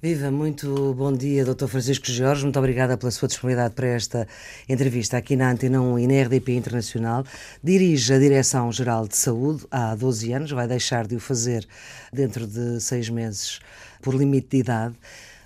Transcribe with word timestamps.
Viva, 0.00 0.30
muito 0.30 0.94
bom 0.94 1.12
dia, 1.12 1.44
Dr. 1.44 1.66
Francisco 1.66 2.06
Jorge. 2.06 2.44
Muito 2.44 2.56
obrigada 2.56 2.96
pela 2.96 3.10
sua 3.10 3.26
disponibilidade 3.26 3.74
para 3.74 3.88
esta 3.88 4.28
entrevista 4.68 5.16
aqui 5.16 5.34
na 5.34 5.50
Antena 5.50 5.82
1 5.82 5.98
e 5.98 6.06
na 6.06 6.22
RDP 6.22 6.54
Internacional. 6.54 7.24
Dirige 7.64 8.14
a 8.14 8.18
Direção-Geral 8.20 9.08
de 9.08 9.16
Saúde 9.16 9.66
há 9.72 9.96
12 9.96 10.32
anos, 10.32 10.52
vai 10.52 10.68
deixar 10.68 11.04
de 11.04 11.16
o 11.16 11.20
fazer 11.20 11.66
dentro 12.12 12.46
de 12.46 12.80
seis 12.80 13.08
meses 13.08 13.58
por 14.00 14.14
limite 14.14 14.50
de 14.50 14.58
idade. 14.58 14.94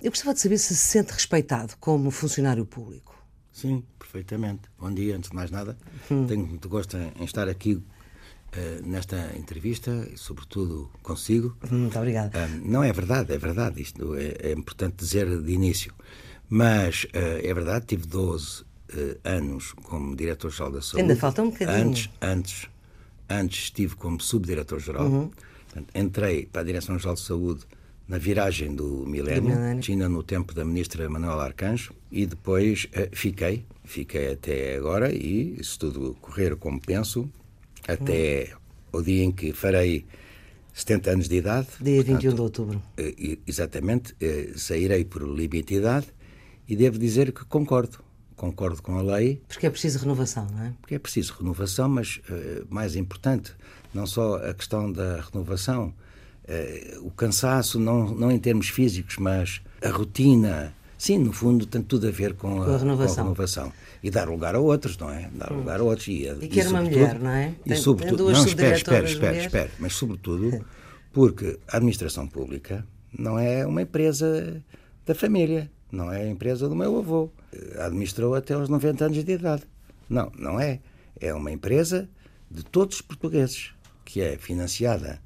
Eu 0.02 0.10
gostava 0.10 0.34
de 0.34 0.40
saber 0.40 0.58
se 0.58 0.76
se 0.76 0.86
sente 0.86 1.14
respeitado 1.14 1.72
como 1.80 2.10
funcionário 2.10 2.66
público. 2.66 3.16
Sim, 3.50 3.82
perfeitamente. 3.98 4.68
Bom 4.78 4.92
dia, 4.92 5.16
antes 5.16 5.30
de 5.30 5.34
mais 5.36 5.50
nada. 5.50 5.78
Hum. 6.10 6.26
Tenho 6.26 6.46
muito 6.46 6.68
gosto 6.68 6.98
em 6.98 7.24
estar 7.24 7.48
aqui 7.48 7.82
Uh, 8.54 8.86
nesta 8.86 9.32
entrevista, 9.34 10.06
sobretudo 10.14 10.90
consigo. 11.02 11.56
Muito 11.70 11.98
obrigado. 11.98 12.34
Uh, 12.34 12.60
não 12.62 12.84
é 12.84 12.92
verdade, 12.92 13.32
é 13.32 13.38
verdade, 13.38 13.80
isto 13.80 14.14
é, 14.14 14.50
é 14.50 14.52
importante 14.52 14.96
dizer 14.96 15.40
de 15.40 15.52
início. 15.52 15.94
Mas 16.50 17.04
uh, 17.04 17.40
é 17.42 17.54
verdade, 17.54 17.86
tive 17.86 18.06
12 18.06 18.64
anos 19.24 19.72
como 19.84 20.14
diretor-geral 20.14 20.70
da 20.70 20.82
saúde. 20.82 21.00
Ainda 21.00 21.16
falta 21.16 21.42
um 21.42 21.48
bocadinho. 21.48 21.88
Antes, 21.88 22.10
antes, 22.20 22.68
antes 23.26 23.62
estive 23.64 23.96
como 23.96 24.20
subdiretor-geral. 24.20 25.06
Uhum. 25.06 25.30
Entrei 25.94 26.44
para 26.44 26.60
a 26.60 26.64
Direção-Geral 26.64 27.14
de 27.14 27.22
Saúde 27.22 27.64
na 28.06 28.18
viragem 28.18 28.74
do 28.74 29.06
milénio, 29.06 29.80
tinha 29.80 30.10
no 30.10 30.22
tempo 30.22 30.52
da 30.52 30.62
ministra 30.62 31.08
Manuela 31.08 31.44
Arcanjo, 31.44 31.94
e 32.10 32.26
depois 32.26 32.86
fiquei, 33.12 33.64
fiquei 33.82 34.32
até 34.34 34.76
agora, 34.76 35.10
e 35.10 35.58
se 35.64 35.78
tudo 35.78 36.14
correr 36.20 36.54
como 36.56 36.78
penso, 36.78 37.30
até 37.86 38.50
hum. 38.54 38.98
o 38.98 39.02
dia 39.02 39.24
em 39.24 39.32
que 39.32 39.52
farei 39.52 40.04
70 40.72 41.10
anos 41.10 41.28
de 41.28 41.36
idade. 41.36 41.68
Dia 41.80 41.96
portanto, 41.96 42.22
21 42.22 42.34
de 42.34 42.40
outubro. 42.40 42.82
Eh, 42.96 43.38
exatamente, 43.46 44.14
eh, 44.20 44.52
sairei 44.56 45.04
por 45.04 45.22
limite 45.22 45.74
de 45.74 45.80
idade 45.80 46.06
e 46.68 46.76
devo 46.76 46.98
dizer 46.98 47.32
que 47.32 47.44
concordo. 47.44 47.98
Concordo 48.36 48.82
com 48.82 48.98
a 48.98 49.02
lei. 49.02 49.40
Porque 49.46 49.66
é 49.66 49.70
preciso 49.70 50.00
renovação, 50.00 50.46
não 50.50 50.64
é? 50.64 50.72
Porque 50.80 50.94
é 50.94 50.98
preciso 50.98 51.34
renovação, 51.38 51.88
mas 51.88 52.20
uh, 52.28 52.66
mais 52.68 52.96
importante, 52.96 53.54
não 53.94 54.04
só 54.04 54.36
a 54.36 54.52
questão 54.52 54.90
da 54.90 55.20
renovação, 55.20 55.94
o 57.02 57.10
cansaço, 57.12 57.78
não, 57.78 58.12
não 58.12 58.30
em 58.32 58.38
termos 58.38 58.68
físicos, 58.68 59.16
mas 59.16 59.62
a 59.80 59.88
rotina, 59.90 60.74
Sim, 61.02 61.18
no 61.18 61.32
fundo 61.32 61.66
tem 61.66 61.82
tudo 61.82 62.06
a 62.06 62.12
ver 62.12 62.34
com 62.34 62.62
a, 62.62 62.64
com 62.64 62.74
a, 62.74 62.78
renovação. 62.78 63.14
Com 63.16 63.20
a 63.20 63.24
renovação. 63.24 63.72
E 64.04 64.08
dar 64.08 64.28
lugar 64.28 64.54
a 64.54 64.60
outros, 64.60 64.96
não 64.96 65.10
é? 65.10 65.28
Dar 65.34 65.52
hum. 65.52 65.56
lugar 65.56 65.80
a 65.80 65.82
outros. 65.82 66.06
E, 66.06 66.28
e 66.40 66.46
quer 66.46 66.68
uma 66.68 66.80
mulher, 66.80 67.18
não 67.18 67.28
é? 67.28 67.54
Tem, 67.64 67.72
e 67.72 67.76
sobretudo, 67.76 68.30
não, 68.30 68.46
espera, 68.46 68.76
espera, 68.76 69.04
espera, 69.04 69.36
espera, 69.36 69.70
mas 69.80 69.94
sobretudo 69.94 70.64
porque 71.12 71.58
a 71.66 71.78
administração 71.78 72.28
pública 72.28 72.86
não 73.18 73.36
é 73.36 73.66
uma 73.66 73.82
empresa 73.82 74.62
da 75.04 75.12
família, 75.12 75.68
não 75.90 76.12
é 76.12 76.22
a 76.22 76.28
empresa 76.28 76.68
do 76.68 76.76
meu 76.76 76.96
avô. 76.96 77.32
Administrou 77.80 78.36
até 78.36 78.54
aos 78.54 78.68
90 78.68 79.04
anos 79.04 79.24
de 79.24 79.32
idade. 79.32 79.64
Não, 80.08 80.30
não 80.38 80.60
é. 80.60 80.78
É 81.20 81.34
uma 81.34 81.50
empresa 81.50 82.08
de 82.48 82.62
todos 82.64 82.98
os 82.98 83.02
portugueses, 83.02 83.72
que 84.04 84.20
é 84.20 84.36
financiada 84.38 85.20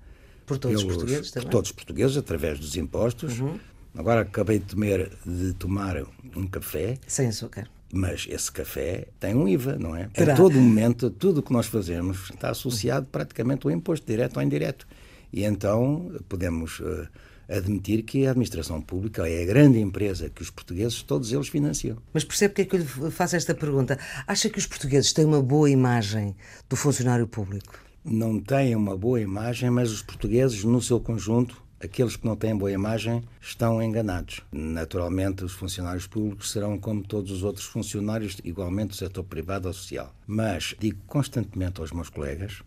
por 0.47 0.57
todos 0.57 0.81
pelos, 0.81 0.97
os 0.97 1.03
portugueses 1.03 1.31
também. 1.33 1.45
Por 1.45 1.53
todos 1.53 1.69
os 1.69 1.77
portugueses, 1.77 2.17
através 2.17 2.59
dos 2.59 2.77
impostos, 2.77 3.41
uhum. 3.41 3.59
Agora 3.97 4.21
acabei 4.21 4.59
de 4.59 4.67
tomar, 4.67 4.99
de 5.25 5.53
tomar 5.55 6.03
um 6.37 6.47
café. 6.47 6.99
Sem 7.07 7.29
açúcar. 7.29 7.69
Mas 7.93 8.27
esse 8.29 8.51
café 8.51 9.07
tem 9.19 9.35
um 9.35 9.49
IVA, 9.49 9.77
não 9.79 9.97
é? 9.97 10.09
Terá. 10.09 10.35
A 10.35 10.37
todo 10.37 10.55
momento, 10.55 11.09
tudo 11.09 11.39
o 11.39 11.43
que 11.43 11.53
nós 11.53 11.67
fazemos 11.67 12.31
está 12.31 12.51
associado 12.51 13.07
praticamente 13.11 13.67
ao 13.67 13.71
imposto, 13.71 14.07
direto 14.07 14.37
ou 14.37 14.43
indireto. 14.43 14.87
E 15.33 15.45
então 15.45 16.13
podemos 16.29 16.81
uh, 16.81 17.09
admitir 17.49 18.03
que 18.03 18.27
a 18.27 18.31
administração 18.31 18.81
pública 18.81 19.29
é 19.29 19.43
a 19.43 19.47
grande 19.47 19.79
empresa 19.79 20.29
que 20.29 20.43
os 20.43 20.51
portugueses, 20.51 21.03
todos 21.03 21.33
eles, 21.33 21.49
financiam. 21.49 21.97
Mas 22.13 22.25
percebe 22.25 22.55
que 22.55 22.63
é 22.63 22.65
que 22.65 22.77
eu 22.77 22.81
lhe 22.81 23.11
faço 23.11 23.37
esta 23.37 23.55
pergunta? 23.55 23.99
Acha 24.27 24.51
que 24.51 24.59
os 24.59 24.67
portugueses 24.67 25.13
têm 25.13 25.25
uma 25.25 25.43
boa 25.43 25.71
imagem 25.71 26.35
do 26.69 26.77
funcionário 26.77 27.27
público? 27.27 27.79
Não 28.05 28.39
têm 28.39 28.77
uma 28.77 28.97
boa 28.97 29.21
imagem, 29.21 29.71
mas 29.71 29.91
os 29.91 30.03
portugueses, 30.03 30.63
no 30.65 30.81
seu 30.81 31.01
conjunto, 31.01 31.63
aqueles 31.81 32.17
que 32.17 32.25
não 32.25 32.37
têm 32.37 32.57
boa 32.57 32.73
imagem 32.73 33.23
estão 33.41 33.83
enganados. 33.83 34.41
Naturalmente, 34.53 35.45
os 35.45 35.53
funcionários 35.53 36.07
públicos 36.07 36.51
serão 36.51 36.79
como 36.79 37.03
todos 37.03 37.31
os 37.31 37.43
outros 37.43 37.67
funcionários, 37.67 38.39
igualmente 38.45 38.89
do 38.89 38.97
setor 38.97 39.25
privado 39.25 39.69
ou 39.69 39.75
social. 39.75 40.15
Mas 40.27 40.75
digo 40.79 40.99
constantemente 41.07 41.81
aos 41.81 41.93
meus 41.93 42.09
colegas 42.09 42.63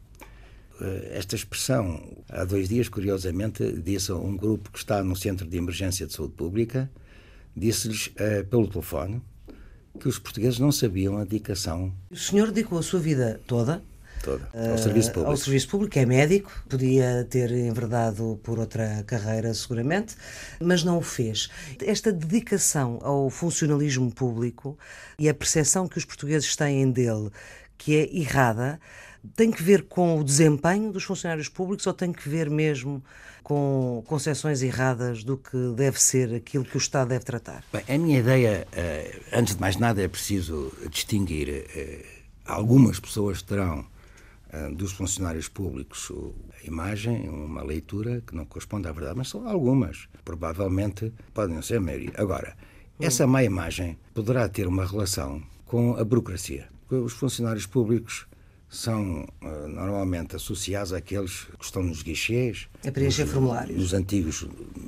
eh, 0.81 1.11
esta 1.13 1.35
expressão, 1.35 2.17
há 2.29 2.43
dois 2.45 2.69
dias, 2.69 2.87
curiosamente, 2.87 3.71
disse 3.81 4.11
a 4.11 4.15
um 4.15 4.35
grupo 4.35 4.71
que 4.71 4.77
está 4.77 5.03
no 5.03 5.15
Centro 5.15 5.45
de 5.45 5.57
Emergência 5.57 6.07
de 6.07 6.13
Saúde 6.13 6.33
Pública, 6.33 6.89
disse-lhes 7.55 8.07
uh, 8.07 8.45
pelo 8.49 8.67
telefone 8.67 9.21
que 9.99 10.07
os 10.07 10.17
portugueses 10.17 10.59
não 10.59 10.71
sabiam 10.71 11.17
a 11.17 11.23
dedicação. 11.23 11.93
O 12.09 12.15
senhor 12.15 12.51
dedicou 12.51 12.79
a 12.79 12.83
sua 12.83 12.99
vida 12.99 13.41
toda 13.45 13.83
toda. 14.23 14.49
Ao 14.53 14.77
serviço 14.77 15.11
público. 15.11 15.31
Ao 15.31 15.37
serviço 15.37 15.67
público, 15.69 15.99
é 15.99 16.05
médico, 16.05 16.51
podia 16.67 17.25
ter 17.29 17.51
enverdado 17.51 18.39
por 18.43 18.59
outra 18.59 19.03
carreira, 19.05 19.53
seguramente, 19.53 20.15
mas 20.59 20.83
não 20.83 20.97
o 20.97 21.01
fez. 21.01 21.49
Esta 21.83 22.11
dedicação 22.11 22.99
ao 23.01 23.29
funcionalismo 23.29 24.11
público 24.11 24.77
e 25.17 25.29
a 25.29 25.33
percepção 25.33 25.87
que 25.87 25.97
os 25.97 26.05
portugueses 26.05 26.55
têm 26.55 26.91
dele, 26.91 27.29
que 27.77 27.95
é 27.95 28.17
errada, 28.17 28.79
tem 29.35 29.51
que 29.51 29.61
ver 29.61 29.83
com 29.83 30.19
o 30.19 30.23
desempenho 30.23 30.91
dos 30.91 31.03
funcionários 31.03 31.49
públicos 31.49 31.85
ou 31.85 31.93
tem 31.93 32.11
que 32.11 32.27
ver 32.27 32.49
mesmo 32.49 33.03
com 33.43 34.03
concepções 34.05 34.61
erradas 34.61 35.23
do 35.23 35.37
que 35.37 35.57
deve 35.75 36.01
ser 36.01 36.35
aquilo 36.35 36.63
que 36.63 36.77
o 36.77 36.77
Estado 36.77 37.09
deve 37.09 37.25
tratar? 37.25 37.63
Bem, 37.73 37.83
a 37.87 37.97
minha 37.97 38.19
ideia, 38.19 38.67
eh, 38.71 39.19
antes 39.33 39.55
de 39.55 39.61
mais 39.61 39.75
nada, 39.75 40.01
é 40.01 40.07
preciso 40.07 40.71
distinguir. 40.89 41.49
Eh, 41.49 42.05
algumas 42.45 42.99
pessoas 42.99 43.41
terão 43.41 43.85
dos 44.75 44.91
funcionários 44.93 45.47
públicos 45.47 46.11
a 46.61 46.67
imagem, 46.67 47.29
uma 47.29 47.63
leitura 47.63 48.21
que 48.25 48.35
não 48.35 48.45
corresponde 48.45 48.87
à 48.87 48.91
verdade, 48.91 49.17
mas 49.17 49.29
são 49.29 49.47
algumas. 49.47 50.07
Provavelmente 50.25 51.13
podem 51.33 51.61
ser 51.61 51.77
a 51.77 51.81
maioria. 51.81 52.11
Agora, 52.15 52.55
essa 52.99 53.25
má 53.25 53.43
imagem 53.43 53.97
poderá 54.13 54.49
ter 54.49 54.67
uma 54.67 54.85
relação 54.85 55.41
com 55.65 55.95
a 55.95 56.03
burocracia. 56.03 56.67
Os 56.89 57.13
funcionários 57.13 57.65
públicos 57.65 58.27
são 58.67 59.27
uh, 59.41 59.67
normalmente 59.67 60.35
associados 60.35 60.93
àqueles 60.93 61.45
que 61.57 61.63
estão 61.63 61.81
nos 61.81 62.03
guichês, 62.03 62.67
a 62.85 62.91
preencher 62.91 63.23
nos, 63.23 63.31
formulários. 63.31 63.77
Nos 63.77 63.93
antigos 63.93 64.47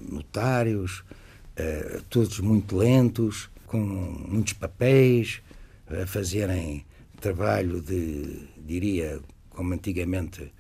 notários, 0.10 1.00
uh, 1.00 2.02
todos 2.10 2.40
muito 2.40 2.76
lentos, 2.76 3.50
com 3.66 3.80
muitos 3.80 4.54
papéis, 4.54 5.42
a 5.88 6.06
fazerem 6.06 6.86
trabalho 7.20 7.82
de, 7.82 8.48
diria, 8.58 9.22
como 9.62 9.76
antigamente 9.76 10.52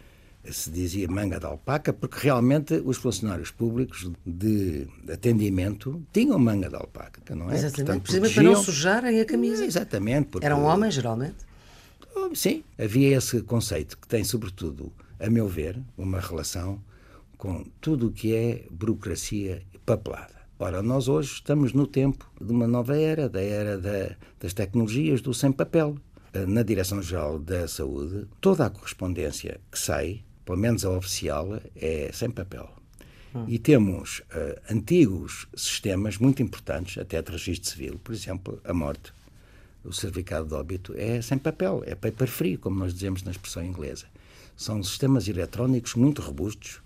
se 0.43 0.69
dizia 0.69 1.07
manga 1.07 1.39
de 1.39 1.45
alpaca, 1.47 1.91
porque 1.91 2.19
realmente 2.19 2.79
os 2.85 2.97
funcionários 2.97 3.49
públicos 3.49 4.11
de 4.23 4.87
atendimento 5.11 6.03
tinham 6.13 6.37
manga 6.37 6.69
de 6.69 6.75
alpaca, 6.75 7.19
não 7.33 7.49
é? 7.49 7.55
Exatamente, 7.55 7.75
Portanto, 7.75 8.03
precisamente 8.03 8.33
para 8.35 8.43
não 8.43 8.55
sujarem 8.63 9.19
a 9.19 9.25
camisa. 9.25 9.65
Exatamente. 9.65 10.29
Porque... 10.29 10.45
Eram 10.45 10.63
homens, 10.63 10.93
geralmente? 10.93 11.37
Oh, 12.15 12.33
sim, 12.35 12.63
havia 12.77 13.17
esse 13.17 13.41
conceito 13.41 13.97
que 13.97 14.07
tem, 14.07 14.23
sobretudo, 14.23 14.91
a 15.19 15.27
meu 15.29 15.47
ver, 15.47 15.79
uma 15.97 16.19
relação 16.19 16.79
com 17.37 17.65
tudo 17.79 18.07
o 18.07 18.11
que 18.11 18.35
é 18.35 18.65
burocracia 18.69 19.63
papelada. 19.83 20.41
Ora, 20.59 20.83
nós 20.83 21.07
hoje 21.07 21.33
estamos 21.33 21.73
no 21.73 21.87
tempo 21.87 22.29
de 22.39 22.51
uma 22.51 22.67
nova 22.67 22.95
era, 22.95 23.27
da 23.27 23.41
era 23.41 23.79
da, 23.79 24.15
das 24.39 24.53
tecnologias, 24.53 25.21
do 25.21 25.33
sem 25.33 25.51
papel 25.51 25.97
na 26.47 26.63
Direção-Geral 26.63 27.39
da 27.39 27.67
Saúde, 27.67 28.27
toda 28.39 28.65
a 28.65 28.69
correspondência 28.69 29.59
que 29.71 29.77
sai, 29.77 30.23
pelo 30.45 30.57
menos 30.57 30.85
a 30.85 30.89
oficial, 30.91 31.61
é 31.75 32.09
sem 32.13 32.29
papel. 32.29 32.69
Hum. 33.33 33.45
E 33.47 33.57
temos 33.57 34.19
uh, 34.19 34.61
antigos 34.69 35.47
sistemas 35.55 36.17
muito 36.17 36.41
importantes, 36.41 36.97
até 36.97 37.21
de 37.21 37.31
registro 37.31 37.69
civil, 37.69 37.99
por 38.03 38.13
exemplo, 38.13 38.59
a 38.63 38.73
morte, 38.73 39.13
o 39.83 39.91
certificado 39.91 40.47
de 40.47 40.53
óbito, 40.53 40.93
é 40.97 41.21
sem 41.21 41.37
papel, 41.37 41.83
é 41.85 41.95
paper 41.95 42.27
free, 42.27 42.57
como 42.57 42.79
nós 42.79 42.93
dizemos 42.93 43.23
na 43.23 43.31
expressão 43.31 43.63
inglesa. 43.63 44.05
São 44.55 44.81
sistemas 44.83 45.27
eletrónicos 45.27 45.95
muito 45.95 46.21
robustos, 46.21 46.81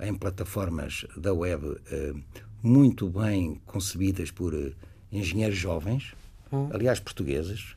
em 0.00 0.14
plataformas 0.14 1.04
da 1.16 1.34
web 1.34 1.66
uh, 1.66 2.22
muito 2.62 3.08
bem 3.08 3.60
concebidas 3.66 4.30
por 4.30 4.54
uh, 4.54 4.72
engenheiros 5.10 5.58
jovens, 5.58 6.14
hum. 6.52 6.68
aliás, 6.72 7.00
portugueses, 7.00 7.76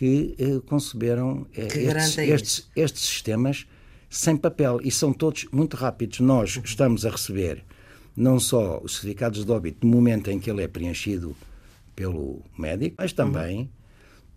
que 0.00 0.34
eh, 0.38 0.62
conceberam 0.64 1.46
eh, 1.54 1.66
que 1.66 1.80
estes, 1.80 2.16
estes, 2.16 2.70
estes, 2.74 3.02
sistemas 3.02 3.66
sem 4.08 4.34
papel 4.34 4.80
e 4.82 4.90
são 4.90 5.12
todos 5.12 5.44
muito 5.52 5.76
rápidos. 5.76 6.20
Nós 6.20 6.58
estamos 6.64 7.04
a 7.04 7.10
receber 7.10 7.62
não 8.16 8.40
só 8.40 8.80
os 8.82 8.94
certificados 8.94 9.44
de 9.44 9.52
óbito 9.52 9.86
no 9.86 9.94
momento 9.94 10.30
em 10.30 10.40
que 10.40 10.50
ele 10.50 10.62
é 10.62 10.68
preenchido 10.68 11.36
pelo 11.94 12.42
médico, 12.56 12.96
mas 12.98 13.12
também 13.12 13.70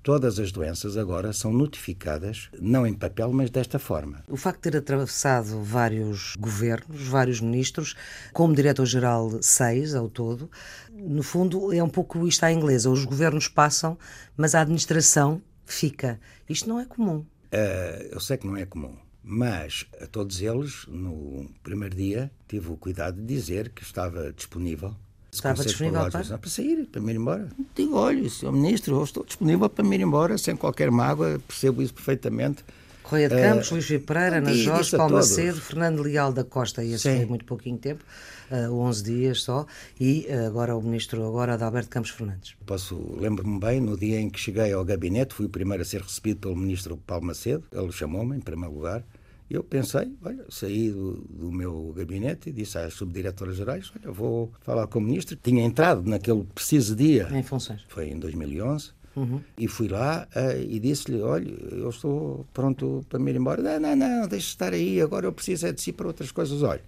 todas 0.04 0.38
as 0.38 0.52
doenças 0.52 0.98
agora 0.98 1.32
são 1.32 1.54
notificadas, 1.54 2.50
não 2.60 2.86
em 2.86 2.94
papel, 2.94 3.32
mas 3.32 3.50
desta 3.50 3.80
forma. 3.80 4.22
O 4.28 4.36
facto 4.36 4.58
de 4.58 4.72
ter 4.72 4.78
atravessado 4.78 5.64
vários 5.64 6.36
governos, 6.38 7.08
vários 7.08 7.40
ministros, 7.40 7.96
como 8.34 8.54
diretor-geral 8.54 9.42
seis 9.42 9.96
ao 9.96 10.10
todo, 10.10 10.52
no 10.92 11.24
fundo 11.24 11.72
é 11.72 11.82
um 11.82 11.88
pouco 11.88 12.28
isto 12.28 12.44
à 12.44 12.52
inglesa. 12.52 12.90
Os 12.90 13.06
governos 13.06 13.48
passam, 13.48 13.98
mas 14.36 14.54
a 14.54 14.60
administração 14.60 15.42
fica. 15.66 16.20
Isto 16.50 16.70
não 16.70 16.80
é 16.80 16.86
comum. 16.86 17.18
Uh, 17.18 18.08
eu 18.12 18.20
sei 18.20 18.38
que 18.38 18.48
não 18.48 18.58
é 18.58 18.66
comum. 18.66 18.96
Mas 19.24 19.86
a 20.02 20.08
todos 20.08 20.42
eles, 20.42 20.86
no 20.88 21.50
primeiro 21.64 21.96
dia, 21.96 22.32
tive 22.48 22.70
o 22.70 22.78
cuidado 22.78 23.22
de 23.22 23.26
dizer 23.26 23.70
que 23.70 23.84
estava 23.84 24.34
disponível 24.34 24.96
Estava 25.34 25.64
disponível 25.64 26.12
para? 26.12 26.38
para 26.38 26.50
sair, 26.50 26.86
para 26.86 27.02
me 27.02 27.12
ir 27.12 27.16
embora. 27.16 27.50
Digo, 27.74 27.98
olha, 27.98 28.30
Sr. 28.30 28.52
Ministro, 28.52 28.96
eu 28.98 29.04
estou 29.04 29.26
disponível 29.26 29.68
para 29.68 29.84
me 29.84 29.96
ir 29.96 30.02
embora, 30.02 30.38
sem 30.38 30.56
qualquer 30.56 30.92
mágoa, 30.92 31.42
percebo 31.48 31.82
isso 31.82 31.94
perfeitamente. 31.94 32.64
Correia 33.02 33.30
de 33.30 33.36
Campos, 33.36 33.72
uh, 33.72 33.74
Luís 33.74 33.86
Filipe 33.86 34.06
Pereira, 34.06 34.38
Ana 34.38 34.54
Jorge, 34.54 34.96
Paulo 34.96 35.16
Macedo, 35.16 35.60
Fernando 35.60 36.04
Leal 36.04 36.32
da 36.32 36.44
Costa, 36.44 36.84
e 36.84 36.94
esse 36.94 37.04
foi 37.04 37.26
muito 37.26 37.46
pouquinho 37.46 37.78
tempo, 37.78 38.04
uh, 38.52 38.74
11 38.74 39.04
dias 39.04 39.42
só, 39.42 39.66
e 40.00 40.28
uh, 40.30 40.48
agora 40.48 40.76
o 40.76 40.82
Ministro 40.82 41.26
agora 41.26 41.54
Alberto 41.64 41.90
Campos 41.90 42.12
Fernandes. 42.12 42.56
Posso, 42.66 43.16
lembro-me 43.20 43.60
bem, 43.60 43.80
no 43.80 43.98
dia 43.98 44.20
em 44.20 44.30
que 44.30 44.40
cheguei 44.40 44.74
ao 44.74 44.84
gabinete, 44.84 45.34
fui 45.34 45.46
o 45.46 45.50
primeiro 45.50 45.82
a 45.82 45.86
ser 45.86 46.02
recebido 46.02 46.40
pelo 46.40 46.56
Ministro 46.56 46.98
Paulo 46.98 47.26
Macedo, 47.26 47.64
ele 47.72 47.92
chamou-me 47.92 48.38
em 48.38 48.42
primeiro 48.42 48.74
lugar, 48.74 49.04
eu 49.54 49.64
pensei, 49.64 50.12
olha, 50.24 50.46
saí 50.50 50.90
do, 50.90 51.14
do 51.30 51.52
meu 51.52 51.94
gabinete 51.96 52.50
e 52.50 52.52
disse 52.52 52.78
às 52.80 52.96
subdiretoras 52.96 53.56
gerais, 53.56 53.92
olha, 53.96 54.12
vou 54.12 54.52
falar 54.62 54.88
com 54.88 54.98
o 54.98 55.02
ministro. 55.02 55.36
Tinha 55.36 55.64
entrado 55.64 56.10
naquele 56.10 56.44
preciso 56.44 56.96
dia. 56.96 57.30
Em 57.32 57.44
funções. 57.44 57.86
Foi 57.88 58.08
em 58.08 58.18
2011. 58.18 58.92
Uhum. 59.16 59.42
E 59.56 59.68
fui 59.68 59.88
lá 59.88 60.28
uh, 60.36 60.60
e 60.60 60.80
disse-lhe: 60.80 61.22
Olha, 61.22 61.48
eu 61.72 61.88
estou 61.90 62.48
pronto 62.52 63.06
para 63.08 63.20
me 63.20 63.30
ir 63.30 63.36
embora. 63.36 63.62
Não, 63.62 63.80
não, 63.80 63.96
não, 63.96 64.28
deixe 64.28 64.48
estar 64.48 64.74
aí, 64.74 65.00
agora 65.00 65.28
eu 65.28 65.32
preciso 65.32 65.68
é 65.68 65.72
de 65.72 65.80
si 65.80 65.94
para 65.94 66.08
outras 66.08 66.32
coisas. 66.32 66.64
Olha, 66.64 66.82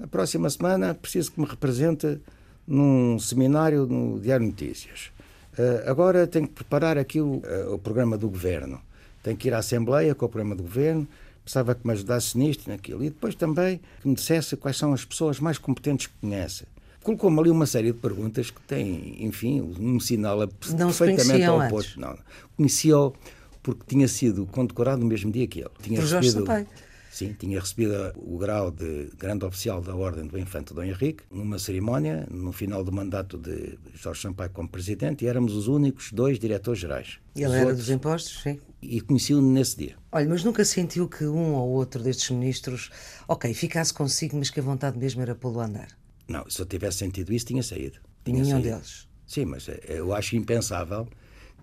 na 0.00 0.06
próxima 0.06 0.48
semana 0.48 0.94
preciso 0.94 1.32
que 1.32 1.40
me 1.40 1.46
represente 1.46 2.20
num 2.66 3.18
seminário 3.18 3.86
no 3.86 4.18
Diário 4.20 4.46
Notícias. 4.46 5.10
Uh, 5.58 5.90
agora 5.90 6.26
tenho 6.26 6.46
que 6.46 6.54
preparar 6.54 6.96
aqui 6.96 7.20
o, 7.20 7.42
uh, 7.44 7.74
o 7.74 7.78
programa 7.78 8.16
do 8.16 8.28
governo. 8.28 8.80
Tenho 9.22 9.36
que 9.36 9.48
ir 9.48 9.54
à 9.54 9.58
Assembleia 9.58 10.14
com 10.14 10.26
o 10.26 10.28
programa 10.28 10.54
do 10.54 10.62
governo 10.62 11.06
precisava 11.50 11.74
que 11.74 11.86
me 11.86 11.92
ajudasse 11.92 12.38
nisto 12.38 12.68
naquilo. 12.68 13.02
E 13.04 13.10
depois 13.10 13.34
também 13.34 13.80
que 14.00 14.08
me 14.08 14.14
dissesse 14.14 14.56
quais 14.56 14.76
são 14.76 14.92
as 14.92 15.04
pessoas 15.04 15.40
mais 15.40 15.58
competentes 15.58 16.06
que 16.06 16.14
conhece. 16.20 16.64
Colocou-me 17.02 17.40
ali 17.40 17.50
uma 17.50 17.66
série 17.66 17.92
de 17.92 17.98
perguntas 17.98 18.50
que 18.50 18.60
têm, 18.62 19.24
enfim, 19.24 19.60
um 19.60 19.98
sinal 19.98 20.38
não 20.38 20.46
perfeitamente 20.46 21.48
oposto. 21.48 21.98
Não, 21.98 22.16
conhecia-o 22.56 23.14
porque 23.62 23.82
tinha 23.86 24.06
sido 24.06 24.46
condecorado 24.46 25.00
no 25.00 25.06
mesmo 25.06 25.32
dia 25.32 25.46
que 25.46 25.60
ele. 25.60 25.70
Tinha 25.82 26.00
Por 26.00 26.06
Jorge 26.06 26.30
Sampaio. 26.30 26.66
Sim, 27.10 27.32
tinha 27.32 27.58
recebido 27.58 28.12
o 28.14 28.38
grau 28.38 28.70
de 28.70 29.10
grande 29.18 29.44
oficial 29.44 29.82
da 29.82 29.96
Ordem 29.96 30.28
do 30.28 30.38
Infante 30.38 30.72
Dom 30.72 30.84
Henrique, 30.84 31.24
numa 31.28 31.58
cerimónia, 31.58 32.24
no 32.30 32.52
final 32.52 32.84
do 32.84 32.92
mandato 32.92 33.36
de 33.36 33.76
Jorge 33.94 34.22
Sampaio 34.22 34.50
como 34.50 34.68
presidente, 34.68 35.24
e 35.24 35.28
éramos 35.28 35.54
os 35.54 35.66
únicos 35.66 36.12
dois 36.12 36.38
diretores 36.38 36.80
gerais. 36.80 37.18
E 37.34 37.42
ele 37.42 37.52
era 37.52 37.62
outros, 37.62 37.78
dos 37.78 37.90
impostos, 37.90 38.40
sim. 38.42 38.60
E 38.80 39.00
conheci-o 39.00 39.42
nesse 39.42 39.76
dia. 39.76 39.96
Olha, 40.12 40.28
mas 40.28 40.44
nunca 40.44 40.64
sentiu 40.64 41.08
que 41.08 41.24
um 41.24 41.54
ou 41.54 41.70
outro 41.70 42.00
destes 42.00 42.30
ministros, 42.30 42.90
ok, 43.26 43.52
ficasse 43.54 43.92
consigo, 43.92 44.36
mas 44.36 44.48
que 44.48 44.60
a 44.60 44.62
vontade 44.62 44.96
mesmo 44.96 45.20
era 45.20 45.34
pô-lo 45.34 45.60
andar? 45.60 45.88
Não, 46.28 46.48
se 46.48 46.62
eu 46.62 46.66
tivesse 46.66 46.98
sentido 46.98 47.32
isso, 47.32 47.46
tinha 47.46 47.62
saído. 47.62 47.98
Tinha 48.24 48.40
Nenhum 48.40 48.62
saído. 48.62 48.68
deles? 48.68 49.08
Sim, 49.26 49.46
mas 49.46 49.68
eh, 49.68 49.80
eu 49.88 50.14
acho 50.14 50.36
impensável 50.36 51.08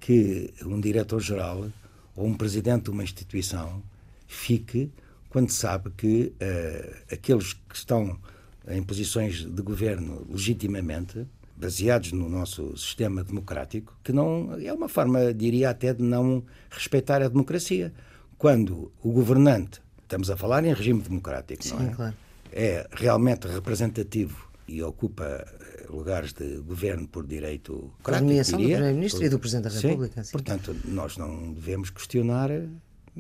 que 0.02 0.54
um 0.66 0.80
diretor-geral 0.80 1.70
ou 2.18 2.28
um 2.28 2.34
presidente 2.34 2.84
de 2.84 2.90
uma 2.90 3.04
instituição 3.04 3.82
fique 4.28 4.92
quando 5.30 5.52
sabe 5.52 5.92
que 5.92 6.34
uh, 6.42 7.14
aqueles 7.14 7.54
que 7.54 7.76
estão 7.76 8.20
em 8.68 8.84
posições 8.84 9.46
de 9.46 9.62
governo 9.62 10.26
legitimamente, 10.30 11.26
baseados 11.56 12.12
no 12.12 12.30
nosso 12.30 12.76
sistema 12.78 13.24
democrático, 13.24 13.98
que 14.04 14.12
não 14.12 14.58
é 14.62 14.72
uma 14.72 14.88
forma, 14.88 15.34
diria 15.34 15.70
até, 15.70 15.94
de 15.94 16.04
não 16.04 16.44
respeitar 16.70 17.22
a 17.22 17.28
democracia. 17.28 17.94
Quando 18.38 18.92
o 19.02 19.12
governante, 19.12 19.82
estamos 20.04 20.30
a 20.30 20.38
falar 20.38 20.64
em 20.66 20.74
regime 20.74 21.02
democrático, 21.02 21.64
Sim, 21.64 21.76
não 21.76 21.88
é? 21.88 21.90
Claro. 21.90 22.16
É 22.52 22.88
realmente 22.92 23.48
representativo 23.48 24.48
e 24.68 24.82
ocupa 24.84 25.26
eh, 25.26 25.86
lugares 25.90 26.34
de 26.34 26.58
governo 26.58 27.08
por 27.08 27.26
direito. 27.26 27.92
A 28.04 28.22
nomeação 28.22 28.60
do 28.60 28.66
Primeiro-Ministro 28.66 29.26
e 29.26 29.30
do 29.30 29.40
Presidente 29.40 29.74
da 29.74 29.80
República. 29.80 30.24
Sim, 30.24 30.32
Portanto, 30.32 30.76
nós 30.86 31.18
não 31.18 31.54
devemos 31.54 31.90
questionar 31.90 32.50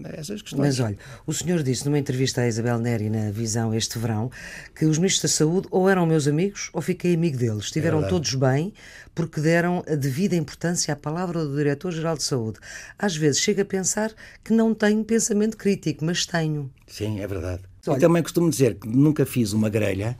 essas 0.05 0.41
questões. 0.41 0.59
Mas 0.59 0.79
olha, 0.79 0.97
o 1.25 1.33
senhor 1.33 1.63
disse 1.63 1.85
numa 1.85 1.97
entrevista 1.97 2.41
à 2.41 2.47
Isabel 2.47 2.79
Neri 2.79 3.09
na 3.09 3.31
Visão 3.31 3.73
este 3.73 3.97
verão 3.97 4.29
que 4.75 4.85
os 4.85 4.97
ministros 4.97 5.31
da 5.31 5.37
Saúde 5.37 5.67
ou 5.71 5.89
eram 5.89 6.05
meus 6.05 6.27
amigos 6.27 6.69
ou 6.73 6.81
fiquei 6.81 7.15
amigo 7.15 7.37
deles. 7.37 7.65
Estiveram 7.65 8.03
é 8.03 8.07
todos 8.07 8.33
bem 8.35 8.73
porque 9.15 9.41
deram 9.41 9.83
a 9.87 9.95
devida 9.95 10.35
importância 10.35 10.93
à 10.93 10.97
palavra 10.97 11.43
do 11.43 11.55
Diretor-Geral 11.55 12.17
de 12.17 12.23
Saúde. 12.23 12.59
Às 12.97 13.15
vezes 13.15 13.41
chego 13.41 13.61
a 13.61 13.65
pensar 13.65 14.11
que 14.43 14.53
não 14.53 14.73
tenho 14.73 15.03
pensamento 15.03 15.57
crítico, 15.57 16.05
mas 16.05 16.25
tenho. 16.25 16.71
Sim, 16.85 17.19
é 17.19 17.27
verdade. 17.27 17.63
Olha, 17.87 17.97
e 17.97 17.99
também 17.99 18.21
costumo 18.21 18.49
dizer 18.49 18.75
que 18.75 18.87
nunca 18.87 19.25
fiz 19.25 19.53
uma 19.53 19.69
grelha 19.69 20.17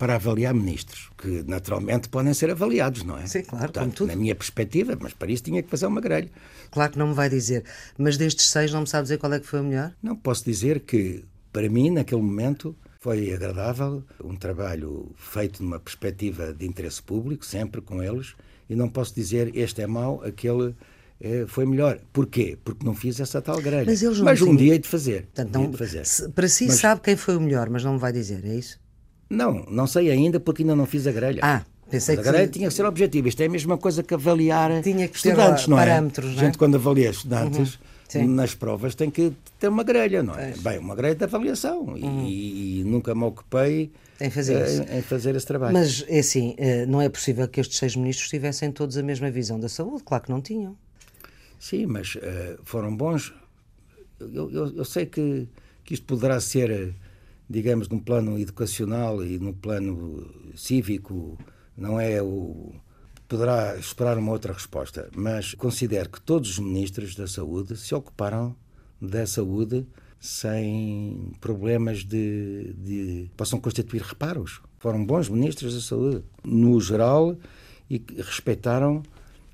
para 0.00 0.14
avaliar 0.14 0.54
ministros, 0.54 1.10
que 1.18 1.44
naturalmente 1.46 2.08
podem 2.08 2.32
ser 2.32 2.48
avaliados, 2.50 3.04
não 3.04 3.18
é? 3.18 3.26
Sim, 3.26 3.42
claro, 3.42 3.66
Portanto, 3.66 3.82
como 3.82 3.92
tudo. 3.92 4.08
Na 4.08 4.16
minha 4.16 4.34
perspectiva, 4.34 4.96
mas 4.98 5.12
para 5.12 5.30
isso 5.30 5.42
tinha 5.42 5.62
que 5.62 5.68
fazer 5.68 5.84
uma 5.84 6.00
grelha. 6.00 6.30
Claro 6.70 6.92
que 6.92 6.98
não 6.98 7.08
me 7.08 7.14
vai 7.14 7.28
dizer, 7.28 7.64
mas 7.98 8.16
destes 8.16 8.48
seis 8.48 8.72
não 8.72 8.80
me 8.80 8.86
sabe 8.86 9.02
dizer 9.02 9.18
qual 9.18 9.30
é 9.34 9.38
que 9.38 9.46
foi 9.46 9.60
o 9.60 9.64
melhor? 9.64 9.92
Não, 10.02 10.16
posso 10.16 10.42
dizer 10.42 10.80
que, 10.80 11.22
para 11.52 11.68
mim, 11.68 11.90
naquele 11.90 12.22
momento, 12.22 12.74
foi 12.98 13.30
agradável, 13.30 14.02
um 14.24 14.34
trabalho 14.34 15.14
feito 15.18 15.62
numa 15.62 15.78
perspectiva 15.78 16.54
de 16.54 16.66
interesse 16.66 17.02
público, 17.02 17.44
sempre 17.44 17.82
com 17.82 18.02
eles, 18.02 18.34
e 18.70 18.74
não 18.74 18.88
posso 18.88 19.14
dizer 19.14 19.54
este 19.54 19.82
é 19.82 19.86
mau, 19.86 20.24
aquele 20.24 20.74
é, 21.20 21.44
foi 21.46 21.66
melhor. 21.66 22.00
Porquê? 22.10 22.56
Porque 22.64 22.86
não 22.86 22.94
fiz 22.94 23.20
essa 23.20 23.42
tal 23.42 23.60
grelha. 23.60 23.84
Mas, 23.84 24.02
eles 24.02 24.16
não 24.16 24.24
mas 24.24 24.40
um 24.40 24.56
dia 24.56 24.72
hei 24.72 24.78
de 24.78 24.88
fazer. 24.88 25.24
Portanto, 25.24 25.52
não, 25.52 25.70
de 25.70 25.76
fazer. 25.76 26.04
Para 26.34 26.48
si 26.48 26.68
mas, 26.68 26.76
sabe 26.76 27.02
quem 27.02 27.16
foi 27.16 27.36
o 27.36 27.40
melhor, 27.40 27.68
mas 27.68 27.84
não 27.84 27.92
me 27.92 27.98
vai 27.98 28.14
dizer, 28.14 28.42
é 28.46 28.54
isso? 28.54 28.80
Não, 29.30 29.64
não 29.70 29.86
sei 29.86 30.10
ainda 30.10 30.40
porque 30.40 30.62
ainda 30.62 30.74
não 30.74 30.84
fiz 30.84 31.06
a 31.06 31.12
grelha. 31.12 31.40
Ah, 31.42 31.62
pensei 31.88 32.16
Mas 32.16 32.26
a 32.26 32.30
grelha 32.32 32.46
que... 32.48 32.54
tinha 32.54 32.68
que 32.68 32.74
ser 32.74 32.84
objetivo. 32.84 33.28
Isto 33.28 33.42
é 33.42 33.46
a 33.46 33.48
mesma 33.48 33.78
coisa 33.78 34.02
que 34.02 34.12
avaliar 34.12 34.82
tinha 34.82 35.06
que 35.06 35.16
estudantes, 35.16 35.68
não 35.68 35.78
é? 35.78 35.86
Parâmetros, 35.86 36.32
não 36.32 36.42
é? 36.42 36.44
Gente, 36.44 36.58
quando 36.58 36.74
avalia 36.74 37.10
estudantes, 37.10 37.78
uhum. 38.12 38.26
nas 38.26 38.56
provas 38.56 38.96
tem 38.96 39.08
que 39.08 39.32
ter 39.58 39.68
uma 39.68 39.84
grelha, 39.84 40.20
não 40.20 40.34
é? 40.34 40.52
Bem, 40.58 40.78
uma 40.78 40.96
grelha 40.96 41.14
de 41.14 41.22
avaliação. 41.22 41.82
Uhum. 41.82 42.26
E, 42.26 42.80
e, 42.80 42.84
nunca 42.84 43.14
me 43.14 43.22
ocupei 43.22 43.92
em 44.20 44.30
fazer, 44.30 44.56
uh, 44.56 44.96
em 44.98 45.02
fazer 45.02 45.36
esse 45.36 45.46
trabalho. 45.46 45.72
Mas, 45.72 46.04
é 46.08 46.18
assim, 46.18 46.56
uh, 46.58 46.90
não 46.90 47.00
é 47.00 47.08
possível 47.08 47.46
que 47.46 47.60
estes 47.60 47.78
seis 47.78 47.94
ministros 47.94 48.28
tivessem 48.28 48.72
todos 48.72 48.98
a 48.98 49.02
mesma 49.02 49.30
visão 49.30 49.60
da 49.60 49.68
saúde. 49.68 50.02
Claro 50.04 50.24
que 50.24 50.30
não 50.30 50.40
tinham. 50.40 50.76
Sim, 51.58 51.86
mas 51.86 52.16
uh, 52.16 52.58
foram 52.64 52.96
bons. 52.96 53.32
Eu, 54.18 54.50
eu, 54.50 54.76
eu, 54.76 54.84
sei 54.84 55.06
que, 55.06 55.46
que 55.84 55.94
isto 55.94 56.04
poderá 56.04 56.40
ser 56.40 56.94
digamos, 57.50 57.88
no 57.88 58.00
plano 58.00 58.38
educacional 58.38 59.24
e 59.24 59.36
no 59.40 59.52
plano 59.52 60.32
cívico, 60.54 61.36
não 61.76 62.00
é 62.00 62.22
o. 62.22 62.72
Poderá 63.26 63.76
esperar 63.76 64.16
uma 64.18 64.32
outra 64.32 64.52
resposta, 64.52 65.08
mas 65.14 65.54
considero 65.54 66.08
que 66.08 66.20
todos 66.20 66.50
os 66.50 66.58
ministros 66.58 67.14
da 67.14 67.26
saúde 67.26 67.76
se 67.76 67.94
ocuparam 67.94 68.56
da 69.00 69.26
saúde 69.26 69.86
sem 70.18 71.32
problemas 71.40 72.04
de, 72.04 72.74
de 72.76 73.30
possam 73.36 73.60
constituir 73.60 74.02
reparos. 74.02 74.60
Foram 74.78 75.04
bons 75.04 75.28
ministros 75.28 75.74
da 75.74 75.80
saúde, 75.80 76.24
no 76.44 76.80
geral, 76.80 77.36
e 77.88 78.04
respeitaram 78.16 79.02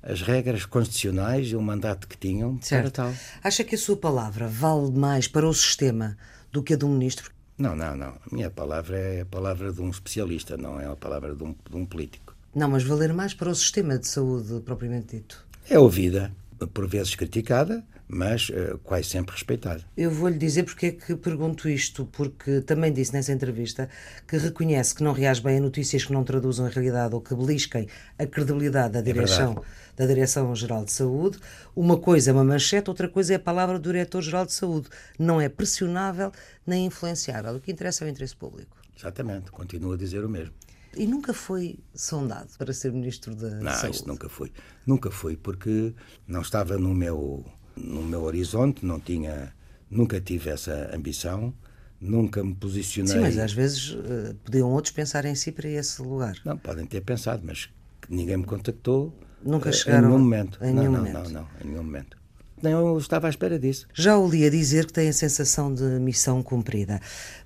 as 0.01 0.21
regras 0.21 0.65
constitucionais 0.65 1.47
e 1.47 1.55
o 1.55 1.61
mandato 1.61 2.07
que 2.07 2.17
tinham 2.17 2.59
certo. 2.61 2.93
para 2.93 3.05
tal. 3.05 3.13
Acha 3.43 3.63
que 3.63 3.75
a 3.75 3.77
sua 3.77 3.97
palavra 3.97 4.47
vale 4.47 4.91
mais 4.91 5.27
para 5.27 5.47
o 5.47 5.53
sistema 5.53 6.17
do 6.51 6.63
que 6.63 6.73
a 6.73 6.77
do 6.77 6.87
ministro? 6.87 7.36
Não, 7.57 7.75
não, 7.75 7.95
não. 7.95 8.09
A 8.09 8.35
minha 8.35 8.51
palavra 8.51 8.97
é 8.97 9.21
a 9.21 9.25
palavra 9.25 9.73
de 9.73 9.81
um 9.81 9.89
especialista, 9.89 10.55
não 10.55 10.79
é 10.79 10.85
a 10.85 10.95
palavra 10.95 11.35
de 11.35 11.43
um, 11.43 11.55
de 11.69 11.75
um 11.75 11.85
político. 11.85 12.35
Não, 12.53 12.69
mas 12.69 12.83
valer 12.83 13.13
mais 13.13 13.33
para 13.33 13.49
o 13.49 13.55
sistema 13.55 13.97
de 13.97 14.07
saúde 14.07 14.61
propriamente 14.61 15.17
dito. 15.17 15.45
É 15.69 15.77
ouvida, 15.77 16.31
por 16.73 16.87
vezes 16.87 17.15
criticada, 17.15 17.83
mas 18.07 18.49
uh, 18.49 18.77
quase 18.79 19.09
sempre 19.09 19.33
respeitada. 19.33 19.83
Eu 19.95 20.09
vou-lhe 20.09 20.37
dizer 20.37 20.63
porque 20.63 20.85
é 20.87 20.91
que 20.91 21.15
pergunto 21.15 21.67
isto, 21.67 22.05
porque 22.05 22.61
também 22.61 22.91
disse 22.93 23.13
nessa 23.13 23.33
entrevista 23.33 23.89
que 24.27 24.37
reconhece 24.37 24.95
que 24.95 25.03
não 25.03 25.11
reage 25.11 25.41
bem 25.41 25.57
a 25.57 25.61
notícias 25.61 26.05
que 26.05 26.13
não 26.13 26.23
traduzam 26.23 26.65
a 26.65 26.69
realidade 26.69 27.13
ou 27.13 27.21
que 27.21 27.35
belisquem 27.35 27.87
a 28.17 28.25
credibilidade 28.25 28.93
da 28.93 28.99
é 28.99 29.01
direção, 29.01 29.63
é 29.63 30.01
da 30.01 30.05
Direção-Geral 30.05 30.85
de 30.85 30.91
Saúde. 30.91 31.37
Uma 31.75 31.97
coisa 31.97 32.31
é 32.31 32.33
uma 32.33 32.43
manchete, 32.43 32.89
outra 32.89 33.09
coisa 33.09 33.33
é 33.33 33.35
a 33.35 33.39
palavra 33.39 33.77
do 33.77 33.91
Diretor-Geral 33.91 34.45
de 34.45 34.53
Saúde. 34.53 34.89
Não 35.19 35.41
é 35.41 35.49
pressionável 35.49 36.31
nem 36.65 36.85
influenciável. 36.85 37.55
O 37.55 37.59
que 37.59 37.71
interessa 37.71 38.05
é 38.05 38.07
o 38.07 38.09
interesse 38.09 38.35
público. 38.35 38.77
Exatamente, 38.97 39.51
continuo 39.51 39.93
a 39.93 39.97
dizer 39.97 40.23
o 40.23 40.29
mesmo. 40.29 40.53
E 40.95 41.05
nunca 41.05 41.31
foi 41.31 41.79
sondado 41.93 42.49
para 42.57 42.73
ser 42.73 42.91
Ministro 42.91 43.35
da 43.35 43.49
não, 43.49 43.71
Saúde? 43.71 43.83
Não, 43.83 43.91
isso 43.91 44.07
nunca 44.07 44.29
foi. 44.29 44.51
Nunca 44.85 45.11
foi, 45.11 45.37
porque 45.37 45.93
não 46.27 46.41
estava 46.41 46.77
no 46.77 46.93
meu, 46.93 47.45
no 47.77 48.01
meu 48.03 48.23
horizonte, 48.23 48.85
não 48.85 48.99
tinha, 48.99 49.53
nunca 49.89 50.19
tive 50.19 50.49
essa 50.49 50.89
ambição, 50.93 51.53
nunca 51.99 52.43
me 52.43 52.53
posicionei. 52.53 53.13
Sim, 53.13 53.19
mas 53.21 53.37
às 53.37 53.53
vezes 53.53 53.91
uh, 53.91 54.35
podiam 54.43 54.69
outros 54.69 54.93
pensar 54.93 55.25
em 55.25 55.35
si 55.35 55.51
para 55.51 55.67
esse 55.69 56.01
lugar. 56.01 56.35
Não, 56.45 56.57
podem 56.57 56.85
ter 56.85 57.01
pensado, 57.01 57.41
mas 57.45 57.69
ninguém 58.09 58.37
me 58.37 58.45
contactou. 58.45 59.13
Nunca 59.43 59.71
chegaram 59.71 60.05
em 60.05 60.07
nenhum 60.11 60.19
momento. 60.19 60.59
Em 60.63 60.73
não, 60.73 60.81
nenhum 60.81 60.91
não, 60.91 60.99
momento. 60.99 61.29
não, 61.31 61.41
não, 61.41 61.47
em 61.63 61.67
nenhum 61.67 61.83
momento. 61.83 62.17
Nem 62.61 62.73
eu 62.73 62.97
estava 62.97 63.27
à 63.27 63.29
espera 63.29 63.59
disso. 63.59 63.85
Já 63.93 64.17
o 64.17 64.27
li 64.27 64.43
a 64.43 64.49
dizer 64.49 64.87
que 64.87 64.93
tem 64.93 65.07
a 65.09 65.13
sensação 65.13 65.71
de 65.71 65.83
missão 65.83 66.41
cumprida. 66.41 66.99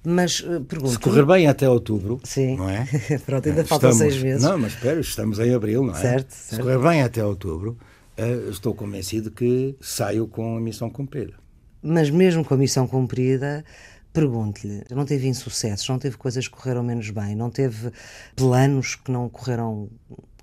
Mas 0.05 0.39
uh, 0.39 0.61
pergunto. 0.61 0.93
Se 0.93 0.99
correr 0.99 1.25
bem 1.25 1.47
até 1.47 1.67
outubro, 1.67 2.21
Sim. 2.23 2.55
não 2.55 2.69
é? 2.69 2.87
Pronto, 3.25 3.49
ainda 3.49 3.65
faltam 3.65 3.89
Estamos- 3.89 4.13
seis 4.13 4.23
meses. 4.23 4.41
Não, 4.41 4.57
mas 4.57 4.71
espera, 4.73 5.01
estamos 5.01 5.37
em 5.39 5.53
abril, 5.53 5.83
não 5.83 5.93
é? 5.93 5.99
Certo, 5.99 6.31
Se 6.31 6.55
certo. 6.55 6.61
correr 6.63 6.79
bem 6.79 7.01
até 7.01 7.25
outubro, 7.25 7.77
eh, 7.81 7.85
estou 8.49 8.73
convencido 8.73 9.31
que 9.31 9.75
saio 9.81 10.27
com 10.27 10.57
a 10.57 10.61
missão 10.61 10.89
cumprida. 10.89 11.33
Mas 11.81 12.09
mesmo 12.09 12.45
com 12.45 12.53
a 12.53 12.57
missão 12.57 12.87
cumprida, 12.87 13.65
pergunto-lhe: 14.13 14.83
não 14.91 15.05
teve 15.05 15.27
insucessos, 15.27 15.87
não 15.89 15.97
teve 15.97 16.17
coisas 16.17 16.47
que 16.47 16.53
correram 16.55 16.83
menos 16.83 17.09
bem, 17.09 17.35
não 17.35 17.49
teve 17.49 17.91
planos 18.35 18.95
que 18.95 19.11
não 19.11 19.27
correram 19.29 19.89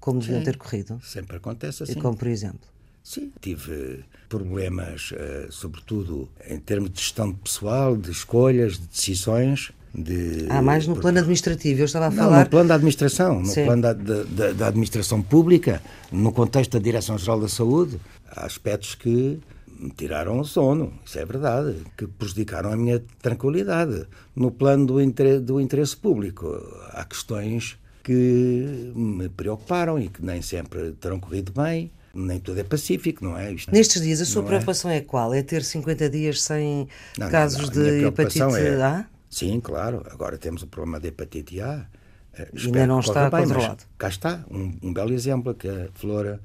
como 0.01 0.21
deviam 0.21 0.43
ter 0.43 0.57
corrido? 0.57 1.01
Sempre 1.03 1.37
acontece 1.37 1.83
E 1.83 1.85
assim. 1.85 2.01
como, 2.01 2.17
por 2.17 2.29
exemplo? 2.29 2.69
Sim, 3.03 3.33
tive 3.41 4.05
problemas, 4.29 5.13
eh, 5.17 5.49
sobretudo 5.51 6.29
em 6.47 6.59
termos 6.59 6.91
de 6.91 7.01
gestão 7.01 7.33
de 7.33 7.39
pessoal, 7.39 7.97
de 7.97 8.11
escolhas, 8.11 8.79
de 8.79 8.87
decisões. 8.87 9.73
De, 9.95 10.47
Ah, 10.51 10.61
mais 10.63 10.87
no 10.87 10.95
por- 10.95 11.01
plano 11.03 11.19
administrativo. 11.19 11.81
Eu 11.81 11.85
estava 11.87 12.07
a 12.07 12.11
Não, 12.11 12.17
falar. 12.17 12.45
no 12.45 12.51
plano 12.51 12.69
da 12.69 12.75
administração, 12.75 13.41
no 13.41 13.47
Sim. 13.47 13.65
plano 13.65 13.83
da, 13.83 13.93
da- 13.95 14.53
da- 14.53 14.67
administração 14.69 15.23
pública, 15.23 15.81
no 16.13 16.31
contexto 16.33 16.73
da 16.73 16.79
Direção-Geral 16.79 17.41
da 17.41 17.49
Saúde, 17.49 17.99
há 18.31 18.45
aspectos 18.45 18.95
que 18.95 19.39
me 19.81 19.91
tiraram 19.97 20.39
o 20.41 20.45
sono, 20.45 20.93
isso 21.07 21.19
é 21.19 21.25
verdade, 21.25 21.77
que 21.97 22.07
prejudicaram 22.07 22.73
a 22.73 22.77
minha 22.77 23.03
tranquilidade. 23.23 24.07
No 24.37 24.51
plano 24.51 24.85
do, 24.87 25.01
inter- 25.01 25.41
do 25.41 25.61
interesse 25.61 25.97
público, 25.97 26.47
há 26.91 27.05
questões 27.05 27.79
que 28.05 28.93
me 28.95 29.29
preocuparam 29.29 29.99
e 29.99 30.09
que 30.09 30.25
nem 30.25 30.43
sempre 30.43 30.93
terão 31.01 31.19
corrido 31.21 31.53
bem, 31.53 31.91
nem 32.15 32.41
tudo 32.41 32.59
é 32.59 32.65
pacífico, 32.65 33.25
não 33.25 33.37
é? 33.39 33.53
Isto- 33.53 33.71
Nestes 33.73 34.03
dias, 34.03 34.21
a 34.21 34.25
sua 34.25 34.43
não 34.43 34.49
é? 34.49 34.51
preocupação 34.51 34.91
é 34.91 35.01
qual? 35.01 35.33
É 35.33 35.43
ter 35.43 35.63
50 35.63 36.09
dias 36.11 36.43
sem 36.43 36.89
Não, 37.17 37.27
não, 37.27 37.31
casos 37.31 37.69
não, 37.71 37.83
minha 37.83 37.99
de 38.01 38.05
hepatite 38.07 38.43
é- 38.43 38.83
A? 38.83 39.07
Sim, 39.31 39.61
claro. 39.61 40.03
Agora 40.11 40.39
temos 40.39 40.63
o 40.63 40.67
problema 40.67 40.99
da 41.01 41.09
hepatite 41.09 41.61
A. 41.61 41.87
Eh, 42.35 42.49
Ainda 42.65 42.87
não 42.87 43.01
está 43.01 43.29
bem, 43.31 43.43
controlado. 43.45 43.85
Cá 43.99 44.09
está, 44.09 44.45
um, 44.51 44.77
um 44.83 44.93
belo 44.93 45.13
exemplo 45.13 45.55
que 45.55 45.69
a 45.69 45.89
Flora 45.95 46.41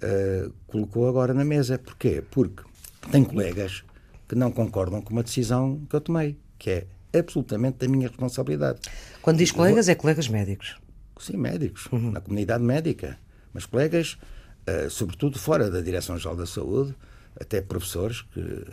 eh, 0.00 0.48
colocou 0.66 1.08
agora 1.08 1.34
na 1.34 1.44
mesa. 1.44 1.78
Porquê? 1.78 2.22
Porque 2.30 2.62
tem 3.10 3.24
colegas 3.24 3.82
que 4.28 4.34
não 4.34 4.50
concordam 4.50 5.00
com 5.02 5.12
uma 5.12 5.22
decisão 5.22 5.80
que 5.88 5.96
eu 5.96 6.00
tomei, 6.00 6.38
que 6.58 6.70
é 6.70 6.86
absolutamente 7.18 7.78
da 7.78 7.88
minha 7.88 8.08
responsabilidade. 8.08 8.80
Quando 9.20 9.38
diz 9.38 9.50
colegas, 9.52 9.88
é 9.88 9.94
colegas 9.94 10.28
médicos. 10.28 10.76
Sim, 11.20 11.36
médicos, 11.36 11.86
Uhum. 11.92 12.10
na 12.10 12.20
comunidade 12.20 12.64
médica, 12.64 13.18
mas 13.52 13.64
colegas, 13.66 14.16
eh, 14.66 14.88
sobretudo 14.88 15.38
fora 15.38 15.70
da 15.70 15.80
Direção-Geral 15.80 16.36
da 16.36 16.46
Saúde, 16.46 16.94
até 17.40 17.60
professores 17.60 18.22
que, 18.22 18.64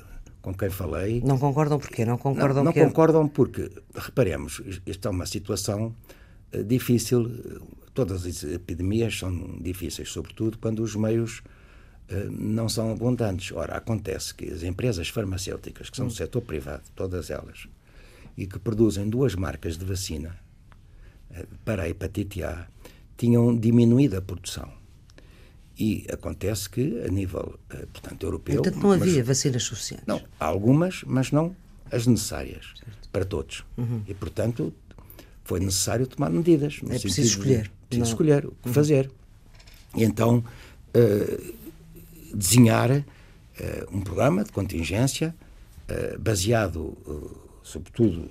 com 0.42 0.54
quem 0.54 0.70
falei, 0.70 1.22
Não 1.22 1.38
concordam 1.38 1.78
porquê? 1.80 2.06
Não 2.06 2.18
concordam 2.18 2.58
não, 2.58 2.64
não 2.66 2.74
que 2.74 2.80
é- 2.80 2.86
concordam 2.86 3.28
porque, 3.28 3.70
reparemos, 3.94 4.62
isto 4.86 5.08
é 5.08 5.12
uma 5.12 5.26
situação 5.26 5.94
eh, 6.52 6.64
difícil. 6.64 7.30
Todas 7.94 8.26
as 8.26 8.44
epidemias 8.44 9.18
são 9.20 9.58
difíceis, 9.60 10.10
sobretudo 10.10 10.58
quando 10.58 10.82
os 10.82 10.96
meios 10.96 11.42
eh, 12.08 12.28
não 12.32 12.70
são 12.70 12.92
abundantes. 12.92 13.52
Ora, 13.52 13.76
acontece 13.76 14.34
que 14.34 14.46
as 14.50 14.64
empresas 14.64 15.10
farmacêuticas, 15.10 15.90
que 15.90 15.98
são 15.98 16.08
do 16.08 16.14
setor 16.14 16.42
privado, 16.42 16.84
todas 16.96 17.30
elas, 17.30 17.68
e 18.38 18.48
que 18.48 18.58
produzem 18.58 19.10
duas 19.10 19.36
marcas 19.36 19.78
de 19.78 19.84
vacina 19.84 20.38
eh, 21.32 21.46
para 21.66 21.84
a 21.84 21.90
hepatite 21.90 22.42
A, 22.44 22.68
tinham 23.18 23.56
diminuído 23.58 24.18
a 24.18 24.22
produção. 24.22 24.79
E 25.80 26.06
acontece 26.12 26.70
que, 26.70 27.02
a 27.06 27.08
nível, 27.08 27.58
eh, 27.70 27.86
portanto, 27.94 28.24
europeu... 28.24 28.56
Portanto, 28.62 28.82
não 28.84 28.90
mas- 28.90 29.02
havia 29.02 29.24
vacinas 29.24 29.64
suficientes. 29.64 30.06
não, 30.06 30.22
há 30.40 30.46
algumas, 30.46 31.04
mas 31.06 31.32
não 31.32 31.56
as 31.90 32.06
necessárias 32.06 32.74
para 33.14 33.24
todos. 33.24 33.64
E, 34.08 34.14
portanto, 34.14 34.74
foi 35.46 35.60
necessário 35.62 36.06
tomar 36.06 36.30
medidas. 36.30 36.80
É 36.84 37.00
preciso 37.00 37.22
de- 37.22 37.28
escolher. 37.28 37.72
preciso 37.88 38.00
Não- 38.00 38.08
escolher 38.08 38.46
o 38.46 38.52
que 38.62 38.70
fazer. 38.70 39.10
E 39.96 40.04
então, 40.04 40.44
eh, 40.94 41.40
desenhar 42.34 42.92
eh, 42.92 43.06
um 43.92 44.02
programa 44.02 44.44
de 44.44 44.52
contingência 44.52 45.34
eh, 45.88 46.18
baseado, 46.20 46.96
sobretudo, 47.64 48.30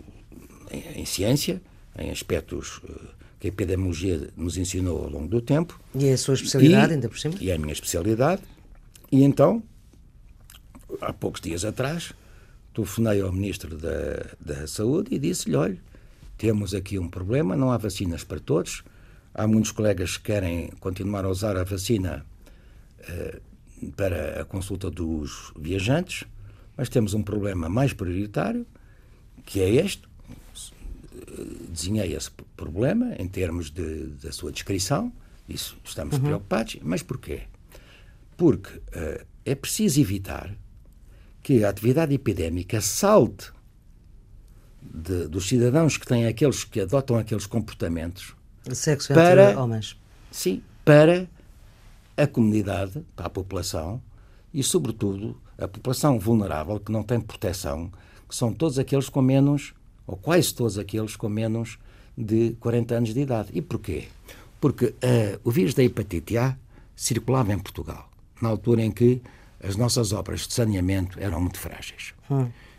em, 0.70 1.00
em 1.00 1.04
ciência, 1.06 1.60
em 1.98 2.10
aspectos 2.10 2.80
que 3.38 3.46
a 3.46 3.50
epidemiologia 3.50 4.30
nos 4.36 4.56
ensinou 4.56 5.04
ao 5.04 5.10
longo 5.10 5.28
do 5.28 5.40
tempo. 5.40 5.78
E 5.94 6.06
é 6.06 6.12
a 6.12 6.18
sua 6.18 6.34
especialidade, 6.34 6.92
E- 6.92 6.94
ainda 6.94 7.08
por 7.08 7.18
cima? 7.18 7.34
E 7.40 7.50
é 7.50 7.54
a 7.54 7.58
minha 7.58 7.72
especialidade. 7.72 8.42
E 9.12 9.22
então, 9.22 9.62
há 11.00 11.12
poucos 11.12 11.40
dias 11.40 11.64
atrás, 11.64 12.12
telefonei 12.74 13.20
ao 13.20 13.32
Ministro 13.32 13.76
da, 13.76 14.26
da 14.40 14.66
Saúde 14.66 15.14
e 15.14 15.18
disse-lhe: 15.18 15.56
olha, 15.56 15.78
temos 16.36 16.74
aqui 16.74 16.98
um 16.98 17.08
problema, 17.08 17.56
não 17.56 17.70
há 17.70 17.76
vacinas 17.76 18.24
para 18.24 18.40
todos. 18.40 18.82
Há 19.34 19.46
muitos 19.46 19.70
colegas 19.70 20.16
que 20.16 20.24
querem 20.24 20.70
continuar 20.80 21.24
a 21.24 21.28
usar 21.28 21.56
a 21.56 21.62
vacina 21.62 22.26
eh, 23.00 23.40
para 23.96 24.40
a 24.42 24.44
consulta 24.44 24.90
dos 24.90 25.52
viajantes, 25.56 26.24
mas 26.76 26.88
temos 26.88 27.14
um 27.14 27.22
problema 27.22 27.68
mais 27.68 27.92
prioritário, 27.92 28.66
que 29.44 29.60
é 29.60 29.70
este. 29.70 30.07
Desenhei 31.68 32.14
esse 32.14 32.30
problema 32.56 33.14
em 33.18 33.28
termos 33.28 33.70
de, 33.70 34.06
da 34.22 34.32
sua 34.32 34.50
descrição, 34.52 35.12
isso 35.48 35.76
estamos 35.84 36.18
preocupados, 36.18 36.76
mas 36.82 37.02
porquê? 37.02 37.42
Porque 38.36 38.80
eh, 38.92 39.24
é 39.44 39.54
preciso 39.54 40.00
evitar 40.00 40.54
que 41.42 41.64
a 41.64 41.70
atividade 41.70 42.14
epidémica 42.14 42.80
salte 42.80 43.50
de- 44.82 45.26
dos 45.28 45.48
cidadãos 45.48 45.96
que 45.96 46.06
têm 46.06 46.26
aqueles 46.26 46.64
que 46.64 46.80
adotam 46.80 47.16
aqueles 47.16 47.46
comportamentos 47.46 48.34
Sexo 48.72 49.14
Para- 49.14 49.50
entre 49.50 49.56
homens. 49.60 49.96
Sim, 50.30 50.62
para 50.84 51.26
a 52.16 52.26
comunidade, 52.26 53.02
para 53.16 53.26
a 53.26 53.30
população 53.30 54.02
e, 54.52 54.62
sobretudo, 54.62 55.40
a 55.56 55.66
população 55.66 56.18
vulnerável 56.18 56.78
que 56.78 56.92
não 56.92 57.02
tem 57.02 57.20
proteção, 57.20 57.90
que 58.28 58.34
são 58.34 58.52
todos 58.52 58.78
aqueles 58.78 59.08
com 59.08 59.22
menos, 59.22 59.72
ou 60.08 60.16
quase 60.16 60.52
todos 60.54 60.78
aqueles 60.78 61.14
com 61.14 61.28
menos 61.28 61.78
de 62.16 62.56
40 62.58 62.94
anos 62.94 63.14
de 63.14 63.20
idade. 63.20 63.50
E 63.52 63.60
porquê? 63.60 64.08
Porque 64.60 64.94
eh, 65.02 65.38
o 65.44 65.50
vírus 65.50 65.74
da 65.74 65.84
hepatite 65.84 66.36
A 66.36 66.56
circulava 66.96 67.52
em 67.52 67.58
Portugal, 67.58 68.10
na 68.42 68.48
altura 68.48 68.82
em 68.82 68.90
que 68.90 69.20
as 69.62 69.76
nossas 69.76 70.12
obras 70.12 70.48
de 70.48 70.54
saneamento 70.54 71.20
eram 71.20 71.40
muito 71.40 71.60
frágeis. 71.60 72.14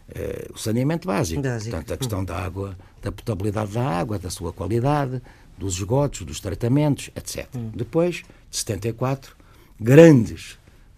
Eh, 0.10 0.48
o 0.54 0.58
saneamento 0.58 1.08
básico, 1.08 1.42
Básico. 1.42 1.72
portanto, 1.72 1.94
a 1.94 1.98
questão 1.98 2.26
da 2.26 2.38
água, 2.38 2.78
da 3.02 3.12
potabilidade 3.12 3.74
da 3.74 3.88
água, 3.88 4.18
da 4.18 4.30
sua 4.30 4.52
qualidade, 4.52 5.22
dos 5.58 5.76
esgotos, 5.76 6.24
dos 6.24 6.40
tratamentos, 6.40 7.12
etc. 7.16 7.48
Depois, 7.76 8.24
de 8.50 8.58
74, 8.58 9.36
grandes 9.80 10.58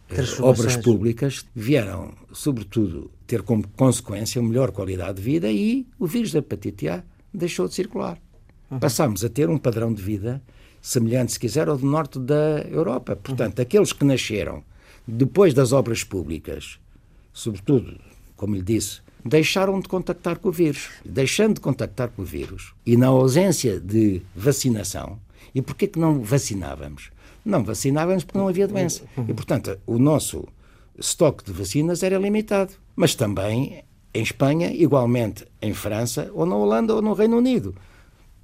eh, 0.09 0.23
obras 0.41 0.77
públicas 0.77 1.45
vieram, 1.53 2.13
sobretudo, 2.31 3.11
ter 3.31 3.43
como 3.43 3.65
consequência 3.77 4.41
melhor 4.41 4.71
qualidade 4.71 5.13
de 5.13 5.21
vida 5.21 5.49
e 5.49 5.87
o 5.97 6.05
vírus 6.05 6.33
da 6.33 6.39
hepatite 6.39 6.89
A 6.89 7.01
deixou 7.33 7.65
de 7.65 7.73
circular. 7.73 8.17
Passámos 8.81 9.23
a 9.23 9.29
ter 9.29 9.49
um 9.49 9.57
padrão 9.57 9.93
de 9.93 10.01
vida 10.01 10.41
semelhante, 10.81 11.31
se 11.31 11.39
quiser, 11.39 11.69
ao 11.69 11.77
do 11.77 11.85
norte 11.85 12.19
da 12.19 12.59
Europa. 12.69 13.15
Portanto, 13.15 13.61
aqueles 13.61 13.93
que 13.93 14.03
nasceram 14.03 14.61
depois 15.07 15.53
das 15.53 15.71
obras 15.71 16.03
públicas, 16.03 16.77
sobretudo, 17.31 17.97
como 18.35 18.53
lhe 18.53 18.61
disse, 18.61 18.99
deixaram 19.23 19.79
de 19.79 19.87
contactar 19.87 20.37
com 20.37 20.49
o 20.49 20.51
vírus. 20.51 20.89
Deixando 21.05 21.53
de 21.53 21.61
contactar 21.61 22.09
com 22.09 22.23
o 22.23 22.25
vírus 22.25 22.73
e 22.85 22.97
na 22.97 23.07
ausência 23.07 23.79
de 23.79 24.21
vacinação, 24.35 25.17
e 25.55 25.61
porquê 25.61 25.87
que 25.87 25.99
não 25.99 26.21
vacinávamos? 26.21 27.11
Não 27.45 27.63
vacinávamos 27.63 28.25
porque 28.25 28.37
não 28.37 28.49
havia 28.49 28.67
doença. 28.67 29.03
E, 29.25 29.33
portanto, 29.33 29.79
o 29.87 29.97
nosso 29.97 30.45
estoque 30.99 31.45
de 31.45 31.53
vacinas 31.53 32.03
era 32.03 32.19
limitado. 32.19 32.73
Mas 32.95 33.15
também 33.15 33.83
em 34.13 34.21
Espanha, 34.23 34.71
igualmente 34.73 35.45
em 35.61 35.73
França, 35.73 36.29
ou 36.33 36.45
na 36.45 36.55
Holanda, 36.55 36.93
ou 36.95 37.01
no 37.01 37.13
Reino 37.13 37.37
Unido. 37.37 37.73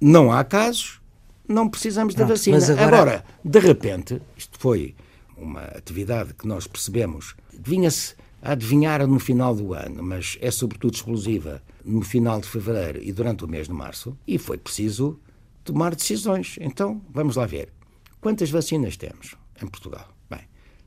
Não 0.00 0.32
há 0.32 0.42
casos, 0.44 1.00
não 1.46 1.68
precisamos 1.68 2.14
da 2.14 2.24
Pronto, 2.24 2.36
vacina. 2.38 2.56
mas 2.56 2.70
agora- 2.70 2.86
agora, 2.96 3.24
de 3.44 3.58
repente, 3.58 4.22
isto 4.36 4.58
foi 4.58 4.94
uma 5.36 5.62
atividade 5.62 6.32
que 6.34 6.46
nós 6.46 6.66
percebemos, 6.66 7.34
vinha-se 7.52 8.14
a 8.40 8.52
adivinhar 8.52 9.06
no 9.06 9.18
final 9.18 9.54
do 9.54 9.74
ano, 9.74 10.02
mas 10.02 10.38
é 10.40 10.50
sobretudo 10.50 10.94
explosiva 10.94 11.62
no 11.84 12.00
final 12.02 12.40
de 12.40 12.48
fevereiro 12.48 13.02
e 13.02 13.12
durante 13.12 13.44
o 13.44 13.48
mês 13.48 13.66
de 13.66 13.72
março, 13.74 14.16
e 14.26 14.38
foi 14.38 14.56
preciso 14.56 15.18
tomar 15.64 15.94
decisões. 15.94 16.56
Então, 16.60 17.02
vamos 17.12 17.36
lá 17.36 17.44
ver. 17.44 17.68
Quantas 18.20 18.50
vacinas 18.50 18.96
temos 18.96 19.34
em 19.62 19.66
Portugal? 19.66 20.08
Bem, 20.30 20.40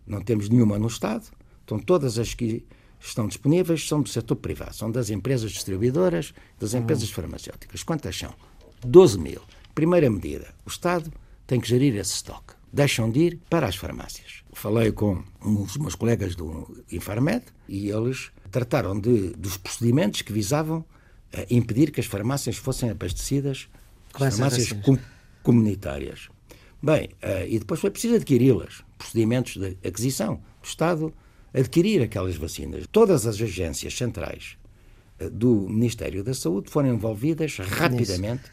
não 0.08 0.22
temos 0.22 0.50
nenhuma 0.50 0.80
no 0.80 0.88
Estado, 0.88 1.26
estão 1.62 1.78
todas 1.78 2.18
as 2.18 2.34
que 2.34 2.66
estão 3.02 3.28
disponíveis 3.28 3.88
são 3.88 4.02
do 4.02 4.10
setor 4.10 4.36
privado, 4.36 4.76
são 4.76 4.92
das 4.92 5.10
empresas 5.10 5.52
distribuidoras, 5.52 6.34
das 6.60 6.74
empresas 6.74 7.10
uhum. 7.10 7.16
farmacêuticas. 7.16 7.84
Quantas 7.84 8.18
são? 8.18 8.34
12 8.86 9.20
mil. 9.20 9.42
Primeira 9.74 10.10
medida, 10.10 10.54
o 10.66 10.70
Estado 10.70 11.12
tem 11.48 11.60
que 11.60 11.68
gerir 11.68 11.96
esse 11.96 12.14
estoque. 12.14 12.54
Deixam 12.72 13.12
de 13.12 13.20
ir 13.20 13.40
para 13.50 13.68
as 13.68 13.76
farmácias. 13.76 14.44
Falei 14.54 14.92
com 14.92 15.24
uns 15.44 15.78
meus 15.78 15.96
colegas 15.96 16.36
do 16.36 16.84
Infarmed 16.92 17.44
e 17.68 17.90
eles 17.90 18.32
trataram 18.50 19.00
de, 19.00 19.30
dos 19.32 19.58
procedimentos 19.58 20.22
que 20.22 20.32
visavam 20.32 20.80
uh, 20.80 20.86
impedir 21.50 21.92
que 21.92 22.00
as 22.00 22.06
farmácias 22.06 22.58
fossem 22.58 22.90
abastecidas, 22.90 23.68
as 24.14 24.36
farmácias 24.36 24.72
com, 24.84 24.98
comunitárias. 25.42 26.30
Bem, 26.82 27.10
uh, 27.24 27.48
e 27.48 27.60
depois 27.60 27.80
foi 27.80 27.92
preciso 27.92 28.16
adquiri-las, 28.16 28.84
procedimentos 28.98 29.58
de 29.58 29.78
aquisição. 29.86 30.42
O 30.62 30.66
Estado 30.66 31.14
adquirir 31.54 32.02
aquelas 32.02 32.36
vacinas. 32.36 32.86
Todas 32.92 33.26
as 33.26 33.42
agências 33.42 33.96
centrais 33.96 34.58
uh, 35.20 35.30
do 35.30 35.68
Ministério 35.70 36.24
da 36.24 36.34
Saúde 36.34 36.70
foram 36.70 36.90
envolvidas 36.90 37.58
rapidamente. 37.58 38.44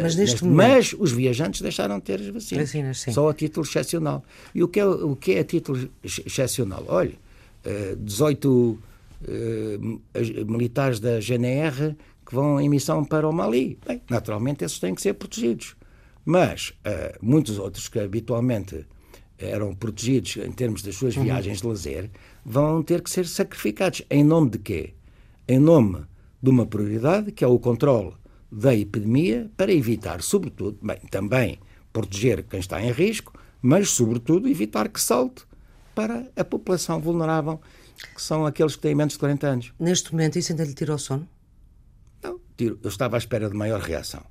Mas, 0.00 0.14
neste 0.14 0.44
momento... 0.44 0.56
mas 0.56 0.94
os 0.96 1.10
viajantes 1.10 1.60
deixaram 1.60 1.98
de 1.98 2.04
ter 2.04 2.20
as 2.20 2.28
vacinas. 2.28 2.68
vacinas 2.68 3.04
só 3.10 3.28
a 3.28 3.34
título 3.34 3.66
excepcional. 3.66 4.24
E 4.54 4.62
o 4.62 4.68
que 4.68 4.78
é, 4.78 4.86
o 4.86 5.16
que 5.16 5.32
é 5.32 5.40
a 5.40 5.44
título 5.44 5.90
excepcional? 6.04 6.84
Olha, 6.86 7.14
18 7.98 8.48
uh, 8.48 10.00
militares 10.46 11.00
da 11.00 11.18
GNR 11.18 11.96
que 12.24 12.32
vão 12.32 12.60
em 12.60 12.68
missão 12.68 13.04
para 13.04 13.28
o 13.28 13.32
Mali. 13.32 13.76
Bem, 13.84 14.00
naturalmente, 14.08 14.64
esses 14.64 14.78
têm 14.78 14.94
que 14.94 15.02
ser 15.02 15.14
protegidos. 15.14 15.74
Mas 16.24 16.72
muitos 17.20 17.58
outros 17.58 17.88
que 17.88 17.98
habitualmente 17.98 18.86
eram 19.44 19.74
protegidos 19.74 20.36
em 20.36 20.50
termos 20.52 20.82
das 20.82 20.94
suas 20.94 21.16
uhum. 21.16 21.24
viagens 21.24 21.60
de 21.60 21.66
lazer 21.66 22.10
vão 22.44 22.82
ter 22.82 23.02
que 23.02 23.10
ser 23.10 23.26
sacrificados. 23.26 24.02
Em 24.10 24.24
nome 24.24 24.50
de 24.50 24.58
quê? 24.58 24.94
Em 25.46 25.58
nome 25.58 26.04
de 26.42 26.50
uma 26.50 26.66
prioridade 26.66 27.32
que 27.32 27.44
é 27.44 27.46
o 27.46 27.58
controle 27.58 28.12
da 28.50 28.74
epidemia 28.74 29.50
para 29.56 29.72
evitar, 29.72 30.22
sobretudo, 30.22 30.78
bem, 30.82 30.98
também 31.10 31.58
proteger 31.92 32.42
quem 32.42 32.60
está 32.60 32.82
em 32.82 32.90
risco, 32.90 33.32
mas, 33.60 33.90
sobretudo, 33.90 34.48
evitar 34.48 34.88
que 34.88 35.00
salte 35.00 35.44
para 35.94 36.30
a 36.36 36.44
população 36.44 37.00
vulnerável 37.00 37.60
que 38.14 38.20
são 38.20 38.44
aqueles 38.44 38.74
que 38.74 38.82
têm 38.82 38.94
menos 38.94 39.14
de 39.14 39.18
40 39.20 39.46
anos. 39.46 39.72
Neste 39.78 40.12
momento, 40.12 40.38
isso 40.38 40.52
ainda 40.52 40.64
lhe 40.64 40.74
tira 40.74 40.94
o 40.94 40.98
sono? 40.98 41.28
Não, 42.22 42.40
tiro. 42.56 42.78
Eu 42.82 42.88
estava 42.88 43.16
à 43.16 43.18
espera 43.18 43.48
de 43.48 43.56
maior 43.56 43.80
reação 43.80 44.22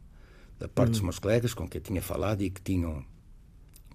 da 0.60 0.68
parte 0.68 0.90
hum. 0.90 0.92
dos 0.92 1.02
meus 1.02 1.20
colegas 1.20 1.54
com 1.54 1.68
quem 1.68 1.80
eu 1.80 1.84
tinha 1.84 2.02
falado 2.02 2.42
e 2.42 2.50
que 2.50 2.62
tinham, 2.62 3.04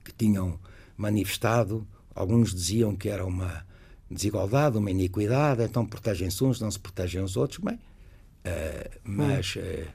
que 0.04 0.12
tinham 0.12 0.58
manifestado. 0.96 1.86
Alguns 2.14 2.54
diziam 2.54 2.96
que 2.96 3.08
era 3.08 3.24
uma 3.24 3.64
desigualdade, 4.10 4.78
uma 4.78 4.90
iniquidade, 4.90 5.62
então 5.62 5.84
protegem-se 5.84 6.42
uns, 6.44 6.60
não 6.60 6.70
se 6.70 6.78
protegem 6.78 7.22
os 7.22 7.36
outros. 7.36 7.58
Bem, 7.58 7.74
uh, 7.74 9.00
mas 9.04 9.56
uh, 9.56 9.86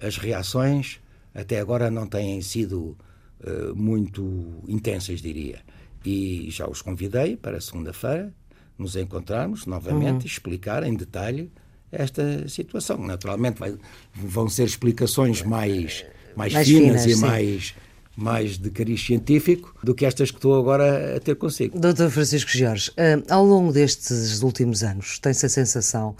as 0.00 0.16
reações 0.16 1.00
até 1.34 1.60
agora 1.60 1.90
não 1.90 2.06
têm 2.06 2.40
sido 2.40 2.96
uh, 3.40 3.74
muito 3.74 4.62
intensas, 4.66 5.20
diria. 5.20 5.60
E 6.04 6.48
já 6.50 6.68
os 6.68 6.80
convidei 6.80 7.36
para 7.36 7.60
segunda-feira 7.60 8.32
nos 8.78 8.94
encontrarmos 8.94 9.66
novamente 9.66 10.24
e 10.24 10.26
explicar 10.26 10.82
em 10.82 10.94
detalhe 10.94 11.50
esta 11.90 12.48
situação. 12.48 12.98
Naturalmente 12.98 13.58
vai, 13.58 13.76
vão 14.14 14.48
ser 14.48 14.64
explicações 14.64 15.42
mais, 15.42 16.04
mais, 16.36 16.52
mais 16.52 16.68
finas, 16.68 17.04
finas, 17.04 17.18
e 17.18 17.20
mais, 17.20 17.74
mais 18.16 18.56
de 18.56 18.70
cariz 18.70 19.04
científico 19.04 19.74
do 19.82 19.94
que 19.94 20.06
estas 20.06 20.30
que 20.30 20.38
estou 20.38 20.58
agora 20.58 21.16
a 21.16 21.20
ter 21.20 21.36
consigo. 21.36 21.78
Doutor 21.78 22.10
Francisco 22.10 22.50
Jorge, 22.50 22.90
uh, 22.90 23.22
ao 23.32 23.44
longo 23.44 23.72
destes 23.72 24.42
últimos 24.42 24.82
anos, 24.82 25.18
tem-se 25.18 25.44
a 25.44 25.48
sensação 25.48 26.16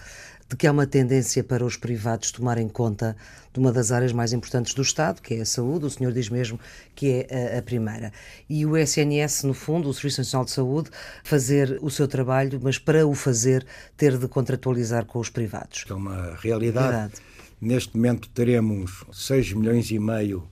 de 0.49 0.55
que 0.55 0.67
há 0.67 0.73
uma 0.73 0.87
tendência 0.87 1.43
para 1.43 1.65
os 1.65 1.77
privados 1.77 2.31
tomarem 2.31 2.69
conta 2.69 3.17
de 3.53 3.59
uma 3.59 3.73
das 3.73 3.91
áreas 3.91 4.13
mais 4.13 4.33
importantes 4.33 4.75
do 4.75 4.83
Estado, 4.83 5.21
que 5.21 5.35
é 5.35 5.41
a 5.41 5.47
saúde, 5.47 5.87
o 5.87 5.91
senhor 5.91 6.13
diz 6.13 6.29
mesmo 6.29 6.61
que 6.95 7.27
é 7.29 7.55
a, 7.55 7.59
a 7.59 7.63
primeira. 7.63 8.13
E 8.49 8.65
o 8.65 8.77
SNS, 8.77 9.45
no 9.45 9.55
fundo, 9.55 9.89
o 9.89 9.95
Serviço 9.95 10.21
Nacional 10.21 10.45
de 10.45 10.53
Saúde, 10.53 10.91
fazer 11.25 11.79
o 11.81 11.91
seu 11.91 12.07
trabalho, 12.07 12.61
mas 12.63 12.79
para 12.79 13.07
o 13.07 13.15
fazer, 13.15 13.67
ter 13.97 14.17
de 14.17 14.29
contratualizar 14.29 15.05
com 15.07 15.19
os 15.19 15.31
privados. 15.31 15.85
É 15.89 15.95
uma 15.95 16.37
realidade. 16.37 16.89
Verdade. 16.89 17.15
Neste 17.61 17.97
momento 17.97 18.29
teremos 18.29 19.05
6 19.13 19.55
milhões 19.55 19.91
e 19.91 19.99
meio 19.99 20.47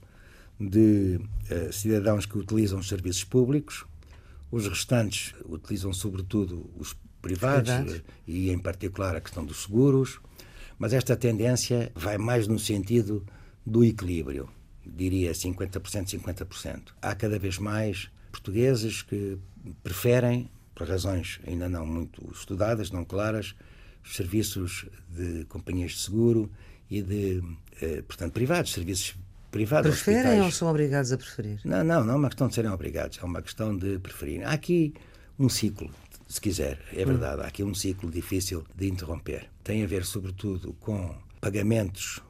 de 0.59 1.19
uh, 1.19 1.73
cidadãos 1.73 2.25
que 2.25 2.37
utilizam 2.37 2.79
os 2.79 2.87
serviços 2.87 3.23
públicos. 3.23 3.85
Os 4.51 4.67
restantes 4.67 5.33
utilizam, 5.45 5.91
sobretudo, 5.91 6.69
os 6.77 6.95
privados 7.21 7.71
Verdade. 7.71 8.03
e, 8.27 8.49
em 8.49 8.59
particular, 8.59 9.15
a 9.15 9.21
questão 9.21 9.43
dos 9.43 9.63
seguros. 9.63 10.19
Mas 10.77 10.93
esta 10.93 11.15
tendência 11.15 11.91
vai 11.95 12.17
mais 12.17 12.47
no 12.47 12.59
sentido 12.59 13.25
do 13.65 13.83
equilíbrio, 13.83 14.49
diria 14.85 15.31
50%, 15.31 16.19
50%. 16.19 16.93
Há 17.01 17.15
cada 17.15 17.39
vez 17.39 17.57
mais 17.57 18.09
portugueses 18.31 19.01
que 19.01 19.37
preferem, 19.81 20.49
por 20.75 20.87
razões 20.87 21.39
ainda 21.47 21.69
não 21.69 21.85
muito 21.85 22.29
estudadas, 22.31 22.91
não 22.91 23.03
claras, 23.05 23.55
os 24.03 24.15
serviços 24.15 24.85
de 25.09 25.45
companhias 25.45 25.91
de 25.91 25.99
seguro 25.99 26.51
e 26.89 27.01
de, 27.01 27.41
eh, 27.81 28.03
portanto, 28.03 28.33
privados, 28.33 28.71
serviços 28.71 29.15
privados. 29.55 29.89
Preferem 29.89 30.19
hospitais. 30.19 30.45
ou 30.45 30.51
são 30.51 30.67
obrigados 30.67 31.13
a 31.13 31.17
preferir? 31.17 31.61
Não, 31.63 31.81
não, 31.81 32.03
não 32.03 32.15
é 32.15 32.17
uma 32.17 32.27
questão 32.27 32.49
de 32.49 32.55
serem 32.55 32.69
obrigados, 32.69 33.17
é 33.21 33.25
uma 33.25 33.41
questão 33.41 33.75
de 33.75 33.97
preferir. 33.99 34.45
Há 34.45 34.51
aqui 34.51 34.93
um 35.39 35.47
ciclo 35.47 35.89
se 36.27 36.41
quiser. 36.41 36.77
É 36.93 37.03
hum. 37.03 37.05
verdade, 37.05 37.41
há 37.41 37.45
aqui 37.45 37.63
um 37.63 37.73
ciclo 37.73 38.11
difícil 38.11 38.65
de 38.75 38.89
interromper. 38.89 39.49
Tem 39.63 39.81
a 39.81 39.87
ver, 39.87 40.03
sobretudo, 40.03 40.73
com 40.81 41.15
pagamentos 41.39 42.21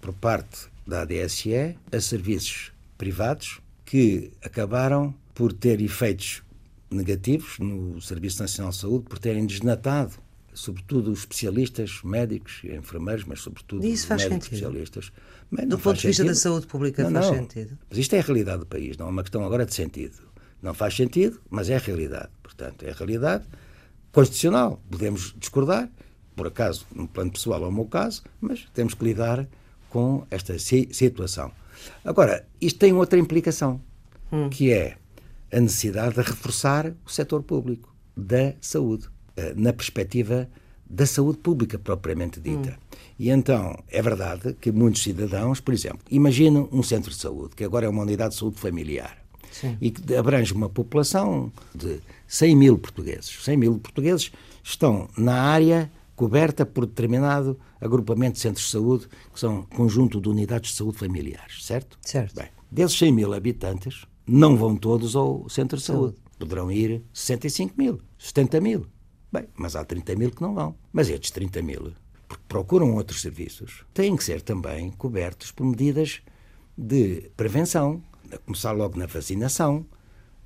por 0.00 0.12
parte 0.12 0.66
da 0.84 1.02
ADSE 1.02 1.76
a 1.92 2.00
serviços 2.00 2.72
privados 2.98 3.60
que 3.84 4.32
acabaram 4.42 5.14
por 5.34 5.52
ter 5.52 5.80
efeitos 5.80 6.42
negativos 6.90 7.60
no 7.60 8.00
Serviço 8.00 8.42
Nacional 8.42 8.72
de 8.72 8.78
Saúde, 8.78 9.04
por 9.04 9.20
terem 9.20 9.46
desnatado, 9.46 10.14
sobretudo 10.56 11.12
os 11.12 11.20
especialistas, 11.20 12.00
médicos 12.02 12.60
e 12.64 12.74
enfermeiros, 12.74 13.24
mas 13.24 13.40
sobretudo 13.40 13.82
médicos 13.82 14.22
sentido. 14.22 14.42
especialistas. 14.42 15.12
Mas 15.50 15.68
do 15.68 15.78
ponto 15.78 16.00
de 16.00 16.06
vista 16.06 16.22
sentido. 16.22 16.34
da 16.34 16.40
saúde 16.40 16.66
pública 16.66 17.02
não, 17.04 17.12
faz 17.12 17.26
não. 17.26 17.34
sentido. 17.34 17.78
Mas 17.88 17.98
isto 17.98 18.14
é 18.14 18.18
a 18.18 18.22
realidade 18.22 18.60
do 18.60 18.66
país, 18.66 18.96
não 18.96 19.06
é 19.06 19.10
uma 19.10 19.22
questão 19.22 19.44
agora 19.44 19.66
de 19.66 19.74
sentido. 19.74 20.16
Não 20.62 20.72
faz 20.72 20.96
sentido, 20.96 21.40
mas 21.50 21.68
é 21.68 21.76
a 21.76 21.78
realidade. 21.78 22.30
Portanto, 22.42 22.82
é 22.84 22.90
a 22.90 22.94
realidade 22.94 23.44
constitucional. 24.10 24.82
Podemos 24.90 25.34
discordar, 25.38 25.90
por 26.34 26.46
acaso, 26.46 26.86
no 26.94 27.06
plano 27.06 27.30
pessoal 27.30 27.62
é 27.62 27.66
o 27.68 27.72
meu 27.72 27.84
caso, 27.84 28.24
mas 28.40 28.66
temos 28.72 28.94
que 28.94 29.04
lidar 29.04 29.46
com 29.90 30.26
esta 30.30 30.58
situação. 30.58 31.52
Agora, 32.02 32.46
isto 32.60 32.78
tem 32.78 32.94
outra 32.94 33.18
implicação, 33.18 33.80
hum. 34.32 34.48
que 34.48 34.72
é 34.72 34.96
a 35.52 35.60
necessidade 35.60 36.14
de 36.14 36.22
reforçar 36.22 36.94
o 37.04 37.10
setor 37.10 37.42
público 37.42 37.94
da 38.16 38.54
saúde, 38.60 39.08
na 39.56 39.72
perspectiva 39.72 40.48
da 40.88 41.04
saúde 41.04 41.38
pública 41.38 41.78
propriamente 41.78 42.40
dita. 42.40 42.70
Hum. 42.70 42.96
E 43.18 43.30
então, 43.30 43.76
é 43.88 44.00
verdade 44.00 44.54
que 44.60 44.70
muitos 44.70 45.02
cidadãos, 45.02 45.60
por 45.60 45.74
exemplo, 45.74 46.00
imaginem 46.10 46.68
um 46.70 46.82
centro 46.82 47.10
de 47.10 47.16
saúde, 47.16 47.56
que 47.56 47.64
agora 47.64 47.86
é 47.86 47.88
uma 47.88 48.02
unidade 48.02 48.34
de 48.34 48.40
saúde 48.40 48.58
familiar, 48.58 49.18
Sim. 49.50 49.76
e 49.80 49.90
que 49.90 50.14
abrange 50.14 50.52
uma 50.52 50.68
população 50.68 51.50
de 51.74 52.00
100 52.28 52.56
mil 52.56 52.78
portugueses. 52.78 53.36
100 53.42 53.56
mil 53.56 53.78
portugueses 53.78 54.30
estão 54.62 55.08
na 55.16 55.34
área 55.34 55.90
coberta 56.14 56.64
por 56.64 56.86
determinado 56.86 57.58
agrupamento 57.80 58.34
de 58.34 58.40
centros 58.40 58.66
de 58.66 58.72
saúde, 58.72 59.08
que 59.32 59.40
são 59.40 59.62
conjunto 59.62 60.20
de 60.20 60.28
unidades 60.28 60.70
de 60.70 60.76
saúde 60.76 60.98
familiares, 60.98 61.64
certo? 61.64 61.98
Certo. 62.00 62.34
Bem, 62.34 62.48
desses 62.70 62.98
100 62.98 63.12
mil 63.12 63.34
habitantes, 63.34 64.06
não 64.26 64.56
vão 64.56 64.76
todos 64.76 65.14
ao 65.14 65.48
centro 65.48 65.78
de 65.78 65.84
saúde. 65.84 66.16
saúde. 66.16 66.26
Poderão 66.38 66.70
ir 66.70 67.02
65 67.12 67.74
mil, 67.78 68.00
70 68.18 68.60
mil. 68.60 68.86
Bem, 69.32 69.46
mas 69.54 69.76
há 69.76 69.84
30 69.84 70.14
mil 70.16 70.30
que 70.30 70.42
não 70.42 70.54
vão. 70.54 70.74
Mas 70.92 71.08
estes 71.08 71.30
30 71.30 71.62
mil, 71.62 71.92
porque 72.28 72.44
procuram 72.48 72.94
outros 72.94 73.20
serviços, 73.20 73.84
têm 73.92 74.16
que 74.16 74.24
ser 74.24 74.40
também 74.40 74.90
cobertos 74.92 75.50
por 75.50 75.64
medidas 75.64 76.22
de 76.76 77.30
prevenção, 77.36 78.02
a 78.30 78.38
começar 78.38 78.72
logo 78.72 78.98
na 78.98 79.06
vacinação, 79.06 79.86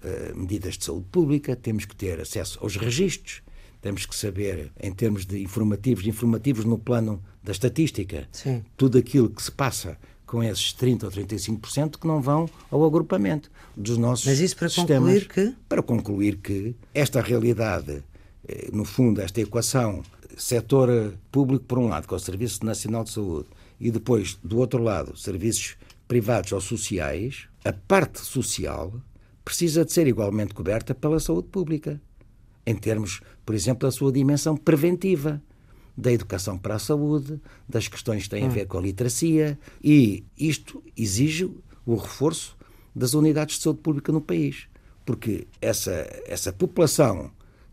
uh, 0.03 0.37
medidas 0.39 0.77
de 0.79 0.85
saúde 0.85 1.07
pública, 1.11 1.57
temos 1.57 1.85
que 1.85 1.97
ter 1.97 2.21
acesso 2.21 2.59
aos 2.63 2.77
registros, 2.77 3.43
temos 3.81 4.05
que 4.05 4.15
saber, 4.15 4.71
em 4.81 4.93
termos 4.93 5.25
de 5.25 5.43
informativos, 5.43 6.07
informativos 6.07 6.65
no 6.65 6.79
plano 6.79 7.23
da 7.43 7.53
estatística, 7.53 8.29
Sim. 8.31 8.63
tudo 8.77 8.99
aquilo 8.99 9.31
que 9.31 9.43
se 9.43 9.51
passa 9.51 9.97
com 10.27 10.45
esses 10.45 10.73
30% 10.75 11.05
ou 11.05 11.11
35% 11.11 11.99
que 11.99 12.07
não 12.07 12.21
vão 12.21 12.49
ao 12.71 12.85
agrupamento 12.85 13.51
dos 13.77 13.99
nossos 13.99 14.27
Mas 14.27 14.39
isso 14.39 14.57
para 14.57 14.69
sistemas. 14.69 15.25
concluir 15.25 15.29
que? 15.29 15.55
Para 15.69 15.83
concluir 15.83 16.37
que 16.37 16.77
esta 16.95 17.21
realidade, 17.21 17.91
eh, 17.91 18.03
no 18.73 18.85
fundo, 18.85 19.21
esta 19.21 19.41
equação, 19.41 20.03
setor 20.37 21.15
público 21.31 21.65
por 21.65 21.79
um 21.79 21.89
lado, 21.89 22.07
com 22.07 22.15
o 22.15 22.21
Serviço 22.21 22.65
Nacional 22.65 23.05
de 23.05 23.11
Saúde, 23.11 23.49
e 23.79 23.91
depois, 23.91 24.39
do 24.43 24.59
outro 24.59 24.83
lado, 24.83 25.17
serviços 25.17 25.77
privados 26.07 26.53
ou 26.53 26.61
sociais, 26.61 27.47
a 27.65 27.73
parte 27.73 28.21
social 28.21 28.93
precisa 29.45 29.85
de 29.85 29.93
ser 29.93 30.07
igualmente 30.07 30.55
coberta 30.55 30.95
pela 30.95 31.21
saúde 31.21 31.49
pública, 31.49 32.01
em 32.67 32.75
termos, 32.75 33.21
por 33.45 33.55
exemplo, 33.55 33.89
da 33.89 33.93
sua 33.93 34.13
dimensão 34.13 34.57
preventiva, 34.57 35.43
da 35.97 36.13
educação 36.13 36.57
para 36.57 36.77
a 36.77 36.79
saúde, 36.79 37.41
das 37.69 37.89
questões 37.89 38.25
que 38.25 38.31
têm 38.31 38.45
a 38.45 38.49
ver 38.49 38.67
com 38.67 38.79
a 38.79 38.83
literacia, 38.83 39.59
e 39.83 40.25
isto 40.37 40.83
exige 40.97 41.51
o 41.85 41.95
reforço 41.97 42.57
das 42.95 43.15
unidades 43.15 43.57
de 43.57 43.63
saúde 43.63 43.81
pública 43.81 44.13
no 44.13 44.21
país, 44.21 44.67
porque 45.05 45.47
essa, 45.61 46.07
essa 46.27 46.53
população 46.53 47.31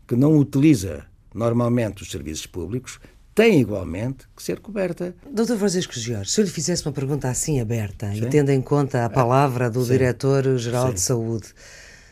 que 0.08 0.16
não 0.16 0.38
utiliza 0.38 1.04
normalmente 1.34 2.02
os 2.02 2.10
serviços 2.10 2.46
públicos 2.46 2.98
tem 3.34 3.60
igualmente 3.60 4.26
que 4.34 4.42
ser 4.42 4.58
coberta. 4.58 5.14
Doutor 5.30 5.58
Francisco 5.58 5.92
Jorge, 5.96 6.30
se 6.30 6.40
eu 6.40 6.44
lhe 6.44 6.50
fizesse 6.50 6.84
uma 6.84 6.92
pergunta 6.92 7.28
assim 7.28 7.60
aberta 7.60 8.10
Sim. 8.10 8.24
e 8.24 8.26
tendo 8.26 8.50
em 8.50 8.60
conta 8.60 9.04
a 9.04 9.10
palavra 9.10 9.70
do 9.70 9.84
Diretor-Geral 9.84 10.92
de 10.92 11.00
Saúde, 11.00 11.54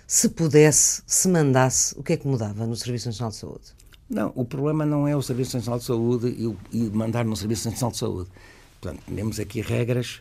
se 0.06 0.28
pudesse, 0.28 1.02
se 1.04 1.26
mandasse, 1.26 1.98
o 1.98 2.02
que 2.02 2.12
é 2.12 2.16
que 2.16 2.28
mudava 2.28 2.64
no 2.64 2.76
Serviço 2.76 3.08
Nacional 3.08 3.30
de 3.30 3.36
Saúde? 3.38 3.64
Não, 4.08 4.30
o 4.36 4.44
problema 4.44 4.86
não 4.86 5.08
é 5.08 5.16
o 5.16 5.22
Serviço 5.22 5.56
Nacional 5.56 5.80
de 5.80 5.84
Saúde 5.86 6.28
e, 6.28 6.78
e 6.78 6.90
mandar 6.90 7.24
no 7.24 7.34
Serviço 7.34 7.68
Nacional 7.68 7.90
de 7.90 7.98
Saúde. 7.98 8.30
Portanto, 8.80 9.02
temos 9.12 9.40
aqui 9.40 9.60
regras 9.60 10.20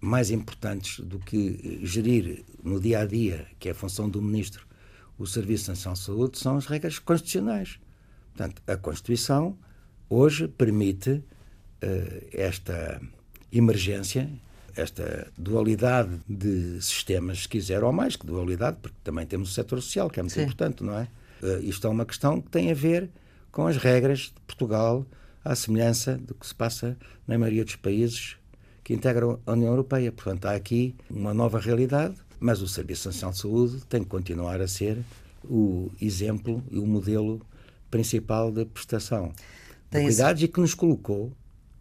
mais 0.00 0.30
importantes 0.30 1.00
do 1.00 1.18
que 1.18 1.80
gerir 1.82 2.44
no 2.62 2.78
dia 2.78 3.00
a 3.00 3.04
dia, 3.04 3.46
que 3.58 3.68
é 3.68 3.72
a 3.72 3.74
função 3.74 4.08
do 4.08 4.22
Ministro, 4.22 4.67
o 5.18 5.26
Serviço 5.26 5.70
Nacional 5.70 5.94
de 5.94 6.00
Saúde, 6.00 6.38
são 6.38 6.56
as 6.56 6.66
regras 6.66 6.98
constitucionais. 6.98 7.78
Portanto, 8.34 8.62
a 8.66 8.76
Constituição 8.76 9.58
hoje 10.08 10.46
permite 10.48 11.10
uh, 11.10 11.24
esta 12.32 13.00
emergência, 13.52 14.30
esta 14.76 15.30
dualidade 15.36 16.20
de 16.28 16.80
sistemas, 16.80 17.42
se 17.42 17.48
quiser, 17.48 17.82
ou 17.82 17.92
mais 17.92 18.14
que 18.14 18.26
dualidade, 18.26 18.78
porque 18.80 18.96
também 19.02 19.26
temos 19.26 19.50
o 19.50 19.52
setor 19.52 19.82
social, 19.82 20.08
que 20.08 20.20
é 20.20 20.22
muito 20.22 20.34
Sim. 20.34 20.42
importante, 20.42 20.84
não 20.84 20.96
é? 20.96 21.08
Uh, 21.42 21.62
isto 21.62 21.86
é 21.86 21.90
uma 21.90 22.06
questão 22.06 22.40
que 22.40 22.48
tem 22.48 22.70
a 22.70 22.74
ver 22.74 23.10
com 23.50 23.66
as 23.66 23.76
regras 23.76 24.20
de 24.20 24.40
Portugal, 24.46 25.04
à 25.44 25.54
semelhança 25.54 26.16
do 26.16 26.34
que 26.34 26.46
se 26.46 26.54
passa 26.54 26.96
na 27.26 27.38
maioria 27.38 27.64
dos 27.64 27.76
países 27.76 28.36
que 28.84 28.94
integram 28.94 29.40
a 29.46 29.52
União 29.52 29.70
Europeia. 29.70 30.12
Portanto, 30.12 30.46
há 30.46 30.52
aqui 30.52 30.94
uma 31.10 31.34
nova 31.34 31.58
realidade, 31.58 32.14
mas 32.40 32.60
o 32.62 32.68
Serviço 32.68 33.08
Nacional 33.08 33.32
de 33.32 33.38
Saúde 33.38 33.84
tem 33.88 34.02
que 34.02 34.08
continuar 34.08 34.60
a 34.60 34.68
ser 34.68 34.98
o 35.44 35.90
exemplo 36.00 36.62
e 36.70 36.78
o 36.78 36.86
modelo 36.86 37.40
principal 37.90 38.50
de 38.50 38.64
prestação 38.64 39.32
de 39.90 40.02
cuidados 40.02 40.42
e 40.42 40.48
que 40.48 40.60
nos 40.60 40.74
colocou, 40.74 41.32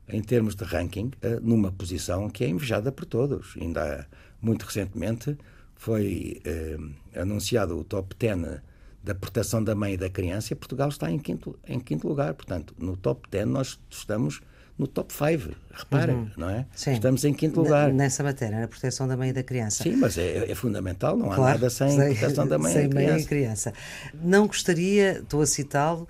em 0.08 0.22
termos 0.22 0.56
de 0.56 0.64
ranking, 0.64 1.12
eh, 1.22 1.40
numa 1.42 1.72
posição 1.72 2.30
que 2.30 2.44
é 2.44 2.48
invejada 2.48 2.92
por 2.92 3.06
todos. 3.06 3.56
Ainda 3.60 4.08
muito 4.42 4.64
recentemente 4.64 5.38
foi 5.76 6.42
eh, 6.46 6.78
anunciado 7.16 7.78
o 7.78 7.84
top 7.84 8.16
10 8.18 8.62
da 9.04 9.14
proteção 9.14 9.64
da 9.64 9.76
mãe 9.76 9.94
e 9.94 9.98
da 9.98 10.10
criança 10.10 10.54
e 10.54 10.56
Portugal 10.56 10.90
está 10.90 11.12
em 11.12 11.20
quinto, 11.20 11.58
em 11.68 11.80
quinto 11.80 12.08
lugar. 12.08 12.34
Portanto, 12.34 12.74
no 12.78 12.96
top 12.96 13.28
10 13.30 13.48
nós 13.48 13.80
estamos 13.90 14.42
no 14.78 14.86
top 14.86 15.12
5, 15.12 15.56
reparem, 15.74 16.16
uhum. 16.16 16.30
não 16.38 16.50
é? 16.50 16.66
Sim. 16.76 16.94
Estamos 16.94 17.26
em 17.26 17.34
quinto 17.34 17.62
lugar. 17.62 17.92
Nessa 17.92 18.24
matéria, 18.24 18.60
na 18.60 18.68
proteção 18.68 19.08
da 19.08 19.18
mãe 19.18 19.30
e 19.30 19.34
da 19.34 19.44
criança. 19.44 19.84
Sim, 19.84 19.96
mas 19.96 20.18
é, 20.18 20.52
é 20.52 20.56
fundamental, 20.56 21.18
não 21.18 21.32
há 21.32 21.36
claro, 21.36 21.54
nada 21.54 21.70
sem, 21.70 21.90
sem 21.90 22.16
proteção 22.16 22.48
da 22.48 22.60
mãe, 22.60 22.72
sem 22.74 22.86
e, 22.86 22.94
mãe 22.94 23.06
criança. 23.06 23.24
e 23.24 23.26
criança. 23.26 23.74
Não 24.22 24.46
gostaria, 24.46 25.20
estou 25.20 25.42
a 25.42 25.48
citá-lo, 25.48 26.08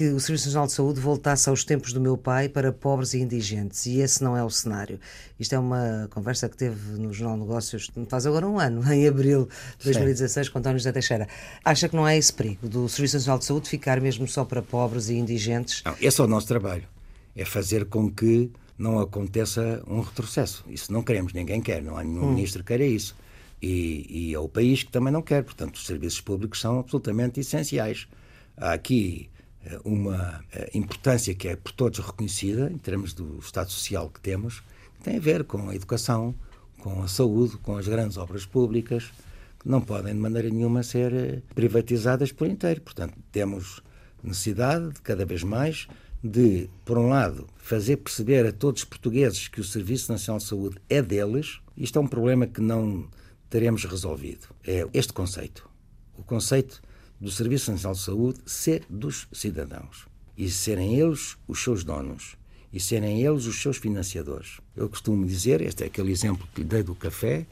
que 0.00 0.08
o 0.08 0.20
Serviço 0.20 0.46
Nacional 0.46 0.66
de 0.66 0.72
Saúde 0.72 1.00
voltasse 1.00 1.48
aos 1.48 1.64
tempos 1.64 1.92
do 1.92 2.00
meu 2.00 2.16
pai 2.16 2.48
para 2.48 2.72
pobres 2.72 3.14
e 3.14 3.18
indigentes, 3.18 3.86
e 3.86 4.00
esse 4.00 4.22
não 4.22 4.36
é 4.36 4.44
o 4.44 4.50
cenário. 4.50 5.00
Isto 5.38 5.54
é 5.54 5.58
uma 5.58 6.08
conversa 6.10 6.48
que 6.48 6.56
teve 6.56 6.98
no 6.98 7.12
Jornal 7.12 7.36
de 7.36 7.42
Negócios 7.42 7.90
faz 8.08 8.26
agora 8.26 8.46
um 8.46 8.58
ano, 8.58 8.82
em 8.92 9.06
abril 9.08 9.48
de 9.78 9.84
2016, 9.84 10.46
Sim. 10.46 10.52
com 10.52 10.58
António 10.58 10.78
José 10.78 10.92
Teixeira. 10.92 11.26
Acha 11.64 11.88
que 11.88 11.96
não 11.96 12.04
há 12.04 12.16
esse 12.16 12.32
perigo 12.32 12.68
do 12.68 12.88
Serviço 12.88 13.16
Nacional 13.16 13.38
de 13.38 13.44
Saúde 13.46 13.68
ficar 13.68 14.00
mesmo 14.00 14.28
só 14.28 14.44
para 14.44 14.62
pobres 14.62 15.08
e 15.08 15.14
indigentes? 15.14 15.82
Não, 15.84 15.94
esse 16.00 16.20
é 16.20 16.24
o 16.24 16.26
nosso 16.26 16.46
trabalho. 16.46 16.84
É 17.34 17.44
fazer 17.44 17.86
com 17.86 18.10
que 18.10 18.50
não 18.76 18.98
aconteça 18.98 19.82
um 19.86 20.00
retrocesso. 20.00 20.64
Isso 20.68 20.92
não 20.92 21.02
queremos, 21.02 21.32
ninguém 21.32 21.60
quer, 21.60 21.82
não 21.82 21.96
há 21.96 22.02
nenhum 22.02 22.24
hum. 22.24 22.34
ministro 22.34 22.62
que 22.62 22.68
queira 22.68 22.84
isso. 22.84 23.14
E, 23.62 24.06
e 24.08 24.34
é 24.34 24.38
o 24.38 24.48
país 24.48 24.82
que 24.82 24.90
também 24.90 25.12
não 25.12 25.22
quer. 25.22 25.44
Portanto, 25.44 25.76
os 25.76 25.86
serviços 25.86 26.20
públicos 26.20 26.60
são 26.60 26.78
absolutamente 26.78 27.40
essenciais. 27.40 28.08
Há 28.56 28.72
aqui 28.72 29.28
eh, 29.64 29.78
uma 29.84 30.42
eh, 30.52 30.70
importância 30.74 31.34
que 31.34 31.48
é 31.48 31.56
por 31.56 31.72
todos 31.72 31.98
reconhecida, 31.98 32.70
em 32.72 32.78
termos 32.78 33.12
do 33.12 33.38
Estado 33.38 33.70
Social 33.70 34.08
que 34.08 34.20
temos, 34.20 34.60
que 34.98 35.04
tem 35.04 35.16
a 35.16 35.20
ver 35.20 35.44
com 35.44 35.68
a 35.68 35.74
educação, 35.74 36.34
com 36.78 37.02
a 37.02 37.08
saúde, 37.08 37.58
com 37.58 37.76
as 37.76 37.86
grandes 37.86 38.16
obras 38.16 38.46
públicas, 38.46 39.12
que 39.58 39.68
não 39.68 39.82
podem 39.82 40.14
de 40.14 40.20
maneira 40.20 40.48
nenhuma 40.48 40.82
ser 40.82 41.12
eh, 41.12 41.42
privatizadas 41.54 42.32
por 42.32 42.48
inteiro. 42.48 42.80
Portanto, 42.80 43.14
temos 43.30 43.82
necessidade, 44.22 44.94
de, 44.94 45.00
cada 45.02 45.26
vez 45.26 45.42
mais, 45.42 45.86
de, 46.22 46.68
por 46.84 46.98
um 46.98 47.08
lado, 47.08 47.46
fazer 47.58 47.96
perceber 47.96 48.46
a 48.46 48.52
todos 48.52 48.82
os 48.82 48.88
portugueses 48.88 49.48
que 49.48 49.60
o 49.60 49.64
Serviço 49.64 50.12
Nacional 50.12 50.38
de 50.38 50.44
Saúde 50.44 50.76
é 50.88 51.00
deles. 51.00 51.60
Isto 51.76 51.98
é 51.98 52.02
um 52.02 52.06
problema 52.06 52.46
que 52.46 52.60
não 52.60 53.08
teremos 53.48 53.84
resolvido. 53.84 54.48
É 54.66 54.86
este 54.92 55.12
conceito. 55.12 55.68
O 56.16 56.22
conceito 56.22 56.82
do 57.20 57.30
Serviço 57.30 57.70
Nacional 57.70 57.94
de 57.94 58.02
Saúde 58.02 58.38
ser 58.46 58.84
dos 58.88 59.26
cidadãos 59.32 60.06
e 60.36 60.50
serem 60.50 60.98
eles 60.98 61.36
os 61.46 61.62
seus 61.62 61.84
donos 61.84 62.36
e 62.72 62.78
serem 62.78 63.22
eles 63.22 63.46
os 63.46 63.60
seus 63.60 63.76
financiadores. 63.76 64.60
Eu 64.76 64.88
costumo 64.88 65.26
dizer, 65.26 65.60
este 65.60 65.82
é 65.82 65.86
aquele 65.86 66.12
exemplo 66.12 66.46
que 66.54 66.62
lhe 66.62 66.66
dei 66.66 66.82
do 66.82 66.94
café, 66.94 67.46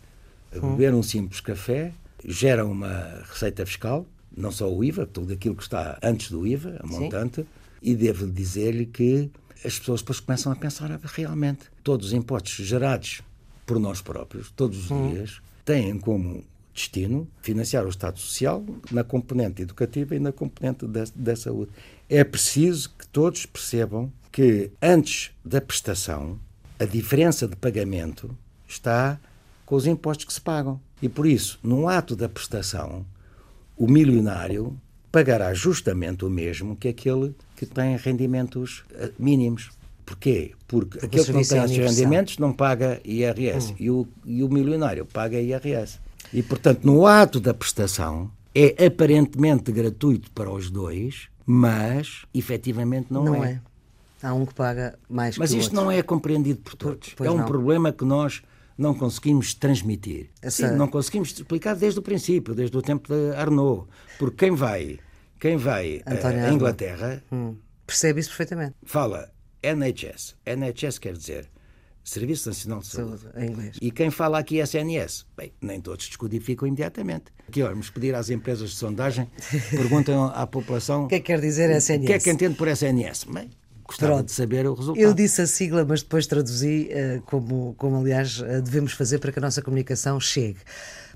hum. 0.54 0.70
beber 0.72 0.94
um 0.94 1.02
simples 1.02 1.40
café 1.40 1.92
gera 2.24 2.64
uma 2.64 3.22
receita 3.28 3.64
fiscal, 3.66 4.07
não 4.37 4.50
só 4.50 4.72
o 4.72 4.83
IVA, 4.83 5.07
tudo 5.07 5.33
aquilo 5.33 5.54
que 5.54 5.62
está 5.62 5.98
antes 6.02 6.31
do 6.31 6.46
IVA, 6.46 6.78
a 6.83 6.87
montante, 6.87 7.42
Sim. 7.42 7.46
E 7.82 7.94
devo 7.94 8.26
dizer-lhe 8.26 8.86
que 8.86 9.30
as 9.64 9.78
pessoas 9.78 10.00
depois 10.00 10.20
começam 10.20 10.52
a 10.52 10.56
pensar 10.56 10.98
realmente 11.04 11.66
todos 11.82 12.08
os 12.08 12.12
impostos 12.12 12.52
gerados 12.64 13.22
por 13.66 13.78
nós 13.78 14.00
próprios, 14.00 14.50
todos 14.50 14.84
os 14.84 14.90
hum. 14.90 15.10
dias, 15.10 15.40
têm 15.64 15.98
como 15.98 16.44
destino 16.72 17.28
financiar 17.42 17.84
o 17.84 17.88
Estado 17.88 18.18
Social 18.18 18.64
na 18.90 19.02
componente 19.02 19.62
educativa 19.62 20.14
e 20.14 20.20
na 20.20 20.32
componente 20.32 20.86
da, 20.86 21.04
da 21.14 21.34
saúde. 21.34 21.72
É 22.08 22.22
preciso 22.22 22.90
que 22.96 23.06
todos 23.08 23.44
percebam 23.46 24.12
que 24.30 24.70
antes 24.80 25.32
da 25.44 25.60
prestação, 25.60 26.38
a 26.78 26.84
diferença 26.84 27.48
de 27.48 27.56
pagamento 27.56 28.30
está 28.66 29.18
com 29.66 29.74
os 29.74 29.86
impostos 29.86 30.24
que 30.24 30.32
se 30.32 30.40
pagam. 30.40 30.80
E 31.02 31.08
por 31.08 31.26
isso, 31.26 31.58
no 31.62 31.88
ato 31.88 32.14
da 32.14 32.28
prestação, 32.28 33.04
o 33.76 33.86
milionário 33.86 34.78
pagará 35.10 35.52
justamente 35.52 36.24
o 36.24 36.30
mesmo 36.30 36.76
que 36.76 36.88
aquele 36.88 37.34
que 37.58 37.66
tem 37.66 37.96
rendimentos 37.96 38.84
eh, 38.94 39.10
mínimos. 39.18 39.70
Porquê? 40.06 40.52
Porque, 40.68 41.00
Porque 41.00 41.06
aquele 41.06 41.24
que 41.24 41.32
não 41.32 41.42
tem 41.42 41.64
esses 41.64 41.76
rendimentos 41.76 42.38
não 42.38 42.52
paga 42.52 43.00
IRS 43.04 43.72
hum. 43.72 43.76
e, 43.80 43.90
o, 43.90 44.08
e 44.24 44.42
o 44.44 44.48
milionário 44.48 45.04
paga 45.04 45.40
IRS. 45.40 45.98
E, 46.32 46.40
portanto, 46.40 46.84
no 46.84 47.04
ato 47.04 47.40
da 47.40 47.52
prestação, 47.52 48.30
é 48.54 48.86
aparentemente 48.86 49.72
gratuito 49.72 50.30
para 50.30 50.50
os 50.50 50.70
dois, 50.70 51.28
mas 51.44 52.24
efetivamente 52.32 53.12
não, 53.12 53.24
não 53.24 53.44
é. 53.44 53.52
é. 53.52 53.60
Há 54.22 54.34
um 54.34 54.46
que 54.46 54.54
paga 54.54 54.96
mais 55.08 55.36
Mas 55.36 55.50
que 55.50 55.58
isto 55.58 55.74
não 55.74 55.90
é 55.90 56.00
compreendido 56.02 56.60
por 56.60 56.74
todos. 56.74 57.14
Pois 57.16 57.28
é 57.28 57.32
um 57.32 57.38
não. 57.38 57.44
problema 57.44 57.92
que 57.92 58.04
nós 58.04 58.42
não 58.76 58.94
conseguimos 58.94 59.52
transmitir. 59.52 60.28
Essa... 60.40 60.68
Sim, 60.68 60.76
não 60.76 60.86
conseguimos 60.86 61.32
explicar 61.32 61.74
desde 61.74 61.98
o 61.98 62.02
princípio, 62.02 62.54
desde 62.54 62.76
o 62.76 62.82
tempo 62.82 63.08
de 63.12 63.36
Arnaud. 63.36 63.86
Porque 64.18 64.46
quem 64.46 64.54
vai, 64.54 64.98
quem 65.38 65.57
vai 65.57 66.03
à 66.05 66.53
Inglaterra 66.53 67.22
hum. 67.33 67.57
percebe 67.87 68.20
isso 68.20 68.31
perfeitamente. 68.31 68.74
Fala 68.85 69.31
NHS. 69.62 70.37
NHS 70.46 70.98
quer 70.98 71.14
dizer 71.14 71.48
Serviço 72.09 72.48
Nacional 72.48 72.81
de 72.81 72.87
Saúde. 72.87 73.20
Saúde, 73.20 73.38
em 73.38 73.51
inglês. 73.51 73.77
E 73.83 73.90
quem 73.90 74.11
fala 74.11 74.38
aqui 74.38 74.59
SNS? 74.59 75.27
Bem, 75.37 75.53
nem 75.61 75.79
todos 75.79 76.09
descodificam 76.09 76.66
imediatamente. 76.66 77.24
Aqui 77.46 77.62
vamos 77.62 77.90
pedir 77.90 78.14
às 78.14 78.31
empresas 78.31 78.70
de 78.70 78.77
sondagem, 78.77 79.29
perguntam 79.70 80.24
à 80.24 80.46
população... 80.46 81.05
O 81.05 81.09
que 81.09 81.16
é 81.16 81.20
que 81.20 81.27
quer 81.27 81.40
dizer 81.40 81.70
SNS? 81.70 82.03
O 82.03 82.07
que 82.07 82.12
é 82.14 82.18
que 82.18 82.31
entende 82.31 82.57
por 82.57 82.66
SNS? 82.66 83.24
Bem, 83.24 83.51
gostava 83.85 84.14
Pronto. 84.14 84.27
de 84.27 84.33
saber 84.33 84.66
o 84.66 84.72
resultado. 84.72 85.03
Eu 85.03 85.12
disse 85.12 85.42
a 85.42 85.46
sigla, 85.46 85.85
mas 85.85 86.03
depois 86.03 86.27
traduzi 86.27 86.88
uh, 86.90 87.22
como, 87.22 87.74
como, 87.77 87.98
aliás, 87.98 88.40
uh, 88.40 88.62
devemos 88.62 88.92
fazer 88.92 89.18
para 89.18 89.31
que 89.31 89.38
a 89.38 89.42
nossa 89.42 89.61
comunicação 89.61 90.18
chegue. 90.18 90.61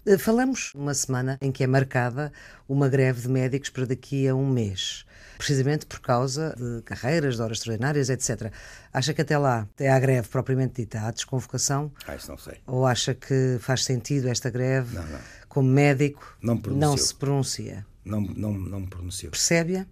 Uh, 0.07 0.19
falamos 0.19 0.73
uma 0.75 0.95
semana 0.95 1.39
em 1.41 1.53
que 1.53 1.63
é 1.63 1.67
marcada 1.67 2.33
uma 2.69 2.89
greve 2.89 3.23
de 3.23 3.29
médicos 3.29 3.71
para 3.71 3.87
daqui 3.87 4.27
a 4.29 4.35
um 4.35 4.49
mês 4.49 5.05
precisamente 5.43 5.87
por 5.87 5.99
causa 5.99 6.55
de 6.57 6.83
carreiras, 6.83 7.35
de 7.35 7.43
horas 7.43 7.59
extraordinárias, 7.59 8.09
etc. 8.09 8.53
Acha 8.93 9.13
que 9.13 9.23
até 9.23 9.37
lá 9.37 9.69
é 9.77 9.91
a 9.91 9.99
greve 9.99 10.29
propriamente 10.29 10.83
dita, 10.83 11.01
a 11.01 11.11
desconvocação? 11.11 11.91
Ah, 12.07 12.15
isso 12.15 12.31
não 12.31 12.39
sei. 12.39 12.59
Ou 12.65 12.87
acha 12.87 13.13
que 13.13 13.57
faz 13.59 13.85
sentido 13.85 14.29
esta 14.29 14.49
greve? 14.51 14.95
Não, 14.95 15.05
não. 15.05 15.19
Como 15.49 15.69
médico, 15.69 16.39
não, 16.41 16.55
não 16.55 16.97
se 16.97 17.13
pronuncia? 17.13 17.85
Não, 18.05 18.21
não, 18.21 18.53
não 18.53 18.81
me 18.81 18.87
pronuncio. 18.87 19.31
Percebe-a? 19.31 19.85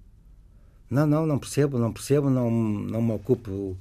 Não, 0.88 1.04
não, 1.04 1.26
não 1.26 1.38
percebo, 1.38 1.78
não 1.78 1.92
percebo, 1.92 2.30
não, 2.30 2.48
não 2.48 3.02
me 3.02 3.12
ocupo 3.12 3.76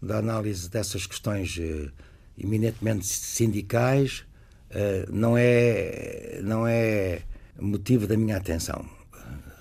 da 0.00 0.18
análise 0.18 0.68
dessas 0.68 1.06
questões 1.06 1.56
eh, 1.60 1.88
eminentemente 2.36 3.06
sindicais, 3.06 4.24
não, 5.10 5.36
é, 5.36 6.40
não 6.42 6.66
é 6.66 7.22
motivo 7.58 8.06
da 8.06 8.16
minha 8.16 8.36
atenção. 8.36 8.84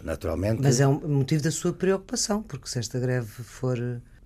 Naturalmente. 0.04 0.62
Mas 0.62 0.80
é 0.80 0.88
um 0.88 1.00
motivo 1.08 1.44
da 1.44 1.52
sua 1.52 1.74
preocupação, 1.74 2.42
porque 2.42 2.68
se 2.68 2.80
esta 2.80 3.00
greve 3.00 3.28
for. 3.28 3.78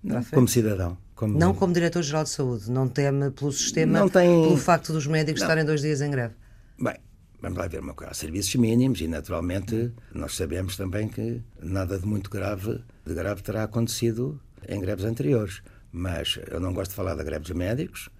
Não, 0.02 0.22
como 0.24 0.48
cidadão. 0.48 0.96
Como... 1.14 1.38
Não 1.38 1.54
como 1.54 1.72
diretor-geral 1.72 2.24
de 2.24 2.30
saúde. 2.30 2.70
Não 2.70 2.88
teme 2.88 3.30
pelo 3.30 3.52
sistema, 3.52 3.98
não 3.98 4.08
tem... 4.08 4.42
pelo 4.42 4.56
facto 4.56 4.92
dos 4.92 5.06
médicos 5.06 5.40
não. 5.40 5.46
estarem 5.46 5.64
dois 5.64 5.80
dias 5.80 6.00
em 6.00 6.10
greve. 6.10 6.34
Bem, 6.78 6.94
vamos 7.40 7.58
lá 7.58 7.66
ver 7.66 7.80
uma 7.80 7.94
coisa. 7.94 8.10
Há 8.10 8.14
serviços 8.14 8.54
mínimos 8.56 9.00
e, 9.00 9.08
naturalmente, 9.08 9.92
nós 10.14 10.36
sabemos 10.36 10.76
também 10.76 11.08
que 11.08 11.42
nada 11.60 11.98
de 11.98 12.06
muito 12.06 12.30
grave, 12.30 12.82
de 13.04 13.14
grave 13.14 13.42
terá 13.42 13.64
acontecido 13.64 14.40
em 14.68 14.80
greves 14.80 15.04
anteriores. 15.04 15.62
Mas 15.90 16.38
eu 16.50 16.60
não 16.60 16.74
gosto 16.74 16.90
de 16.90 16.96
falar 16.96 17.14
da 17.14 17.24
greve 17.24 17.44
dos 17.44 17.56
médicos, 17.56 18.10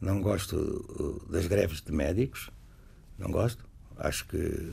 não 0.00 0.20
gosto 0.20 0.56
uh, 0.56 1.32
das 1.32 1.46
greves 1.46 1.80
de 1.80 1.92
médicos, 1.92 2.50
não 3.18 3.30
gosto. 3.30 3.64
Acho 3.98 4.26
que 4.26 4.70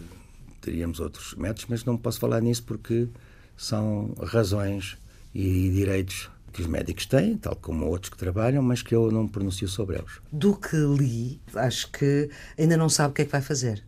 teríamos 0.61 0.99
outros 0.99 1.33
métodos, 1.35 1.65
mas 1.69 1.85
não 1.85 1.97
posso 1.97 2.19
falar 2.19 2.41
nisso 2.41 2.63
porque 2.63 3.07
são 3.55 4.13
razões 4.21 4.97
e 5.33 5.69
direitos 5.69 6.29
que 6.51 6.61
os 6.61 6.67
médicos 6.67 7.05
têm, 7.05 7.35
tal 7.37 7.55
como 7.55 7.85
outros 7.87 8.09
que 8.09 8.17
trabalham, 8.17 8.61
mas 8.61 8.81
que 8.81 8.93
eu 8.93 9.11
não 9.11 9.27
pronuncio 9.27 9.67
sobre 9.67 9.97
eles. 9.97 10.11
Do 10.31 10.55
que 10.55 10.75
li, 10.75 11.41
acho 11.55 11.91
que 11.91 12.29
ainda 12.57 12.77
não 12.77 12.89
sabe 12.89 13.11
o 13.11 13.13
que 13.13 13.23
é 13.23 13.25
que 13.25 13.31
vai 13.31 13.41
fazer. 13.41 13.83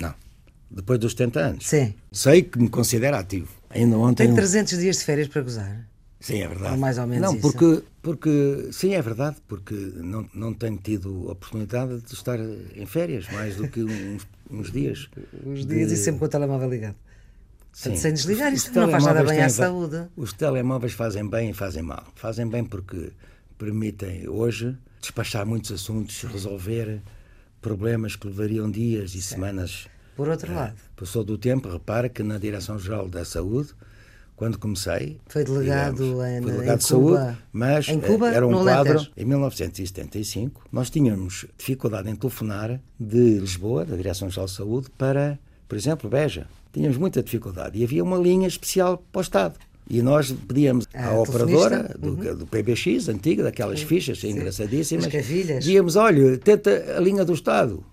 Não. 0.00 0.14
Depois 0.70 0.98
dos 0.98 1.12
70 1.12 1.40
anos. 1.40 1.66
Sim. 1.66 1.94
Sei 2.10 2.42
que 2.42 2.58
me 2.58 2.68
considero 2.68 3.16
ativo. 3.16 3.50
Ainda 3.68 3.98
ontem. 3.98 4.26
Tem 4.26 4.34
300 4.34 4.78
dias 4.78 4.98
de 4.98 5.04
férias 5.04 5.28
para 5.28 5.42
gozar. 5.42 5.86
Sim, 6.26 6.42
é 6.42 6.48
verdade. 6.48 6.72
Ou 6.72 6.78
mais 6.80 6.98
ou 6.98 7.06
menos 7.06 7.22
Não, 7.22 7.40
porque, 7.40 7.84
porque 8.02 8.68
sim, 8.72 8.94
é 8.94 9.00
verdade, 9.00 9.36
porque 9.46 9.74
não, 9.74 10.28
não 10.34 10.52
tenho 10.52 10.76
tido 10.76 11.30
oportunidade 11.30 12.00
de 12.00 12.12
estar 12.12 12.36
em 12.74 12.84
férias 12.84 13.30
mais 13.30 13.54
do 13.54 13.68
que 13.68 13.84
uns, 13.84 14.26
uns 14.50 14.72
dias. 14.72 15.08
Uns 15.46 15.64
dias 15.64 15.88
de... 15.88 15.94
e 15.94 15.96
sempre 15.96 16.18
com 16.18 16.24
o 16.24 16.28
telemóvel 16.28 16.68
ligado. 16.68 16.96
Sim. 17.72 17.94
Sem 17.94 18.12
desligar, 18.12 18.52
isso 18.52 18.72
não 18.74 18.90
faz 18.90 19.04
nada 19.04 19.22
bem 19.22 19.40
à 19.40 19.48
saúde. 19.48 20.08
Os 20.16 20.32
telemóveis 20.32 20.94
fazem 20.94 21.28
bem 21.28 21.50
e 21.50 21.54
fazem 21.54 21.84
mal. 21.84 22.04
Fazem 22.16 22.48
bem 22.48 22.64
porque 22.64 23.12
permitem 23.56 24.28
hoje 24.28 24.76
despachar 25.00 25.46
muitos 25.46 25.70
assuntos, 25.70 26.24
resolver 26.24 27.00
problemas 27.60 28.16
que 28.16 28.26
levariam 28.26 28.68
dias 28.68 29.14
e 29.14 29.22
semanas. 29.22 29.86
Por 30.16 30.28
outro 30.28 30.52
lado. 30.52 30.74
Passou 30.96 31.22
do 31.22 31.38
tempo, 31.38 31.68
repara 31.68 32.08
que 32.08 32.24
na 32.24 32.36
Direção-Geral 32.36 33.08
da 33.08 33.24
Saúde 33.24 33.74
quando 34.36 34.58
comecei. 34.58 35.18
Foi 35.26 35.42
delegado, 35.42 35.96
digamos, 35.96 36.26
em, 36.26 36.42
foi 36.42 36.52
delegado 36.52 36.78
de 36.78 36.86
Cuba. 36.86 37.16
saúde, 37.16 37.38
mas 37.52 37.86
Cuba, 37.86 38.30
era 38.30 38.46
um 38.46 38.62
quadro. 38.62 39.06
Em 39.16 39.24
1975, 39.24 40.62
nós 40.70 40.90
tínhamos 40.90 41.46
dificuldade 41.56 42.08
em 42.10 42.14
telefonar 42.14 42.78
de 43.00 43.38
Lisboa, 43.38 43.84
da 43.84 43.96
Direção-Geral 43.96 44.46
de 44.46 44.52
Saúde, 44.52 44.88
para, 44.96 45.38
por 45.66 45.76
exemplo, 45.76 46.08
Beja. 46.08 46.46
Tínhamos 46.72 46.98
muita 46.98 47.22
dificuldade 47.22 47.78
e 47.78 47.84
havia 47.84 48.04
uma 48.04 48.18
linha 48.18 48.46
especial 48.46 49.02
para 49.10 49.18
o 49.18 49.22
Estado. 49.22 49.58
E 49.88 50.02
nós 50.02 50.32
pedíamos 50.32 50.86
à 50.92 51.12
operadora 51.14 51.94
do, 51.98 52.08
uhum. 52.08 52.36
do, 52.38 52.46
PBX, 52.46 53.08
antiga, 53.08 53.44
daquelas 53.44 53.80
fichas 53.80 54.18
sim. 54.18 54.30
engraçadíssimas, 54.30 55.06
dizíamos, 55.60 55.94
olha, 55.94 56.36
tenta 56.38 56.96
a 56.96 57.00
linha 57.00 57.24
do 57.24 57.32
Estado. 57.32 57.84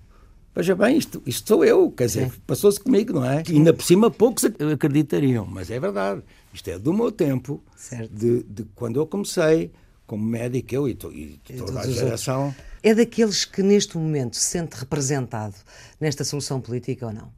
Veja 0.56 0.76
bem, 0.76 0.98
isto, 0.98 1.22
isto 1.26 1.48
sou 1.48 1.66
eu, 1.66 1.92
quer 1.92 2.06
dizer, 2.06 2.32
passou-se 2.46 2.80
comigo, 2.80 3.14
não 3.14 3.26
é? 3.26 3.42
E 3.50 3.54
ainda 3.54 3.74
por 3.74 3.84
cima 3.84 4.12
poucos 4.12 4.46
acreditariam, 4.46 5.46
mas 5.48 5.72
é 5.72 5.80
verdade. 5.80 6.22
Isto 6.54 6.70
é 6.70 6.78
do 6.78 6.94
meu 6.94 7.12
tempo, 7.12 7.64
de, 8.12 8.44
de, 8.44 8.64
quando 8.76 9.00
eu 9.00 9.08
comecei 9.08 9.72
como 10.06 10.24
médico, 10.24 10.76
eu 10.76 10.88
e, 10.88 10.94
to, 10.94 11.12
e 11.12 11.40
toda 11.58 11.80
a 11.80 11.90
geração. 11.90 12.54
É 12.84 12.94
daqueles 12.94 13.46
que 13.46 13.64
neste 13.64 13.98
momento 13.98 14.36
se 14.36 14.44
sente 14.44 14.76
representado 14.76 15.56
nesta 16.00 16.24
solução 16.24 16.62
política 16.62 17.08
ou 17.08 17.14
não? 17.14 17.32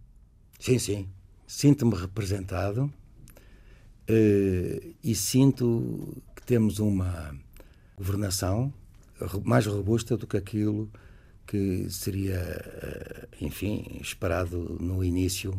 Sim, 0.60 0.78
sim. 0.78 1.08
Sinto-me 1.48 1.96
representado 1.96 2.92
uh, 4.10 4.94
e 5.02 5.16
sinto 5.16 6.22
que 6.36 6.42
temos 6.42 6.80
uma 6.80 7.34
governação 7.96 8.74
mais 9.46 9.66
robusta 9.66 10.18
do 10.18 10.28
que 10.28 10.36
aquilo 10.36 10.90
que 11.46 11.88
seria, 11.90 12.38
eh, 12.38 13.28
enfim, 13.42 14.00
esperado 14.02 14.78
no 14.80 15.04
início, 15.04 15.54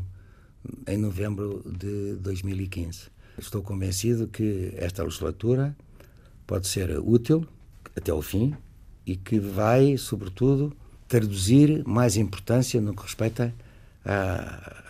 em 0.87 0.97
novembro 0.97 1.63
de 1.65 2.15
2015. 2.17 3.09
Estou 3.39 3.63
convencido 3.63 4.27
que 4.27 4.73
esta 4.77 5.03
legislatura 5.05 5.77
pode 6.47 6.67
ser 6.67 6.99
útil 6.99 7.47
até 7.97 8.13
o 8.13 8.23
fim 8.23 8.55
e 9.07 9.17
que 9.17 9.39
vai, 9.39 9.97
sobretudo, 9.97 10.75
traduzir 11.07 11.87
mais 11.87 12.17
importância 12.17 12.81
no 12.81 12.95
que 12.95 13.03
respeita 13.03 13.55
à, 14.05 14.83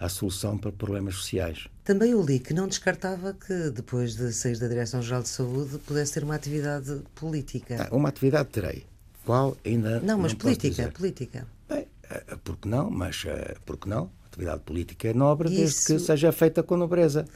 à 0.00 0.08
solução 0.08 0.56
para 0.56 0.72
problemas 0.72 1.16
sociais. 1.16 1.68
Também 1.84 2.12
eu 2.12 2.22
li 2.22 2.38
que 2.38 2.54
não 2.54 2.68
descartava 2.68 3.34
que, 3.34 3.70
depois 3.70 4.14
de 4.14 4.32
sair 4.32 4.58
da 4.58 4.68
Direção-Geral 4.68 5.22
de 5.22 5.28
Saúde, 5.28 5.78
pudesse 5.78 6.14
ter 6.14 6.24
uma 6.24 6.34
atividade 6.34 7.02
política. 7.14 7.88
Ah, 7.90 7.94
uma 7.94 8.08
atividade 8.08 8.48
terei 8.50 8.84
qual 9.28 9.58
ainda. 9.62 10.00
Não, 10.00 10.16
mas 10.16 10.32
não 10.32 10.38
política, 10.38 10.90
política. 10.90 11.46
Bem, 11.68 11.86
eh, 12.08 12.36
porque 12.42 12.66
não? 12.66 12.90
Mas 12.90 13.22
eh, 13.26 13.56
porque 13.66 13.86
não? 13.86 14.10
Atividade 14.26 14.62
política 14.62 15.08
é 15.08 15.12
nobre 15.12 15.50
isso... 15.50 15.58
desde 15.58 15.86
que 15.86 15.98
seja 15.98 16.32
feita 16.32 16.62
com 16.62 16.78
nobreza. 16.78 17.26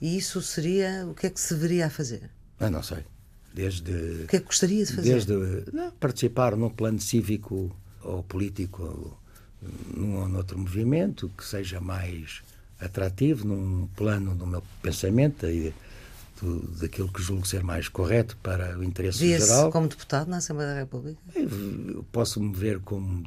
E 0.00 0.16
isso 0.16 0.40
seria. 0.40 1.06
O 1.06 1.14
que 1.14 1.26
é 1.26 1.30
que 1.30 1.38
se 1.38 1.52
deveria 1.52 1.86
a 1.86 1.90
fazer? 1.90 2.30
Eu 2.58 2.70
não 2.70 2.82
sei. 2.82 3.04
Desde. 3.52 3.92
O 3.92 4.26
que 4.26 4.36
é 4.36 4.40
que 4.40 4.46
gostaria 4.46 4.86
de 4.86 4.92
fazer? 4.94 5.12
Desde 5.12 5.70
não, 5.70 5.90
participar 5.90 6.56
num 6.56 6.70
plano 6.70 6.98
cívico 6.98 7.76
ou 8.02 8.22
político 8.22 9.18
num 9.94 10.20
ou 10.20 10.28
noutro 10.28 10.58
movimento 10.58 11.30
que 11.36 11.44
seja 11.44 11.78
mais 11.78 12.42
atrativo, 12.80 13.46
num 13.46 13.86
plano 13.94 14.34
do 14.34 14.46
meu 14.46 14.62
pensamento 14.82 15.46
e 15.46 15.74
do, 16.40 16.60
daquilo 16.78 17.08
que 17.08 17.22
julgo 17.22 17.46
ser 17.46 17.62
mais 17.62 17.88
correto 17.88 18.36
para 18.42 18.78
o 18.78 18.84
interesse 18.84 19.18
geral. 19.18 19.70
como 19.70 19.88
deputado 19.88 20.28
na 20.28 20.38
Assembleia 20.38 20.74
da 20.74 20.80
República? 20.80 21.18
Eu 21.34 22.04
posso 22.12 22.40
me 22.40 22.54
ver 22.54 22.80
como 22.80 23.24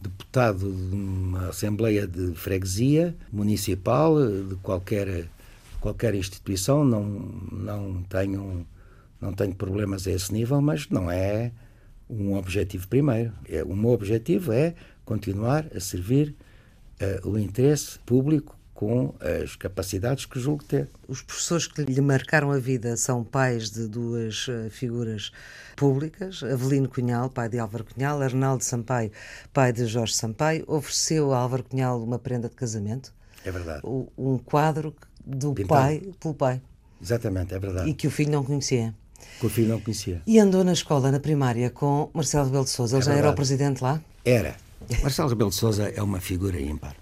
deputado 0.00 0.70
de 0.72 0.94
uma 0.94 1.48
Assembleia 1.48 2.06
de 2.06 2.34
Freguesia 2.34 3.16
municipal, 3.32 4.16
de 4.20 4.54
qualquer, 4.56 5.28
qualquer 5.80 6.14
instituição, 6.14 6.84
não, 6.84 7.04
não, 7.52 8.02
tenho, 8.04 8.66
não 9.20 9.32
tenho 9.32 9.54
problemas 9.54 10.06
a 10.06 10.12
esse 10.12 10.32
nível, 10.32 10.60
mas 10.60 10.88
não 10.88 11.10
é 11.10 11.52
um 12.08 12.34
objetivo 12.34 12.88
primeiro. 12.88 13.32
É, 13.48 13.62
o 13.62 13.76
meu 13.76 13.90
objetivo 13.90 14.52
é 14.52 14.74
continuar 15.04 15.66
a 15.74 15.80
servir 15.80 16.34
uh, 17.00 17.28
o 17.28 17.38
interesse 17.38 17.98
público 18.00 18.57
com 18.78 19.12
as 19.42 19.56
capacidades 19.56 20.24
que 20.24 20.38
julgo 20.38 20.62
ter. 20.62 20.88
Os 21.08 21.20
professores 21.20 21.66
que 21.66 21.82
lhe 21.82 22.00
marcaram 22.00 22.52
a 22.52 22.60
vida 22.60 22.96
são 22.96 23.24
pais 23.24 23.72
de 23.72 23.88
duas 23.88 24.46
eh, 24.48 24.70
figuras 24.70 25.32
públicas, 25.74 26.44
Avelino 26.44 26.88
Cunhal, 26.88 27.28
pai 27.28 27.48
de 27.48 27.58
Álvaro 27.58 27.84
Cunhal, 27.84 28.22
Arnaldo 28.22 28.62
Sampaio, 28.62 29.10
pai 29.52 29.72
de 29.72 29.84
Jorge 29.84 30.14
Sampaio, 30.14 30.62
ofereceu 30.68 31.32
a 31.32 31.38
Álvaro 31.38 31.64
Cunhal 31.64 32.00
uma 32.00 32.20
prenda 32.20 32.48
de 32.48 32.54
casamento. 32.54 33.12
É 33.44 33.50
verdade. 33.50 33.80
Um 33.84 34.38
quadro 34.38 34.94
do 35.26 35.54
Pintado. 35.54 35.68
pai 35.68 36.12
pelo 36.20 36.34
pai. 36.34 36.62
Exatamente, 37.02 37.54
é 37.54 37.58
verdade. 37.58 37.90
E 37.90 37.94
que 37.94 38.06
o 38.06 38.12
filho 38.12 38.30
não 38.30 38.44
conhecia. 38.44 38.94
Que 39.40 39.46
o 39.46 39.50
filho 39.50 39.70
não 39.70 39.80
conhecia. 39.80 40.22
E 40.24 40.38
andou 40.38 40.62
na 40.62 40.72
escola, 40.72 41.10
na 41.10 41.18
primária, 41.18 41.68
com 41.68 42.10
Marcelo 42.14 42.44
Rebelo 42.44 42.62
de 42.62 42.70
Sousa. 42.70 42.94
Ele 42.94 43.02
é 43.02 43.04
já 43.06 43.10
verdade. 43.10 43.26
era 43.26 43.32
o 43.32 43.36
presidente 43.36 43.82
lá? 43.82 44.00
Era. 44.24 44.54
Marcelo 45.02 45.28
Rebelo 45.30 45.50
de 45.50 45.56
Sousa 45.56 45.88
é 45.88 46.00
uma 46.00 46.20
figura 46.20 46.60
ímpar 46.60 46.94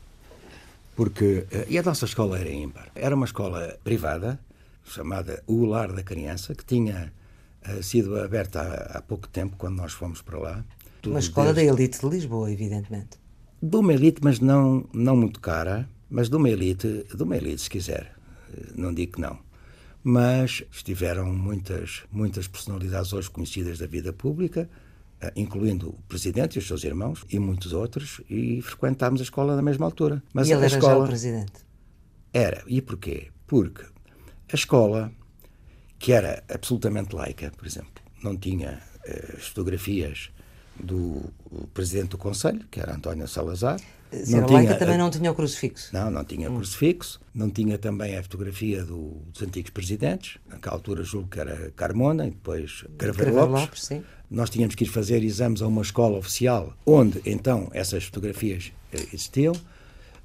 porque 0.96 1.46
eh, 1.50 1.66
e 1.68 1.78
a 1.78 1.82
nossa 1.82 2.06
escola 2.06 2.38
era 2.38 2.50
ímpar. 2.50 2.90
Era 2.94 3.14
uma 3.14 3.26
escola 3.26 3.78
privada 3.84 4.40
chamada 4.82 5.42
O 5.46 5.64
Lar 5.66 5.92
da 5.92 6.02
Criança 6.02 6.54
que 6.54 6.64
tinha 6.64 7.12
uh, 7.68 7.82
sido 7.82 8.18
aberta 8.18 8.60
há, 8.62 8.98
há, 8.98 9.02
pouco 9.02 9.28
tempo 9.28 9.56
quando 9.56 9.76
nós 9.76 9.92
fomos 9.92 10.22
para 10.22 10.38
lá. 10.38 10.64
Uma 11.04 11.18
escola 11.18 11.52
desde... 11.52 11.70
da 11.70 11.82
elite 11.82 12.00
de 12.00 12.08
Lisboa, 12.08 12.50
evidentemente. 12.50 13.18
De 13.62 13.76
uma 13.76 13.92
elite, 13.92 14.20
mas 14.24 14.40
não 14.40 14.88
não 14.92 15.16
muito 15.16 15.38
cara, 15.40 15.88
mas 16.08 16.28
de 16.28 16.36
uma 16.36 16.48
elite, 16.48 17.06
de 17.14 17.22
uma 17.22 17.36
elite 17.36 17.62
se 17.62 17.70
quiser. 17.70 18.16
Eh, 18.52 18.72
não 18.74 18.92
digo 18.92 19.12
que 19.12 19.20
não. 19.20 19.38
Mas 20.02 20.64
estiveram 20.70 21.26
muitas 21.26 22.04
muitas 22.10 22.48
personalidades 22.48 23.12
hoje 23.12 23.30
conhecidas 23.30 23.78
da 23.78 23.86
vida 23.86 24.12
pública 24.12 24.62
eh, 24.62 24.85
incluindo 25.34 25.90
o 25.90 26.02
presidente 26.08 26.56
e 26.56 26.58
os 26.58 26.66
seus 26.66 26.84
irmãos 26.84 27.24
e 27.30 27.38
muitos 27.38 27.72
outros, 27.72 28.20
e 28.28 28.60
frequentámos 28.62 29.20
a 29.20 29.24
escola 29.24 29.56
na 29.56 29.62
mesma 29.62 29.86
altura. 29.86 30.22
Mas 30.32 30.48
e 30.48 30.52
ele 30.52 30.62
a 30.62 30.66
era 30.66 30.74
escola 30.74 30.94
já 30.94 31.04
o 31.04 31.06
presidente? 31.06 31.52
Era. 32.32 32.62
E 32.66 32.82
porquê? 32.82 33.28
Porque 33.46 33.84
a 34.52 34.54
escola, 34.54 35.10
que 35.98 36.12
era 36.12 36.42
absolutamente 36.48 37.14
laica, 37.14 37.50
por 37.56 37.66
exemplo, 37.66 38.02
não 38.22 38.36
tinha 38.36 38.80
uh, 39.08 39.40
fotografias 39.40 40.30
do 40.78 41.32
presidente 41.72 42.10
do 42.10 42.18
Conselho, 42.18 42.66
que 42.70 42.80
era 42.80 42.94
António 42.94 43.26
Salazar. 43.26 43.80
Se 44.12 44.32
não 44.32 44.38
era 44.38 44.46
tinha, 44.46 44.58
laica, 44.60 44.74
também 44.76 44.98
não 44.98 45.10
tinha 45.10 45.30
o 45.32 45.34
crucifixo. 45.34 45.90
Não, 45.92 46.10
não 46.10 46.24
tinha 46.24 46.50
hum. 46.50 46.56
crucifixo, 46.56 47.20
não 47.34 47.50
tinha 47.50 47.78
também 47.78 48.16
a 48.16 48.22
fotografia 48.22 48.84
do, 48.84 49.22
dos 49.32 49.42
antigos 49.42 49.70
presidentes, 49.70 50.38
naquela 50.46 50.76
altura 50.76 51.02
julgo 51.02 51.28
que 51.28 51.40
era 51.40 51.70
Carmona 51.72 52.26
e 52.26 52.30
depois 52.30 52.84
Craveiro 52.98 53.34
Lopes. 53.34 53.60
Lopes 53.60 53.84
sim. 53.84 54.04
Nós 54.30 54.50
tínhamos 54.50 54.74
que 54.74 54.84
ir 54.84 54.88
fazer 54.88 55.22
exames 55.22 55.62
a 55.62 55.66
uma 55.66 55.82
escola 55.82 56.18
oficial, 56.18 56.74
onde 56.84 57.22
então 57.24 57.68
essas 57.72 58.04
fotografias 58.04 58.72
eh, 58.92 59.06
existiam. 59.12 59.54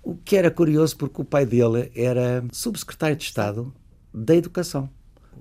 O 0.03 0.15
que 0.15 0.35
era 0.35 0.49
curioso 0.49 0.97
porque 0.97 1.21
o 1.21 1.25
pai 1.25 1.45
dele 1.45 1.91
era 1.95 2.43
subsecretário 2.51 3.15
de 3.15 3.23
Estado 3.23 3.71
da 4.11 4.35
Educação, 4.35 4.89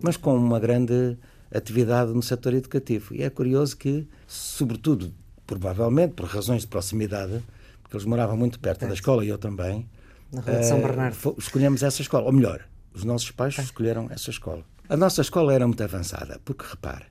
mas 0.03 0.17
com 0.17 0.37
uma 0.37 0.61
grande 0.61 1.17
atividade 1.53 2.13
no 2.13 2.23
setor 2.23 2.55
educativo. 2.55 3.15
E 3.15 3.23
é 3.23 3.31
curioso 3.31 3.77
que, 3.77 4.07
sobretudo, 4.27 5.13
provavelmente 5.47 6.13
por 6.15 6.27
razões 6.27 6.63
de 6.63 6.69
proximidade, 6.69 7.43
porque 7.83 7.97
eles 7.97 8.07
moravam 8.07 8.37
muito 8.37 8.61
perto 8.61 8.87
da 8.87 8.95
escola 8.95 9.25
e 9.25 9.29
eu 9.29 9.39
também, 9.39 9.89
na 10.31 10.43
Rua 10.43 10.59
de 10.59 10.67
São 10.67 10.79
eh, 10.79 10.83
Bernardo. 10.83 11.35
escolhemos 11.39 11.83
essa 11.83 12.03
escola. 12.03 12.27
Ou 12.27 12.33
melhor, 12.33 12.65
os 12.93 13.05
nossos 13.05 13.31
pais 13.31 13.59
escolheram 13.59 14.09
essa 14.11 14.31
escola. 14.31 14.65
A 14.89 14.97
nossa 14.97 15.23
escola 15.23 15.55
era 15.55 15.67
muito 15.67 15.83
avançada, 15.83 16.41
porque 16.45 16.65
repare, 16.69 17.07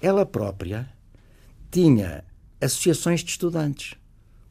ela 0.00 0.24
própria 0.24 0.88
tinha 1.74 2.24
associações 2.60 3.24
de 3.24 3.30
estudantes. 3.30 3.94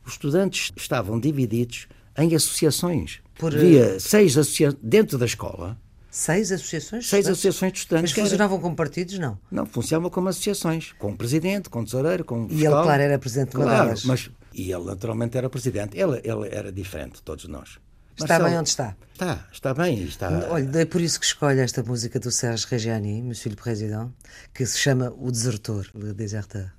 Os 0.05 0.13
estudantes 0.13 0.71
estavam 0.75 1.17
divididos 1.17 1.87
em 2.17 2.35
associações. 2.35 3.21
Por... 3.39 3.55
Havia 3.55 3.97
seis 3.97 4.37
associações 4.37 4.79
dentro 4.83 5.17
da 5.17 5.25
escola. 5.25 5.77
Seis 6.11 6.51
associações? 6.51 7.07
Seis 7.07 7.25
associações 7.27 7.71
de 7.71 7.79
estudantes. 7.79 8.11
Mas 8.11 8.23
funcionavam 8.23 8.59
como 8.59 8.75
partidos, 8.75 9.17
não? 9.17 9.39
Não, 9.49 9.65
funcionavam 9.65 10.11
como 10.11 10.27
associações. 10.27 10.91
Com 10.99 11.11
um 11.11 11.15
presidente, 11.15 11.69
com 11.69 11.79
um 11.79 11.85
tesoureiro, 11.85 12.25
com 12.25 12.47
fiscal. 12.47 12.59
E 12.59 12.65
ele, 12.65 12.83
claro, 12.83 13.01
era 13.01 13.17
presidente 13.17 13.49
de 13.51 13.55
claro, 13.55 13.85
delas. 13.85 14.03
Mas, 14.03 14.29
e 14.53 14.71
ele, 14.71 14.83
naturalmente, 14.83 15.37
era 15.37 15.49
presidente. 15.49 15.97
Ele, 15.97 16.17
ele 16.23 16.49
era 16.51 16.71
diferente 16.71 17.15
de 17.15 17.21
todos 17.23 17.47
nós. 17.47 17.79
Está 18.15 18.27
Marcelo, 18.27 18.49
bem 18.49 18.59
onde 18.59 18.69
está? 18.69 18.95
Está, 19.13 19.47
está 19.51 19.73
bem. 19.73 20.03
Está... 20.03 20.29
Olha, 20.51 20.81
é 20.81 20.85
por 20.85 21.01
isso 21.01 21.19
que 21.19 21.25
escolhe 21.25 21.61
esta 21.61 21.81
música 21.81 22.19
do 22.19 22.29
Sérgio 22.29 22.67
Reggiani, 22.69 23.23
Monsieur 23.23 23.55
le 23.55 23.59
Président, 23.59 24.11
que 24.53 24.65
se 24.67 24.77
chama 24.77 25.11
O 25.17 25.31
Desertor, 25.31 25.87
Le 25.95 26.13
Deserteur. 26.13 26.69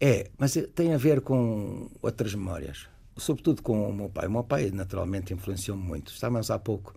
É, 0.00 0.30
mas 0.38 0.56
tem 0.74 0.94
a 0.94 0.96
ver 0.96 1.20
com 1.20 1.90
outras 2.00 2.34
memórias. 2.34 2.86
Sobretudo 3.16 3.62
com 3.62 3.88
o 3.88 3.92
meu 3.92 4.08
pai. 4.08 4.26
O 4.26 4.30
meu 4.30 4.44
pai, 4.44 4.70
naturalmente, 4.70 5.34
influenciou-me 5.34 5.82
muito. 5.82 6.10
Estávamos 6.10 6.50
há 6.50 6.58
pouco 6.58 6.94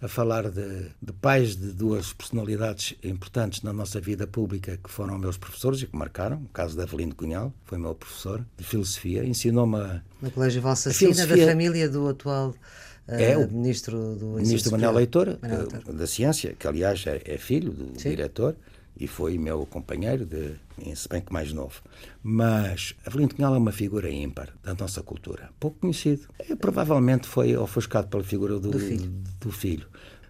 a 0.00 0.06
falar 0.06 0.50
de, 0.50 0.90
de, 1.00 1.12
pais 1.14 1.56
de 1.56 1.72
duas 1.72 2.12
personalidades 2.12 2.94
importantes 3.02 3.62
na 3.62 3.72
nossa 3.72 4.00
vida 4.00 4.26
pública 4.26 4.78
que 4.82 4.90
foram 4.90 5.18
meus 5.18 5.36
professores 5.36 5.82
e 5.82 5.86
que 5.86 5.96
marcaram. 5.96 6.42
O 6.44 6.48
caso 6.50 6.76
de 6.76 6.82
Avelino 6.82 7.14
Cunhal, 7.14 7.52
foi 7.64 7.78
meu 7.78 7.94
professor 7.94 8.44
de 8.56 8.62
filosofia, 8.62 9.24
ensinou-me 9.24 9.76
a. 9.76 10.02
No 10.20 10.30
Colégio 10.30 10.62
Valsacina, 10.62 11.26
da 11.26 11.36
família 11.36 11.88
do 11.88 12.08
atual. 12.08 12.54
É, 13.06 13.36
o 13.36 13.50
ministro 13.50 14.16
do 14.16 14.26
ministro 14.36 14.72
Manuel 14.72 14.92
Leitor, 14.92 15.38
Manuel 15.42 15.68
Leitor, 15.70 15.92
da 15.92 16.06
Ciência, 16.06 16.54
que 16.58 16.66
aliás 16.66 17.04
é, 17.06 17.20
é 17.24 17.36
filho 17.36 17.70
do 17.70 18.00
Sim. 18.00 18.10
diretor 18.10 18.56
e 18.96 19.08
foi 19.08 19.36
meu 19.38 19.66
companheiro, 19.66 20.24
de, 20.24 20.54
se 20.94 21.08
bem 21.08 21.20
que 21.20 21.32
mais 21.32 21.52
novo. 21.52 21.82
Mas 22.22 22.94
Avelino 23.04 23.34
Cunhal 23.34 23.54
é 23.54 23.58
uma 23.58 23.72
figura 23.72 24.10
ímpar 24.10 24.50
da 24.62 24.74
nossa 24.74 25.02
cultura, 25.02 25.50
pouco 25.58 25.80
conhecido. 25.80 26.28
É, 26.38 26.54
provavelmente 26.54 27.26
foi 27.26 27.56
ofuscado 27.56 28.08
pela 28.08 28.22
figura 28.22 28.58
do, 28.58 28.70
do, 28.70 28.78
filho. 28.78 29.12
do, 29.40 29.50
filho. 29.50 29.86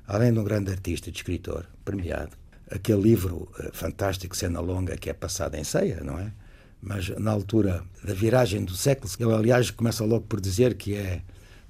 Além 0.07 0.33
de 0.33 0.39
um 0.39 0.45
grande 0.45 0.71
artista 0.71 1.11
e 1.11 1.13
escritor, 1.13 1.67
premiado. 1.85 2.33
Aquele 2.71 3.03
livro 3.03 3.49
uh, 3.59 3.71
fantástico, 3.73 4.35
Cena 4.35 4.61
Longa, 4.61 4.97
que 4.97 5.11
é 5.11 5.13
passado 5.13 5.55
em 5.57 5.65
ceia, 5.65 6.03
não 6.03 6.19
é? 6.19 6.33
Mas 6.81 7.09
na 7.19 7.31
altura 7.31 7.83
da 8.03 8.13
viragem 8.13 8.65
do 8.65 8.75
século, 8.75 9.11
ele 9.19 9.33
aliás 9.33 9.71
começa 9.71 10.05
logo 10.05 10.27
por 10.27 10.41
dizer 10.41 10.75
que 10.75 10.95
é 10.95 11.23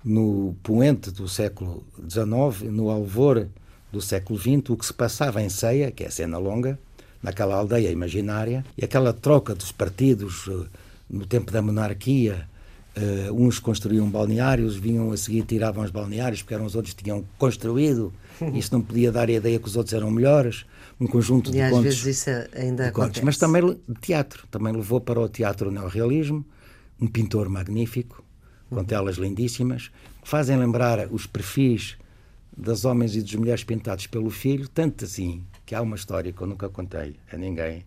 no 0.04 0.56
poente 0.62 1.10
do 1.10 1.28
século 1.28 1.86
XIX, 2.08 2.70
no 2.70 2.90
alvor 2.90 3.48
do 3.94 4.02
século 4.02 4.38
XX, 4.38 4.70
o 4.70 4.76
que 4.76 4.84
se 4.84 4.92
passava 4.92 5.40
em 5.40 5.48
Ceia, 5.48 5.90
que 5.90 6.04
é 6.04 6.08
a 6.08 6.10
cena 6.10 6.36
longa, 6.36 6.78
naquela 7.22 7.54
aldeia 7.54 7.90
imaginária, 7.90 8.64
e 8.76 8.84
aquela 8.84 9.12
troca 9.12 9.54
dos 9.54 9.72
partidos 9.72 10.46
eh, 10.48 10.66
no 11.08 11.24
tempo 11.24 11.50
da 11.50 11.62
monarquia, 11.62 12.46
Uh, 12.96 13.34
uns 13.34 13.58
construíam 13.58 14.08
balneários, 14.08 14.76
vinham 14.76 15.10
a 15.10 15.16
seguir, 15.16 15.42
tiravam 15.42 15.82
os 15.82 15.90
balneários, 15.90 16.42
porque 16.42 16.54
eram 16.54 16.64
os 16.64 16.76
outros 16.76 16.94
que 16.94 17.02
tinham 17.02 17.24
construído. 17.36 18.12
Isso 18.54 18.72
não 18.72 18.80
podia 18.80 19.10
dar 19.10 19.28
a 19.28 19.32
ideia 19.32 19.58
que 19.58 19.66
os 19.66 19.74
outros 19.74 19.92
eram 19.92 20.12
melhores. 20.12 20.64
Um 21.00 21.08
conjunto 21.08 21.50
e 21.50 21.54
de 21.54 21.60
às 21.60 21.70
contos. 21.72 21.82
vezes 21.82 22.18
isso 22.18 22.30
ainda 22.56 22.86
acontece. 22.86 22.92
Contos. 22.92 23.20
Mas 23.22 23.36
também 23.36 23.80
teatro. 24.00 24.46
Também 24.48 24.72
levou 24.72 25.00
para 25.00 25.18
o 25.18 25.28
teatro 25.28 25.72
neorrealismo. 25.72 26.44
Um 27.00 27.08
pintor 27.08 27.48
magnífico, 27.48 28.22
com 28.70 28.84
telas 28.84 29.16
lindíssimas, 29.16 29.90
que 30.22 30.28
fazem 30.28 30.56
lembrar 30.56 31.08
os 31.10 31.26
perfis 31.26 31.96
das 32.56 32.84
homens 32.84 33.16
e 33.16 33.22
das 33.22 33.34
mulheres 33.34 33.64
pintados 33.64 34.06
pelo 34.06 34.30
filho, 34.30 34.68
tanto 34.68 35.04
assim 35.04 35.44
que 35.66 35.74
há 35.74 35.82
uma 35.82 35.96
história 35.96 36.32
que 36.32 36.40
eu 36.40 36.46
nunca 36.46 36.68
contei 36.68 37.16
a 37.32 37.36
ninguém, 37.36 37.84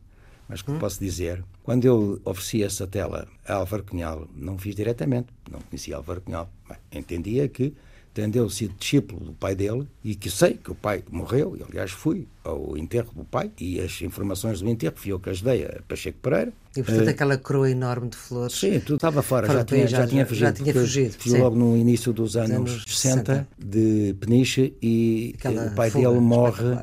mas 0.47 0.61
que 0.61 0.71
hum? 0.71 0.79
posso 0.79 0.99
dizer. 0.99 1.43
Quando 1.63 1.85
eu 1.85 2.21
ofereci 2.23 2.63
essa 2.63 2.87
tela 2.87 3.27
a 3.45 3.55
Álvaro 3.55 3.83
Cunhal, 3.83 4.27
não 4.35 4.57
fiz 4.57 4.75
diretamente, 4.75 5.27
não 5.51 5.59
conhecia 5.59 5.97
Álvaro 5.97 6.21
Cunhal, 6.21 6.49
entendia 6.91 7.47
que 7.47 7.73
tendeu 8.17 8.49
sido 8.49 8.73
discípulo 8.79 9.23
do 9.25 9.31
pai 9.31 9.53
dele 9.53 9.87
e 10.03 10.15
que 10.15 10.27
sei 10.31 10.55
que 10.55 10.71
o 10.71 10.75
pai 10.75 11.03
morreu, 11.11 11.55
e 11.55 11.61
aliás 11.61 11.91
fui 11.91 12.27
ao 12.43 12.75
enterro 12.75 13.11
do 13.13 13.23
pai 13.23 13.51
e 13.61 13.79
as 13.79 14.01
informações 14.01 14.59
do 14.59 14.67
enterro 14.67 14.95
fui 14.97 15.11
eu 15.11 15.19
que 15.19 15.29
ajudei 15.29 15.65
a 15.65 15.83
Pacheco 15.87 16.17
Pereira. 16.17 16.51
E 16.75 16.81
portanto 16.81 17.05
uh, 17.05 17.09
aquela 17.11 17.37
coroa 17.37 17.69
enorme 17.69 18.09
de 18.09 18.17
flores. 18.17 18.55
Sim, 18.55 18.79
tudo 18.79 18.95
estava 18.95 19.21
fora, 19.21 19.45
já, 19.45 19.63
tinha, 19.63 19.87
já, 19.87 19.99
já, 19.99 20.07
tinha 20.07 20.25
fugido. 20.25 20.47
Já 20.47 20.51
tinha 20.51 20.73
fugido. 20.73 21.15
Fui 21.19 21.37
logo 21.37 21.55
no 21.55 21.77
início 21.77 22.11
dos 22.11 22.35
anos, 22.35 22.71
anos 22.71 22.83
60, 22.87 23.33
60, 23.33 23.47
de 23.59 24.15
Peniche 24.19 24.73
e 24.81 25.35
aquela 25.37 25.67
o 25.67 25.75
pai 25.75 25.91
dele 25.91 26.19
morre, 26.19 26.75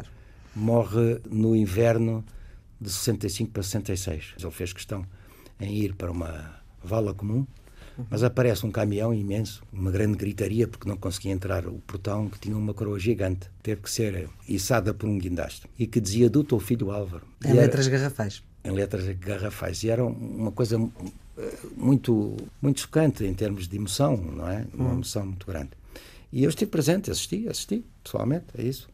morre 0.55 1.21
no 1.29 1.57
inverno 1.57 2.25
de 2.81 2.91
65 2.91 3.51
para 3.51 3.63
66. 3.65 4.35
Ele 4.41 4.51
fez 4.53 4.73
questão 4.73 5.05
em 5.59 5.75
ir 5.75 5.97
para 5.97 6.13
uma 6.13 6.61
vala 6.81 7.13
comum 7.13 7.45
mas 8.11 8.23
aparece 8.23 8.67
um 8.67 8.71
caminhão 8.71 9.13
imenso, 9.15 9.63
uma 9.73 9.91
grande 9.91 10.17
gritaria, 10.17 10.67
porque 10.67 10.89
não 10.89 10.97
conseguia 10.97 11.33
entrar 11.33 11.67
o 11.67 11.75
portão, 11.87 12.29
que 12.29 12.39
tinha 12.39 12.57
uma 12.57 12.75
coroa 12.75 12.99
gigante. 12.99 13.49
Teve 13.63 13.83
que 13.83 13.91
ser 13.91 14.29
içada 14.49 14.93
por 14.93 15.09
um 15.09 15.19
guindaste. 15.19 15.67
E 15.79 15.87
que 15.87 16.01
dizia 16.01 16.29
do 16.29 16.43
teu 16.43 16.59
filho 16.59 16.91
Álvaro. 16.91 17.27
Em 17.45 17.51
e 17.51 17.53
letras 17.53 17.87
era, 17.87 17.99
garrafais. 17.99 18.43
Em 18.65 18.71
letras 18.71 19.09
garrafais. 19.17 19.83
E 19.85 19.91
era 19.91 20.05
uma 20.05 20.53
coisa 20.53 20.77
eh, 21.39 21.53
muito, 21.77 22.37
muito 22.61 22.81
chocante 22.81 23.25
em 23.25 23.35
termos 23.35 23.69
de 23.69 23.77
emoção, 23.77 24.17
não 24.17 24.49
é? 24.49 24.67
Uma 24.75 24.91
hum. 24.91 24.95
emoção 24.95 25.27
muito 25.27 25.47
grande. 25.47 25.71
E 26.33 26.43
eu 26.43 26.49
estive 26.49 26.71
presente, 26.71 27.11
assisti, 27.11 27.49
assisti, 27.49 27.85
pessoalmente, 28.03 28.47
é 28.59 28.63
isso. 28.63 28.89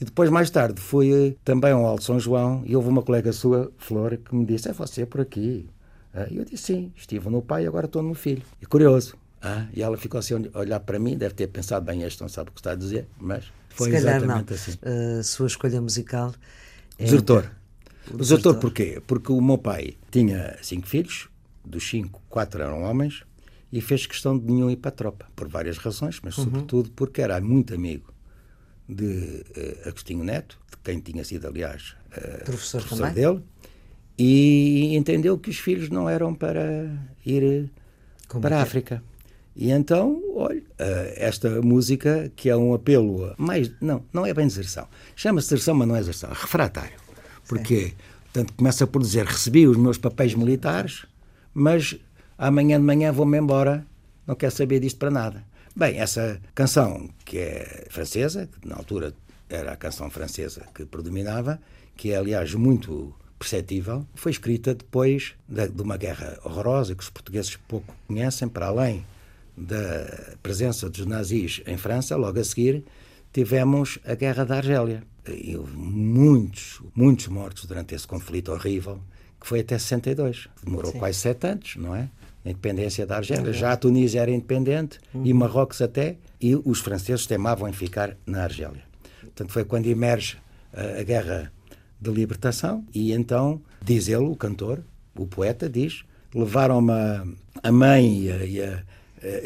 E 0.00 0.04
depois, 0.04 0.28
mais 0.30 0.50
tarde, 0.50 0.80
fui 0.80 1.12
eh, 1.12 1.34
também 1.44 1.70
ao 1.72 1.86
Alto 1.86 2.04
São 2.04 2.18
João 2.18 2.62
e 2.66 2.74
houve 2.74 2.88
uma 2.88 3.02
colega 3.02 3.32
sua, 3.32 3.72
Flor, 3.78 4.16
que 4.16 4.34
me 4.34 4.44
disse: 4.44 4.68
É 4.68 4.72
você 4.72 5.06
por 5.06 5.20
aqui. 5.20 5.68
Ah, 6.14 6.26
e 6.30 6.36
eu 6.36 6.44
disse 6.44 6.64
sim, 6.64 6.92
estive 6.96 7.28
no 7.28 7.42
pai 7.42 7.64
e 7.64 7.66
agora 7.66 7.86
estou 7.86 8.02
no 8.02 8.14
filho. 8.14 8.42
E 8.60 8.66
curioso. 8.66 9.16
Ah, 9.40 9.66
e 9.74 9.82
ela 9.82 9.96
ficou 9.96 10.18
assim 10.18 10.34
a 10.52 10.58
olhar 10.58 10.80
para 10.80 10.98
mim, 10.98 11.16
deve 11.16 11.34
ter 11.34 11.48
pensado 11.48 11.84
bem, 11.84 12.02
este 12.02 12.20
não 12.20 12.28
sabe 12.28 12.50
o 12.50 12.52
que 12.52 12.60
está 12.60 12.72
a 12.72 12.74
dizer, 12.76 13.08
mas 13.18 13.44
foi 13.70 13.90
Se 13.90 13.96
exatamente 13.96 14.50
não. 14.50 14.56
assim. 14.56 14.72
A 15.18 15.22
sua 15.22 15.46
escolha 15.46 15.80
musical 15.80 16.32
é... 16.98 17.04
Desertor. 17.04 17.50
O 18.10 18.16
desertor 18.18 18.56
porquê? 18.56 19.02
Porque 19.06 19.32
o 19.32 19.40
meu 19.40 19.58
pai 19.58 19.96
tinha 20.10 20.56
cinco 20.62 20.86
filhos, 20.86 21.28
dos 21.64 21.88
cinco, 21.88 22.22
quatro 22.28 22.62
eram 22.62 22.82
homens, 22.82 23.24
e 23.72 23.80
fez 23.80 24.06
questão 24.06 24.38
de 24.38 24.44
nenhum 24.44 24.70
ir 24.70 24.76
para 24.76 24.90
a 24.90 24.92
tropa, 24.92 25.26
por 25.34 25.48
várias 25.48 25.78
razões, 25.78 26.20
mas 26.22 26.36
uhum. 26.36 26.44
sobretudo 26.44 26.90
porque 26.90 27.22
era 27.22 27.40
muito 27.40 27.74
amigo 27.74 28.12
de 28.88 29.44
uh, 29.56 29.88
Agostinho 29.88 30.22
Neto, 30.22 30.58
de 30.70 30.76
quem 30.84 31.00
tinha 31.00 31.24
sido, 31.24 31.46
aliás, 31.46 31.96
uh, 32.08 32.44
professor, 32.44 32.82
professor 32.82 33.10
dele, 33.12 33.42
e 34.24 34.94
entendeu 34.96 35.36
que 35.36 35.50
os 35.50 35.58
filhos 35.58 35.88
não 35.88 36.08
eram 36.08 36.32
para 36.32 36.88
ir 37.26 37.68
Como 38.28 38.40
para 38.40 38.54
a 38.54 38.58
é? 38.60 38.62
África. 38.62 39.02
E 39.56 39.72
então, 39.72 40.22
olha, 40.36 40.62
eh, 40.78 41.14
esta 41.16 41.60
música 41.60 42.30
que 42.36 42.48
é 42.48 42.56
um 42.56 42.72
apelo 42.72 43.34
mais 43.36 43.72
não, 43.80 44.04
não 44.12 44.24
é 44.24 44.32
bem 44.32 44.46
deserção. 44.46 44.86
Chama-se 45.16 45.50
deserção, 45.50 45.74
mas 45.74 45.88
não 45.88 45.96
é 45.96 45.98
deserção, 45.98 46.30
é 46.30 46.34
refratário. 46.34 46.96
Porque, 47.48 47.94
portanto, 48.24 48.54
começa 48.54 48.86
por 48.86 49.02
dizer: 49.02 49.26
recebi 49.26 49.66
os 49.66 49.76
meus 49.76 49.98
papéis 49.98 50.36
militares, 50.36 51.04
mas 51.52 51.98
amanhã 52.38 52.78
de 52.78 52.84
manhã 52.84 53.10
vou-me 53.10 53.36
embora, 53.36 53.84
não 54.24 54.36
quero 54.36 54.54
saber 54.54 54.78
disto 54.78 54.98
para 54.98 55.10
nada. 55.10 55.44
Bem, 55.74 55.98
essa 55.98 56.40
canção, 56.54 57.10
que 57.24 57.38
é 57.38 57.86
francesa, 57.90 58.46
que 58.46 58.68
na 58.68 58.76
altura 58.76 59.12
era 59.48 59.72
a 59.72 59.76
canção 59.76 60.08
francesa 60.08 60.62
que 60.72 60.86
predominava, 60.86 61.60
que 61.96 62.12
é, 62.12 62.16
aliás, 62.16 62.54
muito 62.54 63.12
perceptível, 63.42 64.06
foi 64.14 64.30
escrita 64.30 64.72
depois 64.74 65.34
de, 65.48 65.68
de 65.68 65.82
uma 65.82 65.96
guerra 65.96 66.38
horrorosa 66.44 66.94
que 66.94 67.02
os 67.02 67.10
portugueses 67.10 67.56
pouco 67.68 67.92
conhecem, 68.06 68.48
para 68.48 68.66
além 68.66 69.04
da 69.56 70.36
presença 70.42 70.88
dos 70.88 71.04
nazis 71.04 71.60
em 71.66 71.76
França, 71.76 72.16
logo 72.16 72.38
a 72.38 72.44
seguir 72.44 72.84
tivemos 73.32 73.98
a 74.04 74.14
Guerra 74.14 74.44
da 74.44 74.56
Argélia. 74.56 75.02
E 75.26 75.56
houve 75.56 75.74
muitos, 75.74 76.80
muitos 76.94 77.28
mortos 77.28 77.64
durante 77.64 77.94
esse 77.94 78.06
conflito 78.06 78.52
horrível, 78.52 79.00
que 79.40 79.46
foi 79.46 79.60
até 79.60 79.78
62. 79.78 80.48
Demorou 80.62 80.92
Sim. 80.92 80.98
quase 80.98 81.18
sete 81.18 81.46
anos, 81.46 81.76
não 81.76 81.96
é? 81.96 82.08
a 82.44 82.50
independência 82.50 83.06
da 83.06 83.16
Argélia. 83.16 83.52
Já 83.52 83.72
a 83.72 83.76
Tunísia 83.76 84.20
era 84.20 84.30
independente 84.30 84.98
e 85.14 85.32
Marrocos 85.32 85.80
até, 85.80 86.16
e 86.40 86.56
os 86.56 86.80
franceses 86.80 87.24
temavam 87.24 87.68
em 87.68 87.72
ficar 87.72 88.16
na 88.26 88.42
Argélia. 88.42 88.82
Portanto, 89.20 89.52
foi 89.52 89.64
quando 89.64 89.86
emerge 89.86 90.36
a, 90.72 91.00
a 91.00 91.02
guerra 91.04 91.52
de 92.02 92.10
libertação 92.10 92.84
e 92.94 93.12
então, 93.12 93.60
diz 93.80 94.08
ele, 94.08 94.24
o 94.24 94.34
cantor, 94.34 94.82
o 95.16 95.26
poeta, 95.26 95.68
diz, 95.68 96.04
levaram-me 96.34 96.90
a, 96.90 97.24
a, 97.62 97.72
mãe 97.72 98.24
e, 98.24 98.32
a, 98.32 98.44
e, 98.44 98.62
a, 98.62 98.82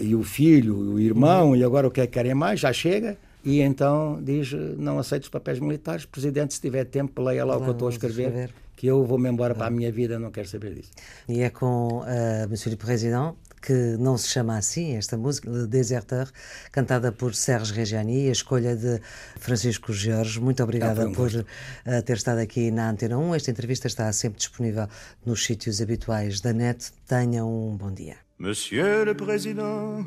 e, 0.01 0.15
o 0.15 0.23
filho, 0.23 0.77
o 0.77 1.01
irmão, 1.01 1.55
e 1.55 1.63
agora 1.63 1.87
o 1.87 1.91
que 1.91 2.01
é 2.01 2.07
que 2.07 2.15
querem 2.15 2.35
mais? 2.35 2.61
Já 2.61 2.73
chega. 2.73 3.17
E 3.45 3.61
então 3.61 4.21
diz, 4.23 4.53
não 4.77 4.99
aceito 4.99 5.25
os 5.25 5.29
papéis 5.29 5.61
militares, 5.61 6.05
presidente, 6.05 6.55
se 6.55 6.61
tiver 6.61 6.85
tempo, 6.85 7.23
leia 7.23 7.45
lá 7.45 7.57
o 7.57 7.61
que 7.61 7.69
eu 7.69 7.73
estou 7.73 7.89
a 7.89 7.91
escrever 7.93 8.51
que 8.77 8.87
eu 8.87 9.05
vou-me 9.05 9.29
embora 9.29 9.55
para 9.55 9.67
a 9.67 9.71
minha 9.71 9.91
vida, 9.91 10.19
não 10.19 10.31
quero 10.31 10.47
saber 10.47 10.75
disso. 10.75 10.91
E 11.27 11.41
é 11.41 11.49
com 11.49 12.03
uh, 12.03 12.49
Monsieur 12.49 12.71
le 12.71 12.77
Président 12.77 13.35
que 13.67 13.97
não 13.99 14.17
se 14.17 14.29
chama 14.29 14.57
assim, 14.57 14.97
esta 14.97 15.17
música, 15.17 15.51
Le 15.51 15.67
Déserteur, 15.67 16.31
cantada 16.71 17.11
por 17.11 17.35
Serge 17.35 17.73
Reggiani, 17.73 18.29
a 18.29 18.33
escolha 18.33 18.77
de 18.77 19.01
Francisco 19.41 19.93
Jorge. 19.93 20.41
Muito 20.41 20.62
obrigada 20.62 21.03
ah, 21.03 21.07
um 21.07 21.12
por 21.12 21.31
uh, 21.31 22.03
ter 22.05 22.17
estado 22.17 22.39
aqui 22.39 22.71
na 22.71 22.91
Antena 22.91 23.19
1. 23.19 23.35
Esta 23.35 23.51
entrevista 23.51 23.89
está 23.89 24.12
sempre 24.12 24.39
disponível 24.39 24.87
nos 25.25 25.45
sítios 25.45 25.81
habituais 25.81 26.41
da 26.41 26.53
net. 26.53 26.93
Tenham 27.09 27.49
um 27.49 27.77
bom 27.77 27.93
dia. 27.93 28.17
Monsieur 28.39 29.05
le 29.05 29.14
Président, 29.14 30.07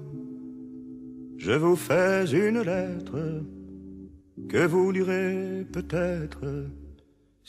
je 1.37 1.57
vous 1.57 1.75
fais 1.75 2.25
une 2.31 2.61
lettre 2.61 3.43
que 4.47 4.67
vous 4.67 4.91
lirez 4.91 5.65
peut-être. 5.71 6.69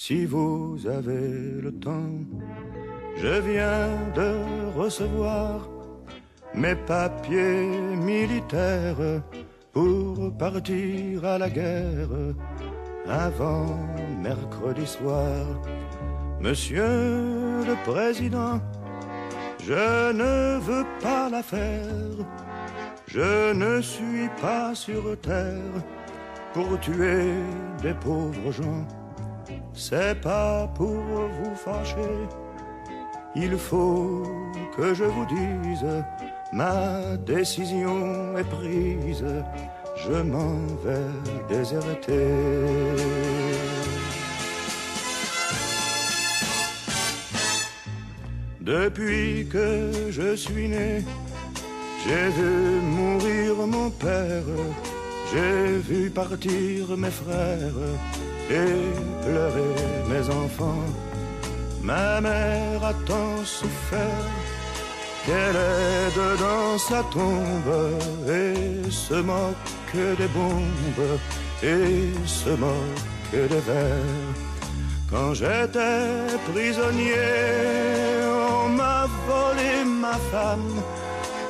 si 0.01 0.25
vous 0.25 0.79
avez 0.87 1.61
le 1.61 1.73
temps. 1.73 2.25
Je 3.19 3.35
viens 3.43 3.91
de 4.17 4.31
recevoir 4.75 5.69
mes 6.55 6.75
papiers 6.75 7.97
militaires 7.97 9.23
pour 9.73 10.33
partir 10.39 11.25
à 11.25 11.39
la 11.39 11.49
guerre 11.49 12.35
avant 13.09 13.79
mercredi 14.21 14.87
soir. 14.87 15.47
Monsieur 16.41 17.63
le 17.67 17.75
Président, 17.85 18.61
je 19.63 20.13
ne 20.13 20.59
veux 20.59 20.87
pas 21.03 21.29
la 21.29 21.43
faire. 21.43 22.17
Je 23.07 23.53
ne 23.53 23.81
suis 23.81 24.29
pas 24.41 24.75
sur 24.75 25.19
terre 25.21 25.77
pour 26.53 26.79
tuer 26.81 27.33
des 27.83 27.95
pauvres 27.95 28.53
gens 28.53 28.87
c'est 29.73 30.21
pas 30.21 30.69
pour 30.75 30.89
vous 30.89 31.55
fâcher. 31.55 32.29
Il 33.35 33.57
faut 33.57 34.23
que 34.77 34.93
je 34.95 35.05
vous 35.05 35.27
dise, 35.27 35.87
ma 36.53 37.17
décision 37.27 38.37
est 38.37 38.45
prise, 38.45 39.25
je 40.05 40.23
m'en 40.23 40.57
vais 40.85 41.55
déserter. 41.55 42.27
Depuis 48.61 49.47
que 49.51 49.91
je 50.11 50.37
suis 50.37 50.69
né, 50.69 51.05
j'ai 52.05 52.29
vu 52.31 52.81
mourir 52.83 53.67
mon 53.67 53.91
père, 53.91 54.51
j'ai 55.33 55.79
vu 55.79 56.11
partir 56.11 56.97
mes 56.97 57.11
frères 57.11 57.83
et 58.51 59.25
pleurer 59.25 59.75
mes 60.09 60.29
enfants. 60.29 60.87
Ma 61.83 62.21
mère 62.21 62.85
a 62.85 62.95
tant 63.07 63.45
souffert 63.45 64.50
qu'elle 65.25 65.57
est 65.57 66.11
dedans 66.17 66.79
sa 66.79 67.03
tombe 67.05 67.75
et 68.29 68.91
se 68.91 69.15
moque 69.15 70.17
des 70.19 70.29
bombes 70.29 71.19
et 71.63 72.13
se 72.27 72.51
moque 72.51 73.03
des 73.33 73.63
vers. 73.69 74.31
Quand 75.11 75.35
j'étais 75.35 76.07
prisonnier, 76.53 77.15
on 78.55 78.69
m'a 78.69 79.07
volé 79.29 79.85
ma 79.85 80.17
femme, 80.33 80.75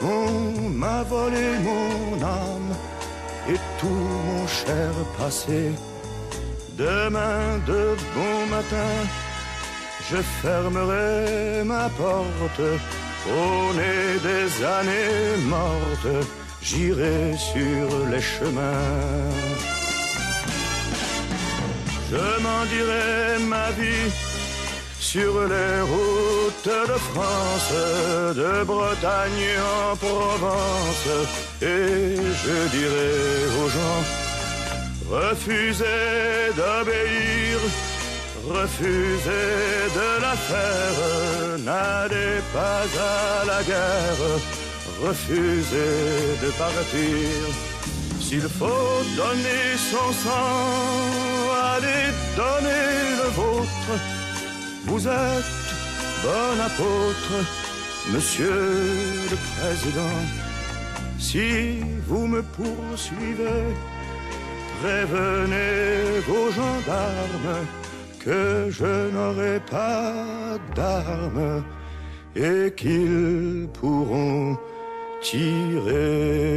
on 0.02 0.70
m'a 0.70 1.02
volé 1.02 1.46
mon 1.68 2.22
âme 2.22 2.72
et 3.48 3.60
tout 3.78 4.06
mon 4.28 4.46
cher 4.46 4.90
passé. 5.18 5.72
Demain 6.78 7.58
de 7.66 7.94
bon 8.14 8.46
matin, 8.50 8.94
je 10.10 10.16
fermerai 10.42 11.62
ma 11.64 11.88
porte. 11.90 12.62
Au 13.26 13.72
des 13.72 14.64
années 14.64 15.36
mortes, 15.44 16.26
j'irai 16.62 17.36
sur 17.36 18.06
les 18.10 18.20
chemins. 18.20 19.30
Je 22.10 22.42
m'en 22.42 22.64
dirai 22.64 23.38
ma 23.46 23.70
vie 23.72 24.10
sur 24.98 25.32
les 25.52 25.80
routes 25.92 26.68
de 26.92 26.98
France, 27.10 27.72
de 28.36 28.64
Bretagne 28.64 29.50
en 29.74 29.96
Provence, 29.96 31.08
et 31.60 32.16
je 32.42 32.68
dirai 32.76 33.12
aux 33.60 33.68
gens 33.68 34.02
Refusez 35.10 36.52
d'obéir, 36.56 37.58
refusez 38.48 39.88
de 39.94 40.22
la 40.22 40.34
faire, 40.48 41.58
n'allez 41.58 42.40
pas 42.52 42.84
à 42.98 43.44
la 43.44 43.62
guerre, 43.62 44.24
refusez 45.02 46.36
de 46.42 46.50
partir. 46.52 47.30
S'il 48.20 48.48
faut 48.58 49.02
donner 49.16 49.64
son 49.90 50.12
sang, 50.24 50.56
allez 51.74 52.06
donner 52.36 52.86
le 53.20 53.28
vôtre. 53.40 53.92
Vous 54.86 55.06
êtes 55.06 55.54
bon 56.22 56.60
apôtre, 56.68 57.32
monsieur 58.12 58.60
le 59.30 59.36
président. 59.56 60.18
Si 61.18 61.80
vous 62.06 62.26
me 62.26 62.42
poursuivez, 62.42 63.74
Prévenez 64.80 66.20
vos 66.26 66.50
gendarmes 66.50 67.66
que 68.24 68.68
je 68.70 69.10
n'aurai 69.14 69.60
pas 69.70 70.58
d'armes 70.74 71.64
et 72.36 72.72
qu'ils 72.76 73.68
pourront 73.72 74.56
tirer. 75.22 76.50